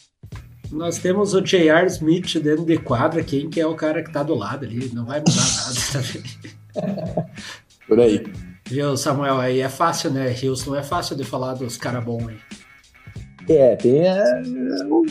Nós 0.71 0.99
temos 0.99 1.35
o 1.35 1.41
J.R. 1.41 1.87
Smith 1.87 2.39
dentro 2.39 2.65
de 2.65 2.79
quadra, 2.79 3.25
quem 3.25 3.49
que 3.49 3.61
é 3.61 3.67
o 3.67 3.75
cara 3.75 4.03
que 4.03 4.13
tá 4.13 4.23
do 4.23 4.35
lado 4.35 4.67
ali, 4.67 4.91
não 4.93 5.07
vai 5.07 5.21
mudar 5.21 5.35
nada. 6.75 7.27
Por 7.89 8.01
aí. 8.01 8.25
Viu, 8.67 8.97
Samuel, 8.97 9.41
aí 9.41 9.61
é 9.61 9.69
fácil, 9.69 10.11
né? 10.11 10.35
Houston 10.43 10.77
é 10.77 10.83
fácil 10.83 11.17
de 11.17 11.25
falar 11.25 11.55
dos 11.55 11.79
caras 11.79 12.05
bons 12.05 12.29
aí. 12.29 12.37
É, 13.49 13.77
tem 13.77 14.07
é, 14.07 14.23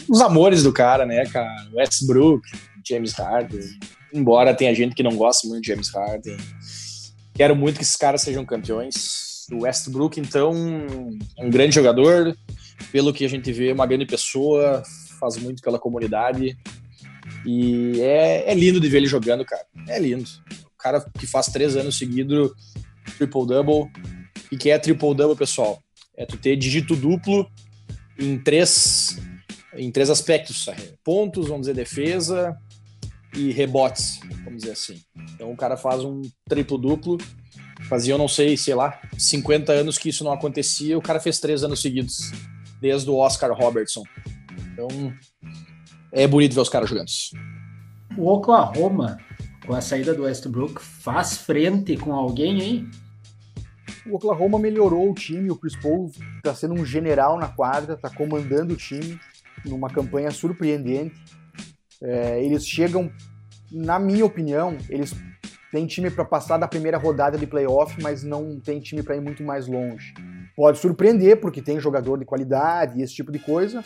os 0.07 0.21
amores 0.21 0.61
do 0.61 0.71
cara, 0.71 1.07
né, 1.07 1.25
cara? 1.25 1.67
Westbrook, 1.73 2.47
James 2.87 3.13
Harden. 3.13 3.59
Embora 4.13 4.53
tenha 4.53 4.75
gente 4.75 4.93
que 4.93 5.01
não 5.01 5.15
gosta 5.15 5.47
muito 5.47 5.63
de 5.63 5.69
James 5.69 5.89
Harden. 5.89 6.37
Quero 7.33 7.55
muito 7.55 7.77
que 7.77 7.83
esses 7.83 7.95
caras 7.95 8.21
sejam 8.21 8.45
campeões. 8.45 9.47
O 9.51 9.63
Westbrook, 9.63 10.19
então, 10.19 10.53
é 11.35 11.43
um 11.43 11.49
grande 11.49 11.73
jogador. 11.73 12.37
Pelo 12.91 13.11
que 13.11 13.25
a 13.25 13.29
gente 13.29 13.51
vê, 13.51 13.71
uma 13.71 13.87
grande 13.87 14.05
pessoa, 14.05 14.83
faz 15.17 15.37
muito 15.37 15.61
pela 15.61 15.79
comunidade. 15.79 16.57
E 17.45 18.01
é, 18.01 18.51
é 18.51 18.53
lindo 18.53 18.79
de 18.79 18.87
ver 18.89 18.97
ele 18.97 19.07
jogando, 19.07 19.45
cara. 19.45 19.65
É 19.87 19.99
lindo. 19.99 20.29
O 20.65 20.77
cara 20.77 21.05
que 21.17 21.27
faz 21.27 21.47
três 21.47 21.75
anos 21.75 21.97
seguidos, 21.97 22.51
triple-double. 23.17 23.91
E 24.51 24.57
que 24.57 24.69
é 24.69 24.77
triple-double, 24.77 25.35
pessoal? 25.35 25.81
É 26.15 26.25
tu 26.25 26.37
ter 26.37 26.55
dígito 26.55 26.95
duplo 26.95 27.49
em 28.17 28.37
três, 28.39 29.19
em 29.75 29.91
três 29.91 30.09
aspectos: 30.09 30.67
pontos, 31.03 31.47
vamos 31.47 31.67
dizer, 31.67 31.75
defesa 31.75 32.57
e 33.35 33.51
rebotes, 33.51 34.19
vamos 34.43 34.61
dizer 34.61 34.71
assim. 34.71 34.99
Então 35.35 35.51
o 35.51 35.57
cara 35.57 35.77
faz 35.77 36.03
um 36.03 36.21
triplo-duplo. 36.49 37.17
Fazia, 37.87 38.13
eu 38.13 38.17
não 38.17 38.27
sei, 38.27 38.57
sei 38.57 38.73
lá, 38.73 38.99
50 39.17 39.71
anos 39.71 39.99
que 39.99 40.09
isso 40.09 40.23
não 40.23 40.31
acontecia, 40.31 40.97
o 40.97 41.01
cara 41.01 41.19
fez 41.19 41.39
três 41.39 41.63
anos 41.63 41.79
seguidos, 41.79 42.31
desde 42.81 43.07
o 43.07 43.15
Oscar 43.15 43.53
Robertson. 43.53 44.01
Então 44.77 45.11
é 46.11 46.27
bonito 46.27 46.53
ver 46.53 46.61
os 46.61 46.69
caras 46.69 46.87
jogando. 46.87 47.09
O 48.15 48.27
Oklahoma, 48.27 49.17
com 49.65 49.73
a 49.73 49.81
saída 49.81 50.13
do 50.13 50.23
Westbrook, 50.23 50.79
faz 50.79 51.37
frente 51.37 51.97
com 51.97 52.13
alguém 52.13 52.61
aí? 52.61 52.87
O 54.05 54.15
Oklahoma 54.15 54.59
melhorou 54.59 55.09
o 55.09 55.15
time, 55.15 55.49
o 55.49 55.55
Chris 55.55 55.75
Paul 55.75 56.11
está 56.37 56.53
sendo 56.53 56.75
um 56.75 56.85
general 56.85 57.37
na 57.39 57.47
quadra, 57.47 57.95
está 57.95 58.09
comandando 58.09 58.75
o 58.75 58.77
time 58.77 59.19
numa 59.65 59.89
campanha 59.89 60.29
surpreendente. 60.29 61.15
É, 62.01 62.43
eles 62.43 62.65
chegam, 62.65 63.11
na 63.71 63.97
minha 63.97 64.25
opinião, 64.25 64.77
eles 64.89 65.13
têm 65.71 65.87
time 65.87 66.11
para 66.11 66.23
passar 66.23 66.57
da 66.57 66.67
primeira 66.67 66.97
rodada 66.97 67.37
de 67.37 67.47
playoff, 67.47 68.01
mas 68.01 68.23
não 68.23 68.59
tem 68.59 68.79
time 68.79 69.01
para 69.01 69.17
ir 69.17 69.21
muito 69.21 69.43
mais 69.43 69.67
longe. 69.67 70.13
Pode 70.55 70.77
surpreender, 70.77 71.41
porque 71.41 71.61
tem 71.61 71.79
jogador 71.79 72.17
de 72.17 72.25
qualidade 72.25 72.99
e 72.99 73.03
esse 73.03 73.13
tipo 73.13 73.31
de 73.31 73.39
coisa, 73.39 73.83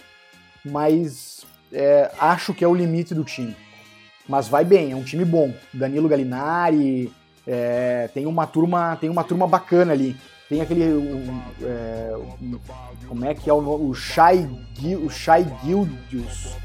mas 0.64 1.46
é, 1.72 2.12
acho 2.20 2.54
que 2.54 2.64
é 2.64 2.68
o 2.68 2.76
limite 2.76 3.14
do 3.14 3.24
time. 3.24 3.56
mas 4.28 4.48
vai 4.48 4.64
bem, 4.64 4.92
é 4.92 4.96
um 4.96 5.04
time 5.04 5.26
bom. 5.26 5.54
Danilo 5.74 6.08
Galinari, 6.08 7.12
é, 7.46 8.10
tem 8.14 8.26
uma 8.26 8.46
turma, 8.46 8.96
tem 8.96 9.10
uma 9.10 9.24
turma 9.24 9.48
bacana 9.48 9.94
ali. 9.94 10.16
Tem 10.52 10.60
aquele. 10.60 10.84
Um, 10.84 11.42
é, 11.64 12.14
um, 12.42 12.60
como 13.08 13.26
é 13.26 13.34
que 13.34 13.50
é 13.50 13.54
o 13.54 13.62
nome? 13.62 13.86
O 13.90 13.94
Shai, 13.94 14.50
o 15.02 15.10
Shai 15.10 15.46
Gildius. 15.64 16.56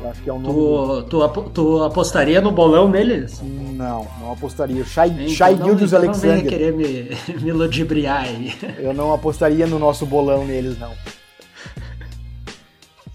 Eu 0.00 0.10
acho 0.10 0.22
que 0.22 0.30
é 0.30 0.32
o 0.32 0.38
nome. 0.38 1.06
Tu, 1.08 1.28
tu, 1.28 1.50
tu, 1.50 1.82
apostaria 1.82 2.40
no 2.40 2.52
bolão 2.52 2.88
neles? 2.88 3.42
Não, 3.42 4.06
não 4.20 4.32
apostaria. 4.32 4.84
Shai, 4.84 5.08
então, 5.08 5.28
Shai 5.28 5.56
Gildius 5.56 5.92
então 5.92 6.04
Alexander. 6.04 6.44
Não 6.44 6.50
querer 6.50 6.72
me, 6.72 7.10
me 7.42 7.52
ludibriar 7.52 8.24
aí. 8.26 8.54
Eu 8.78 8.94
não 8.94 9.12
apostaria 9.12 9.66
no 9.66 9.78
nosso 9.78 10.06
bolão 10.06 10.44
neles, 10.44 10.78
não. 10.78 10.92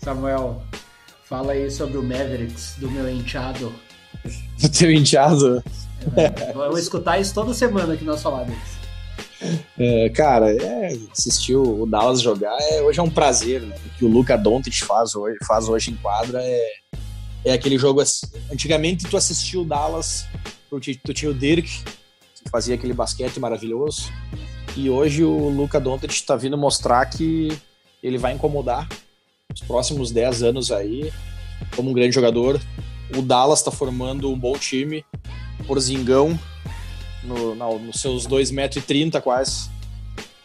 Samuel, 0.07 0.63
fala 1.25 1.51
aí 1.51 1.69
sobre 1.69 1.97
o 1.97 2.01
Mavericks, 2.01 2.75
do 2.77 2.89
meu 2.89 3.09
enteado. 3.09 3.73
Do 4.57 4.69
teu 4.69 4.89
enteado? 4.89 5.61
É, 6.15 6.53
vou 6.53 6.77
escutar 6.77 7.19
isso 7.19 7.33
toda 7.33 7.53
semana 7.53 7.97
que 7.97 8.05
nós 8.05 8.21
falamos. 8.21 8.55
É, 9.77 10.07
cara, 10.11 10.49
é, 10.49 10.97
assistir 11.11 11.57
o 11.57 11.85
Dallas 11.85 12.21
jogar 12.21 12.55
é, 12.57 12.81
hoje 12.81 13.01
é 13.01 13.03
um 13.03 13.09
prazer. 13.09 13.63
Né? 13.63 13.75
O 13.85 13.97
que 13.97 14.05
o 14.05 14.07
Luca 14.07 14.37
Doncic 14.37 14.81
faz 14.85 15.13
hoje, 15.13 15.37
faz 15.45 15.67
hoje 15.67 15.91
em 15.91 15.95
quadra 15.97 16.41
é, 16.41 16.71
é 17.43 17.51
aquele 17.51 17.77
jogo. 17.77 17.99
Assim, 17.99 18.27
antigamente 18.49 19.09
tu 19.09 19.17
assistiu 19.17 19.63
o 19.63 19.65
Dallas, 19.65 20.25
tu 20.69 21.13
tinha 21.13 21.29
o 21.29 21.33
Dirk, 21.33 21.83
que 22.33 22.49
fazia 22.49 22.75
aquele 22.75 22.93
basquete 22.93 23.41
maravilhoso. 23.41 24.09
E 24.73 24.89
hoje 24.89 25.25
o 25.25 25.49
Luca 25.49 25.81
Doncic 25.81 26.13
está 26.13 26.37
vindo 26.37 26.57
mostrar 26.57 27.05
que 27.07 27.49
ele 28.01 28.17
vai 28.17 28.31
incomodar 28.31 28.87
os 29.53 29.61
próximos 29.61 30.11
10 30.11 30.43
anos 30.43 30.71
aí 30.71 31.11
como 31.75 31.89
um 31.89 31.93
grande 31.93 32.13
jogador. 32.13 32.61
O 33.15 33.21
Dallas 33.21 33.59
está 33.59 33.71
formando 33.71 34.31
um 34.31 34.37
bom 34.37 34.57
time. 34.57 35.05
Porzingão 35.65 36.37
no, 37.23 37.55
no, 37.55 37.79
nos 37.79 37.99
seus 37.99 38.27
2,30m 38.27 39.21
quase. 39.21 39.69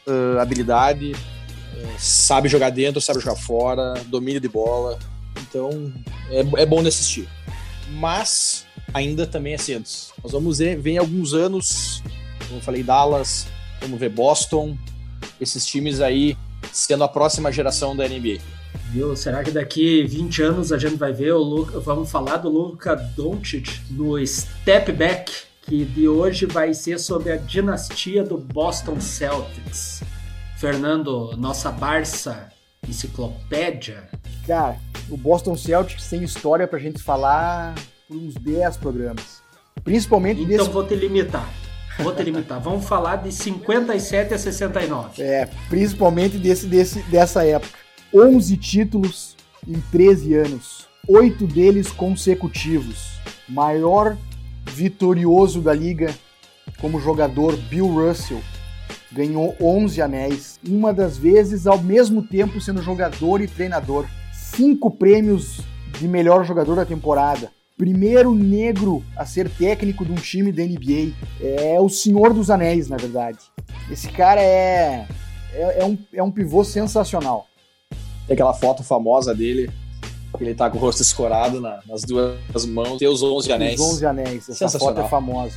Uh, 0.06 0.38
habilidade, 0.40 1.12
uh, 1.12 1.94
sabe 1.98 2.48
jogar 2.48 2.70
dentro, 2.70 3.00
sabe 3.00 3.20
jogar 3.20 3.36
fora, 3.36 3.94
domínio 4.06 4.40
de 4.40 4.48
bola. 4.48 4.98
Então 5.42 5.92
é, 6.30 6.62
é 6.62 6.66
bom 6.66 6.82
de 6.82 6.88
assistir. 6.88 7.28
Mas 7.90 8.66
ainda 8.94 9.26
também 9.26 9.54
é 9.54 9.58
cedo. 9.58 9.84
Nós 10.22 10.32
vamos 10.32 10.58
ver, 10.58 10.78
ver 10.78 10.92
em 10.92 10.98
alguns 10.98 11.34
anos, 11.34 12.02
como 12.46 12.58
eu 12.58 12.62
falei, 12.62 12.82
Dallas, 12.82 13.46
vamos 13.80 13.98
ver 13.98 14.08
Boston, 14.08 14.76
esses 15.40 15.66
times 15.66 16.00
aí 16.00 16.36
sendo 16.72 17.04
a 17.04 17.08
próxima 17.08 17.52
geração 17.52 17.94
da 17.94 18.08
NBA. 18.08 18.61
Viu? 18.90 19.16
Será 19.16 19.42
que 19.42 19.50
daqui 19.50 20.04
20 20.04 20.42
anos 20.42 20.72
a 20.72 20.78
gente 20.78 20.96
vai 20.96 21.12
ver 21.12 21.32
o 21.32 21.38
Luca, 21.38 21.80
vamos 21.80 22.10
falar 22.10 22.36
do 22.36 22.48
Luca 22.48 22.94
Doncic 22.94 23.80
no 23.90 24.24
step 24.26 24.92
back 24.92 25.32
que 25.62 25.84
de 25.84 26.08
hoje 26.08 26.44
vai 26.44 26.74
ser 26.74 26.98
sobre 26.98 27.32
a 27.32 27.36
dinastia 27.36 28.22
do 28.22 28.36
Boston 28.36 29.00
Celtics. 29.00 30.02
Fernando, 30.58 31.36
nossa 31.36 31.70
Barça 31.70 32.52
enciclopédia. 32.86 34.08
Cara, 34.46 34.76
o 35.08 35.16
Boston 35.16 35.56
Celtics 35.56 36.08
tem 36.08 36.22
história 36.22 36.66
pra 36.66 36.78
gente 36.78 37.00
falar 37.02 37.74
por 38.08 38.16
uns 38.16 38.34
10 38.34 38.76
programas. 38.76 39.40
Principalmente 39.84 40.42
Então 40.42 40.56
desse... 40.58 40.70
vou 40.70 40.84
te 40.86 40.94
limitar. 40.94 41.48
Vou 41.98 42.14
te 42.14 42.22
limitar. 42.22 42.60
Vamos 42.60 42.86
falar 42.86 43.16
de 43.16 43.32
57 43.32 44.34
a 44.34 44.38
69. 44.38 45.22
É, 45.22 45.48
principalmente 45.68 46.38
desse, 46.38 46.66
desse, 46.66 47.02
dessa 47.04 47.44
época. 47.44 47.81
11 48.14 48.56
títulos 48.58 49.36
em 49.66 49.80
13 49.90 50.34
anos. 50.34 50.86
Oito 51.08 51.46
deles 51.46 51.90
consecutivos. 51.90 53.12
Maior 53.48 54.16
vitorioso 54.66 55.60
da 55.60 55.72
liga 55.72 56.14
como 56.80 57.00
jogador, 57.00 57.56
Bill 57.56 57.86
Russell, 57.86 58.40
ganhou 59.10 59.56
11 59.60 60.02
anéis, 60.02 60.60
uma 60.66 60.92
das 60.92 61.16
vezes 61.16 61.66
ao 61.66 61.78
mesmo 61.78 62.22
tempo 62.22 62.60
sendo 62.60 62.82
jogador 62.82 63.40
e 63.40 63.48
treinador. 63.48 64.06
Cinco 64.32 64.90
prêmios 64.90 65.60
de 65.98 66.06
melhor 66.06 66.44
jogador 66.44 66.76
da 66.76 66.84
temporada. 66.84 67.50
Primeiro 67.78 68.34
negro 68.34 69.02
a 69.16 69.24
ser 69.24 69.48
técnico 69.48 70.04
de 70.04 70.12
um 70.12 70.16
time 70.16 70.52
da 70.52 70.62
NBA. 70.62 71.14
É 71.40 71.80
o 71.80 71.88
senhor 71.88 72.34
dos 72.34 72.50
anéis, 72.50 72.88
na 72.88 72.96
verdade. 72.96 73.38
Esse 73.90 74.08
cara 74.08 74.40
é, 74.40 75.06
é, 75.54 75.80
é 75.80 75.84
um, 75.84 75.98
é 76.12 76.22
um 76.22 76.30
pivô 76.30 76.62
sensacional. 76.64 77.46
Tem 78.26 78.34
aquela 78.34 78.54
foto 78.54 78.82
famosa 78.82 79.34
dele 79.34 79.70
ele 80.40 80.54
tá 80.54 80.68
com 80.70 80.78
o 80.78 80.80
rosto 80.80 81.02
escorado 81.02 81.60
na, 81.60 81.80
nas 81.86 82.02
duas 82.02 82.66
mãos, 82.66 82.98
tem 82.98 83.08
os 83.08 83.22
11 83.22 83.52
anéis. 83.52 83.80
Os 83.80 83.94
11 83.94 84.06
anéis, 84.06 84.48
essa 84.48 84.78
foto 84.78 85.00
é 85.00 85.08
famosa. 85.08 85.54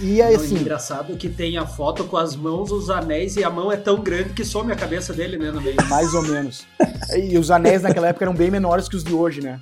E 0.00 0.22
aí, 0.22 0.34
assim. 0.34 0.56
É 0.56 0.60
engraçado 0.60 1.16
que 1.16 1.28
tem 1.28 1.58
a 1.58 1.66
foto 1.66 2.04
com 2.04 2.16
as 2.16 2.34
mãos, 2.34 2.70
os 2.70 2.88
anéis, 2.88 3.36
e 3.36 3.44
a 3.44 3.50
mão 3.50 3.70
é 3.70 3.76
tão 3.76 4.00
grande 4.00 4.30
que 4.30 4.44
some 4.44 4.72
a 4.72 4.76
cabeça 4.76 5.12
dele, 5.12 5.36
né, 5.36 5.50
no 5.50 5.60
meio. 5.60 5.76
Mais 5.88 6.14
ou 6.14 6.22
menos. 6.22 6.66
E 7.14 7.36
os 7.36 7.50
anéis 7.50 7.82
naquela 7.82 8.08
época 8.08 8.24
eram 8.24 8.34
bem 8.34 8.50
menores 8.50 8.88
que 8.88 8.96
os 8.96 9.04
de 9.04 9.12
hoje, 9.12 9.42
né? 9.42 9.60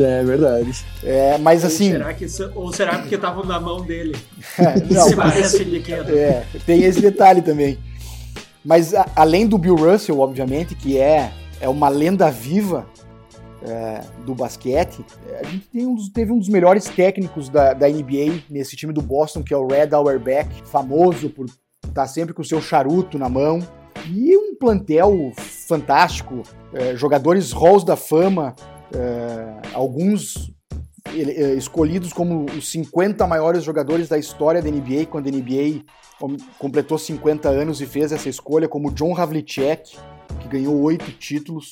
É 0.00 0.24
verdade. 0.24 0.84
É, 1.02 1.38
mas 1.38 1.62
ou 1.62 1.68
assim. 1.68 1.92
Será 1.92 2.14
que, 2.14 2.26
ou 2.54 2.72
será 2.72 2.98
porque 2.98 3.14
estavam 3.14 3.44
na 3.44 3.60
mão 3.60 3.82
dele? 3.82 4.16
É, 4.56 4.94
não, 4.94 5.08
Se 5.08 5.16
parece 5.16 5.62
é, 6.16 6.44
tem 6.64 6.84
esse 6.84 7.00
detalhe 7.00 7.42
também. 7.42 7.76
Mas 8.64 8.94
a, 8.94 9.06
além 9.14 9.46
do 9.46 9.58
Bill 9.58 9.76
Russell, 9.76 10.20
obviamente, 10.20 10.74
que 10.74 10.98
é, 10.98 11.32
é 11.60 11.68
uma 11.68 11.88
lenda 11.88 12.30
viva 12.30 12.86
é, 13.62 14.00
do 14.24 14.34
basquete, 14.34 15.04
a 15.40 15.44
gente 15.44 15.66
um 15.86 15.94
dos, 15.94 16.08
teve 16.08 16.32
um 16.32 16.38
dos 16.38 16.48
melhores 16.48 16.84
técnicos 16.84 17.48
da, 17.48 17.72
da, 17.72 17.88
NBA 17.88 18.42
nesse 18.48 18.76
time 18.76 18.92
do 18.92 19.02
Boston, 19.02 19.42
que 19.42 19.52
é 19.52 19.56
o 19.56 19.66
Red 19.66 19.88
Auerbach, 19.92 20.48
famoso 20.64 21.30
por 21.30 21.46
estar 21.86 22.06
sempre 22.06 22.34
com 22.34 22.42
o 22.42 22.44
seu 22.44 22.60
charuto 22.60 23.18
na 23.18 23.28
mão. 23.28 23.60
E 24.10 24.36
um 24.36 24.54
plantel 24.54 25.32
fantástico, 25.36 26.42
é, 26.72 26.94
jogadores 26.94 27.52
halls 27.52 27.84
da 27.84 27.96
fama, 27.96 28.54
é, 28.94 29.74
alguns 29.74 30.53
escolhidos 31.56 32.12
como 32.12 32.46
os 32.46 32.70
50 32.70 33.26
maiores 33.26 33.64
jogadores 33.64 34.08
da 34.08 34.18
história 34.18 34.60
da 34.60 34.70
NBA, 34.70 35.06
quando 35.10 35.28
a 35.28 35.30
NBA 35.30 35.84
completou 36.58 36.98
50 36.98 37.48
anos 37.48 37.80
e 37.80 37.86
fez 37.86 38.12
essa 38.12 38.28
escolha, 38.28 38.68
como 38.68 38.92
John 38.92 39.16
Havlicek, 39.16 39.96
que 40.40 40.48
ganhou 40.48 40.80
oito 40.82 41.10
títulos, 41.12 41.70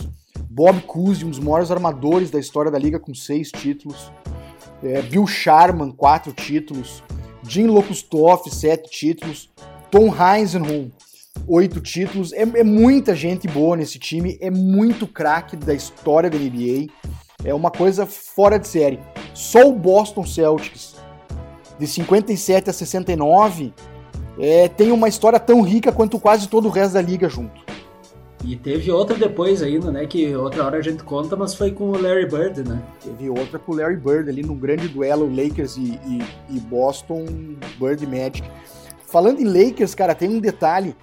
Bob 0.51 0.81
Cousy, 0.83 1.25
um 1.25 1.31
dos 1.31 1.39
maiores 1.39 1.71
armadores 1.71 2.31
da 2.31 2.39
história 2.39 2.71
da 2.71 2.79
liga 2.79 2.99
com 2.99 3.15
seis 3.15 3.51
títulos. 3.51 4.13
É, 4.83 5.01
Bill 5.03 5.27
Sharman, 5.27 5.93
quatro 5.93 6.33
títulos. 6.33 7.03
Jim 7.47 7.67
Locustoff, 7.67 8.51
sete 8.51 8.91
títulos. 8.91 9.51
Tom 9.91 10.13
Heisenholm, 10.13 10.91
oito 11.47 11.81
títulos. 11.81 12.33
É, 12.33 12.43
é, 12.43 12.65
muita 12.65 13.15
gente 13.15 13.49
boa 13.49 13.77
nesse 13.77 13.99
time, 13.99 14.39
é 14.41 14.51
muito 14.51 15.07
craque 15.07 15.57
da 15.57 15.75
história 15.75 16.29
da 16.29 16.39
NBA. 16.39 16.89
É 17.45 17.53
uma 17.53 17.71
coisa 17.71 18.07
fora 18.07 18.59
de 18.59 18.69
série. 18.69 19.01
Só 19.35 19.69
o 19.69 19.73
Boston 19.73 20.25
Celtics, 20.25 20.97
de 21.79 21.87
57 21.87 22.71
a 22.71 22.73
69, 22.73 23.73
é, 24.39 24.69
tem 24.69 24.93
uma 24.93 25.09
história 25.09 25.41
tão 25.41 25.63
rica 25.63 25.91
quanto 25.91 26.19
quase 26.19 26.49
todo 26.49 26.69
o 26.69 26.71
resto 26.71 26.95
da 26.95 27.03
liga 27.03 27.29
junto. 27.29 27.61
E 28.45 28.57
teve 28.57 28.91
outra 28.91 29.17
depois 29.17 29.63
ainda, 29.63 29.91
né? 29.93 30.05
Que 30.05 30.35
outra 30.35 30.65
hora 30.65 30.79
a 30.79 30.83
gente 30.83 31.05
conta, 31.05 31.37
mas 31.37 31.55
foi 31.55 31.71
com 31.71 31.91
o 31.91 32.01
Larry 32.01 32.27
Bird, 32.27 32.69
né? 32.69 32.83
Teve 33.01 33.31
outra 33.31 33.59
com 33.59 33.73
o 33.73 33.77
Larry 33.77 33.97
Bird 33.97 34.29
ali 34.29 34.43
num 34.43 34.57
grande 34.57 34.89
duelo 34.89 35.29
Lakers 35.29 35.77
e, 35.77 35.99
e, 36.05 36.23
e 36.51 36.61
Boston, 36.61 37.25
Bird 37.79 38.05
Magic. 38.05 38.43
Falando 39.07 39.41
em 39.41 39.45
Lakers, 39.45 39.95
cara, 39.95 40.15
tem 40.15 40.29
um 40.29 40.41
detalhe. 40.41 40.97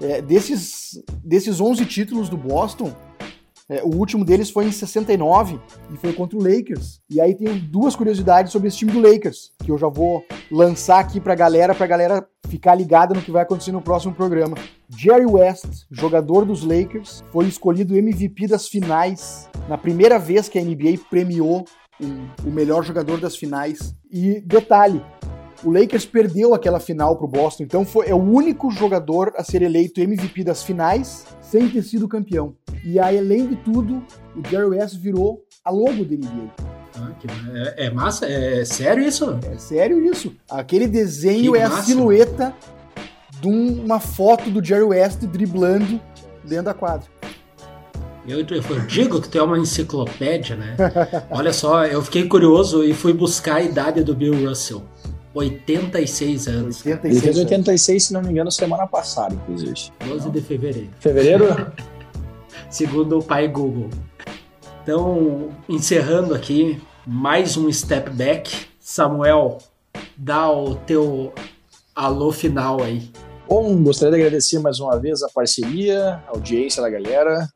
É, 0.00 0.20
desses, 0.20 1.00
desses 1.22 1.60
11 1.60 1.84
títulos 1.84 2.28
do 2.28 2.36
Boston, 2.36 2.92
é, 3.70 3.84
o 3.84 3.94
último 3.94 4.24
deles 4.24 4.50
foi 4.50 4.66
em 4.66 4.72
69 4.72 5.60
e 5.94 5.96
foi 5.96 6.12
contra 6.12 6.36
o 6.36 6.42
Lakers. 6.42 7.00
E 7.08 7.20
aí 7.20 7.36
tem 7.36 7.56
duas 7.56 7.94
curiosidades 7.94 8.50
sobre 8.50 8.66
esse 8.66 8.78
time 8.78 8.90
do 8.90 9.00
Lakers, 9.00 9.52
que 9.64 9.70
eu 9.70 9.78
já 9.78 9.86
vou 9.86 10.24
lançar 10.50 10.98
aqui 10.98 11.20
pra 11.20 11.36
galera, 11.36 11.72
pra 11.72 11.86
galera 11.86 12.26
ficar 12.48 12.74
ligada 12.74 13.14
no 13.14 13.22
que 13.22 13.30
vai 13.30 13.42
acontecer 13.42 13.70
no 13.70 13.80
próximo 13.80 14.12
programa. 14.12 14.56
Jerry 14.88 15.24
West, 15.24 15.86
jogador 15.88 16.44
dos 16.44 16.64
Lakers, 16.64 17.22
foi 17.30 17.46
escolhido 17.46 17.96
MVP 17.96 18.48
das 18.48 18.66
finais 18.66 19.48
na 19.68 19.78
primeira 19.78 20.18
vez 20.18 20.48
que 20.48 20.58
a 20.58 20.64
NBA 20.64 21.04
premiou 21.08 21.64
o, 22.00 22.48
o 22.48 22.50
melhor 22.50 22.82
jogador 22.82 23.20
das 23.20 23.36
finais. 23.36 23.94
E 24.10 24.40
detalhe, 24.40 25.00
o 25.62 25.70
Lakers 25.70 26.06
perdeu 26.06 26.54
aquela 26.54 26.80
final 26.80 27.16
para 27.16 27.26
o 27.26 27.28
Boston, 27.28 27.64
então 27.64 27.84
foi, 27.84 28.08
é 28.08 28.14
o 28.14 28.22
único 28.22 28.70
jogador 28.70 29.32
a 29.36 29.44
ser 29.44 29.62
eleito 29.62 30.00
MVP 30.00 30.44
das 30.44 30.62
finais 30.62 31.26
sem 31.42 31.68
ter 31.68 31.82
sido 31.82 32.08
campeão. 32.08 32.54
E 32.84 32.98
aí, 32.98 33.18
além 33.18 33.46
de 33.46 33.56
tudo, 33.56 34.02
o 34.36 34.48
Jerry 34.48 34.66
West 34.66 34.96
virou 34.96 35.44
a 35.64 35.70
logo 35.70 36.04
da 36.04 36.16
NBA. 36.16 36.50
Ah, 36.96 37.12
é, 37.76 37.86
é, 37.86 37.90
massa? 37.90 38.26
É 38.26 38.64
sério 38.64 39.02
isso? 39.02 39.38
É 39.50 39.58
sério 39.58 40.04
isso. 40.04 40.34
Aquele 40.50 40.86
desenho 40.86 41.52
que 41.52 41.58
é 41.58 41.68
massa. 41.68 41.80
a 41.80 41.82
silhueta 41.82 42.54
de 43.40 43.48
uma 43.48 44.00
foto 44.00 44.50
do 44.50 44.64
Jerry 44.64 44.84
West 44.84 45.20
driblando 45.20 46.00
dentro 46.44 46.66
da 46.66 46.74
quadra. 46.74 47.08
Eu, 48.28 48.38
eu, 48.38 48.80
digo 48.86 49.20
que 49.20 49.28
tu 49.28 49.38
é 49.38 49.42
uma 49.42 49.58
enciclopédia, 49.58 50.54
né? 50.54 50.76
Olha 51.30 51.52
só, 51.52 51.86
eu 51.86 52.02
fiquei 52.02 52.28
curioso 52.28 52.84
e 52.84 52.92
fui 52.92 53.12
buscar 53.12 53.56
a 53.56 53.62
idade 53.62 54.04
do 54.04 54.14
Bill 54.14 54.46
Russell. 54.46 54.82
86 55.34 56.48
anos. 56.48 56.84
86 56.84 57.12
Ele 57.12 57.20
fez 57.20 57.38
86, 57.38 58.04
se 58.04 58.12
não 58.12 58.22
me 58.22 58.30
engano, 58.30 58.50
semana 58.50 58.86
passada, 58.86 59.34
inclusive. 59.34 59.92
12 60.06 60.24
não. 60.24 60.32
de 60.32 60.40
fevereiro. 60.40 60.90
Fevereiro? 60.98 61.72
Segundo 62.68 63.18
o 63.18 63.22
pai 63.22 63.48
Google. 63.48 63.90
Então, 64.82 65.50
encerrando 65.68 66.34
aqui, 66.34 66.80
mais 67.06 67.56
um 67.56 67.70
step 67.72 68.10
back. 68.10 68.66
Samuel, 68.78 69.58
dá 70.16 70.50
o 70.50 70.74
teu 70.74 71.32
alô 71.94 72.32
final 72.32 72.82
aí. 72.82 73.10
Bom, 73.48 73.82
gostaria 73.82 74.16
de 74.16 74.22
agradecer 74.22 74.58
mais 74.58 74.78
uma 74.78 74.98
vez 74.98 75.22
a 75.22 75.28
parceria, 75.28 76.22
a 76.26 76.30
audiência 76.30 76.82
da 76.82 76.88
galera. 76.88 77.48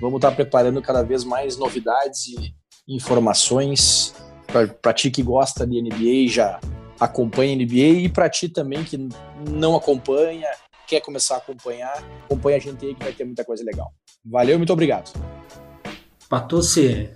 Vamos 0.00 0.16
estar 0.16 0.32
preparando 0.32 0.80
cada 0.82 1.02
vez 1.02 1.24
mais 1.24 1.56
novidades 1.56 2.28
e 2.28 2.54
informações 2.88 4.14
para 4.80 4.92
ti 4.92 5.10
que 5.10 5.22
gosta 5.22 5.66
de 5.66 5.82
NBA, 5.82 6.28
já 6.28 6.60
acompanha 6.98 7.54
NBA 7.54 8.04
e 8.04 8.08
para 8.08 8.28
ti 8.28 8.48
também 8.48 8.84
que 8.84 9.08
não 9.50 9.76
acompanha, 9.76 10.48
quer 10.86 11.00
começar 11.00 11.34
a 11.34 11.38
acompanhar, 11.38 12.02
acompanha 12.24 12.56
a 12.56 12.60
gente 12.60 12.84
aí 12.86 12.94
que 12.94 13.02
vai 13.02 13.12
ter 13.12 13.24
muita 13.24 13.44
coisa 13.44 13.64
legal. 13.64 13.92
Valeu, 14.24 14.56
muito 14.56 14.72
obrigado. 14.72 15.12
Patucci, 16.28 17.10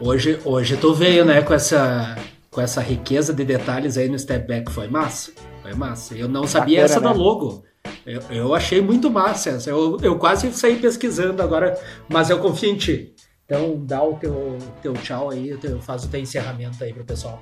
hoje, 0.00 0.40
hoje 0.44 0.76
tu 0.76 0.94
veio, 0.94 1.24
né, 1.24 1.42
com 1.42 1.52
essa, 1.52 2.16
com 2.50 2.60
essa 2.60 2.80
riqueza 2.80 3.32
de 3.32 3.44
detalhes 3.44 3.98
aí 3.98 4.08
no 4.08 4.18
Step 4.18 4.46
Back, 4.46 4.70
foi 4.72 4.88
massa? 4.88 5.32
Foi 5.62 5.74
massa. 5.74 6.14
Eu 6.14 6.28
não 6.28 6.46
sabia 6.46 6.82
Bacana, 6.82 6.84
essa 6.84 7.00
né? 7.00 7.06
da 7.06 7.12
logo. 7.12 7.64
Eu, 8.06 8.20
eu 8.30 8.54
achei 8.54 8.80
muito 8.80 9.10
massa 9.10 9.50
essa. 9.50 9.70
Eu, 9.70 9.98
eu 10.00 10.18
quase 10.18 10.52
saí 10.52 10.76
pesquisando 10.76 11.42
agora, 11.42 11.78
mas 12.08 12.30
eu 12.30 12.38
confio 12.40 12.70
em 12.70 12.76
ti. 12.76 13.14
Então 13.44 13.78
dá 13.84 14.02
o 14.02 14.14
teu, 14.14 14.58
teu 14.80 14.94
tchau 14.94 15.30
aí, 15.30 15.56
teu, 15.58 15.80
faz 15.80 16.04
o 16.04 16.08
teu 16.08 16.20
encerramento 16.20 16.82
aí 16.82 16.92
pro 16.92 17.04
pessoal. 17.04 17.40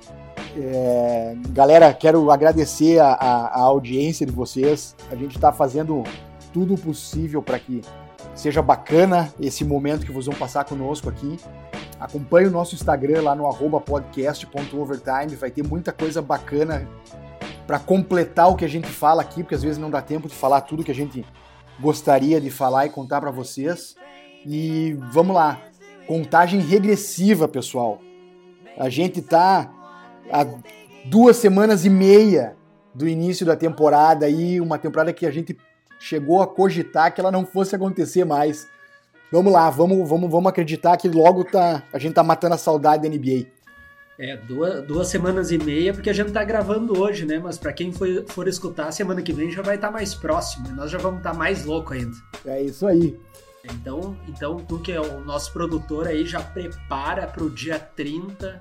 É, 0.57 1.37
galera, 1.51 1.93
quero 1.95 2.31
agradecer 2.31 2.99
a, 2.99 3.13
a, 3.13 3.47
a, 3.47 3.61
audiência 3.61 4.27
de 4.27 4.33
vocês. 4.33 4.97
A 5.11 5.15
gente 5.15 5.37
está 5.37 5.53
fazendo 5.53 6.03
tudo 6.53 6.77
possível 6.77 7.41
para 7.41 7.59
que 7.59 7.83
seja 8.35 8.61
bacana 8.61 9.33
esse 9.41 9.65
momento 9.65 10.05
que 10.05 10.13
vocês 10.13 10.27
vão 10.27 10.35
passar 10.35 10.65
conosco 10.65 11.09
aqui. 11.09 11.39
Acompanhe 12.01 12.49
o 12.49 12.51
nosso 12.51 12.75
Instagram 12.75 13.23
lá 13.23 13.35
no 13.35 13.45
podcast.overtime, 13.81 15.37
vai 15.37 15.51
ter 15.51 15.63
muita 15.63 15.93
coisa 15.93 16.21
bacana 16.21 16.89
para 17.67 17.79
completar 17.79 18.51
o 18.51 18.57
que 18.57 18.65
a 18.65 18.69
gente 18.69 18.89
fala 18.89 19.23
aqui, 19.23 19.43
porque 19.43 19.55
às 19.55 19.63
vezes 19.63 19.79
não 19.79 19.91
dá 19.91 20.03
tempo 20.03 20.27
de 20.27 20.35
falar 20.35 20.63
tudo 20.63 20.83
que 20.83 20.91
a 20.91 20.95
gente 20.95 21.25
gostaria 21.79 22.41
de 22.41 22.51
falar 22.51 22.87
e 22.87 22.91
contar 22.91 23.21
para 23.21 23.31
vocês. 23.31 23.95
E 24.45 24.97
vamos 25.13 25.37
lá, 25.37 25.61
contagem 26.09 26.61
regressiva, 26.61 27.47
pessoal. 27.47 28.01
A 28.79 28.89
gente 28.89 29.21
tá 29.21 29.71
há 30.33 30.47
duas 31.05 31.37
semanas 31.37 31.85
e 31.85 31.91
meia 31.91 32.57
do 32.95 33.09
início 33.09 33.47
da 33.47 33.57
temporada 33.57 34.27
aí, 34.27 34.61
uma 34.61 34.79
temporada 34.79 35.13
que 35.13 35.27
a 35.27 35.31
gente 35.31 35.57
chegou 35.99 36.43
a 36.43 36.47
cogitar 36.47 37.13
que 37.15 37.21
ela 37.21 37.31
não 37.31 37.45
fosse 37.45 37.75
acontecer 37.77 38.25
mais. 38.25 38.67
Vamos 39.31 39.53
lá, 39.53 39.71
vamos, 39.71 40.09
vamos, 40.09 40.31
vamos 40.31 40.51
acreditar 40.51 40.97
que 40.97 41.09
logo 41.09 41.45
tá, 41.45 41.85
a 41.93 41.99
gente 41.99 42.15
tá 42.15 42.23
matando 42.23 42.55
a 42.55 42.59
saudade 42.59 43.09
da 43.09 43.09
NBA. 43.09 43.47
É, 44.19 44.37
duas, 44.37 44.87
duas 44.87 45.09
semanas 45.09 45.51
e 45.51 45.57
meia, 45.57 45.95
porque 45.95 46.11
a 46.11 46.13
gente 46.13 46.33
tá 46.33 46.45
gravando 46.45 47.01
hoje, 47.01 47.25
né? 47.25 47.39
Mas 47.39 47.57
para 47.57 47.73
quem 47.73 47.91
for, 47.91 48.07
for 48.27 48.49
escutar, 48.49 48.93
semana 48.93 49.23
que 49.23 49.33
vem 49.33 49.51
já 49.51 49.63
vai 49.63 49.77
estar 49.77 49.89
tá 49.89 49.93
mais 49.93 50.15
próximo. 50.15 50.69
E 50.69 50.73
nós 50.73 50.91
já 50.91 50.99
vamos 50.99 51.19
estar 51.19 51.33
tá 51.33 51.39
mais 51.39 51.65
louco 51.65 51.95
ainda. 51.95 52.15
É 52.45 52.61
isso 52.61 52.87
aí. 52.87 53.19
Então, 53.65 54.17
então, 54.29 54.57
tu 54.59 54.79
que 54.79 54.93
é 54.93 55.01
o 55.01 55.21
nosso 55.21 55.53
produtor 55.53 56.07
aí, 56.07 56.27
já 56.27 56.41
prepara 56.41 57.27
pro 57.27 57.49
dia 57.49 57.79
30 57.79 58.61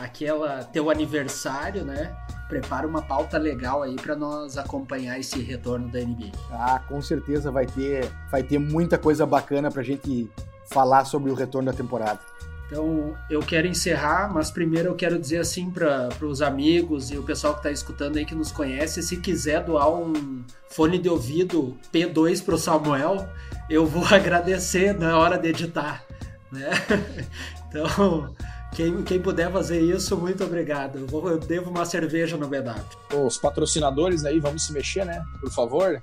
aquela 0.00 0.64
teu 0.64 0.90
aniversário, 0.90 1.84
né? 1.84 2.16
Prepara 2.48 2.86
uma 2.86 3.02
pauta 3.02 3.38
legal 3.38 3.82
aí 3.82 3.96
para 3.96 4.14
nós 4.14 4.56
acompanhar 4.56 5.18
esse 5.18 5.40
retorno 5.40 5.88
da 5.88 6.00
NBA. 6.00 6.32
Ah, 6.50 6.80
com 6.88 7.02
certeza 7.02 7.50
vai 7.50 7.66
ter, 7.66 8.08
vai 8.30 8.42
ter 8.42 8.58
muita 8.58 8.96
coisa 8.96 9.26
bacana 9.26 9.70
pra 9.70 9.82
gente 9.82 10.30
falar 10.66 11.04
sobre 11.04 11.30
o 11.30 11.34
retorno 11.34 11.70
da 11.70 11.76
temporada. 11.76 12.20
Então, 12.66 13.14
eu 13.30 13.40
quero 13.40 13.68
encerrar, 13.68 14.32
mas 14.32 14.50
primeiro 14.50 14.88
eu 14.88 14.94
quero 14.96 15.18
dizer 15.18 15.38
assim 15.38 15.70
para 15.70 16.08
os 16.22 16.42
amigos 16.42 17.12
e 17.12 17.16
o 17.16 17.22
pessoal 17.22 17.52
que 17.52 17.60
está 17.60 17.70
escutando 17.70 18.16
aí 18.16 18.24
que 18.24 18.34
nos 18.34 18.50
conhece, 18.50 19.02
se 19.02 19.18
quiser 19.18 19.62
doar 19.62 19.88
um 19.88 20.44
fone 20.68 20.98
de 20.98 21.08
ouvido 21.08 21.76
P2 21.92 22.44
para 22.44 22.56
o 22.56 22.58
Samuel, 22.58 23.28
eu 23.70 23.86
vou 23.86 24.04
agradecer 24.12 24.98
na 24.98 25.16
hora 25.16 25.38
de 25.38 25.48
editar, 25.48 26.04
né? 26.50 26.70
Então, 27.68 28.34
quem, 28.76 29.02
quem 29.02 29.18
puder 29.18 29.50
fazer 29.50 29.80
isso, 29.80 30.18
muito 30.18 30.44
obrigado. 30.44 30.98
Eu, 30.98 31.06
vou, 31.06 31.30
eu 31.30 31.38
devo 31.38 31.70
uma 31.70 31.86
cerveja 31.86 32.36
no 32.36 32.46
BW. 32.46 33.24
Os 33.24 33.38
patrocinadores 33.38 34.22
aí, 34.26 34.38
vamos 34.38 34.66
se 34.66 34.72
mexer, 34.74 35.06
né? 35.06 35.24
Por 35.40 35.50
favor. 35.50 35.98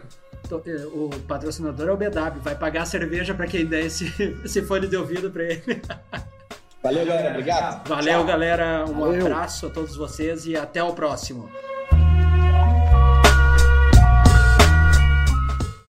É, 0.65 0.85
o 0.87 1.09
patrocinador 1.27 1.87
é 1.87 1.91
o 1.91 1.97
BW, 1.97 2.39
vai 2.41 2.55
pagar 2.55 2.81
a 2.81 2.85
cerveja 2.87 3.35
para 3.35 3.45
quem 3.45 3.63
der 3.63 3.85
esse, 3.85 4.11
esse 4.43 4.63
fone 4.63 4.87
de 4.87 4.97
ouvido 4.97 5.29
para 5.29 5.43
ele. 5.43 5.81
Valeu, 6.81 7.05
galera. 7.05 7.29
Obrigado. 7.29 7.87
Valeu, 7.87 8.13
Tchau. 8.13 8.25
galera. 8.25 8.85
Um 8.89 8.99
Valeu. 8.99 9.21
abraço 9.27 9.67
a 9.67 9.69
todos 9.69 9.95
vocês 9.95 10.47
e 10.47 10.57
até 10.57 10.83
o 10.83 10.93
próximo. 10.93 11.49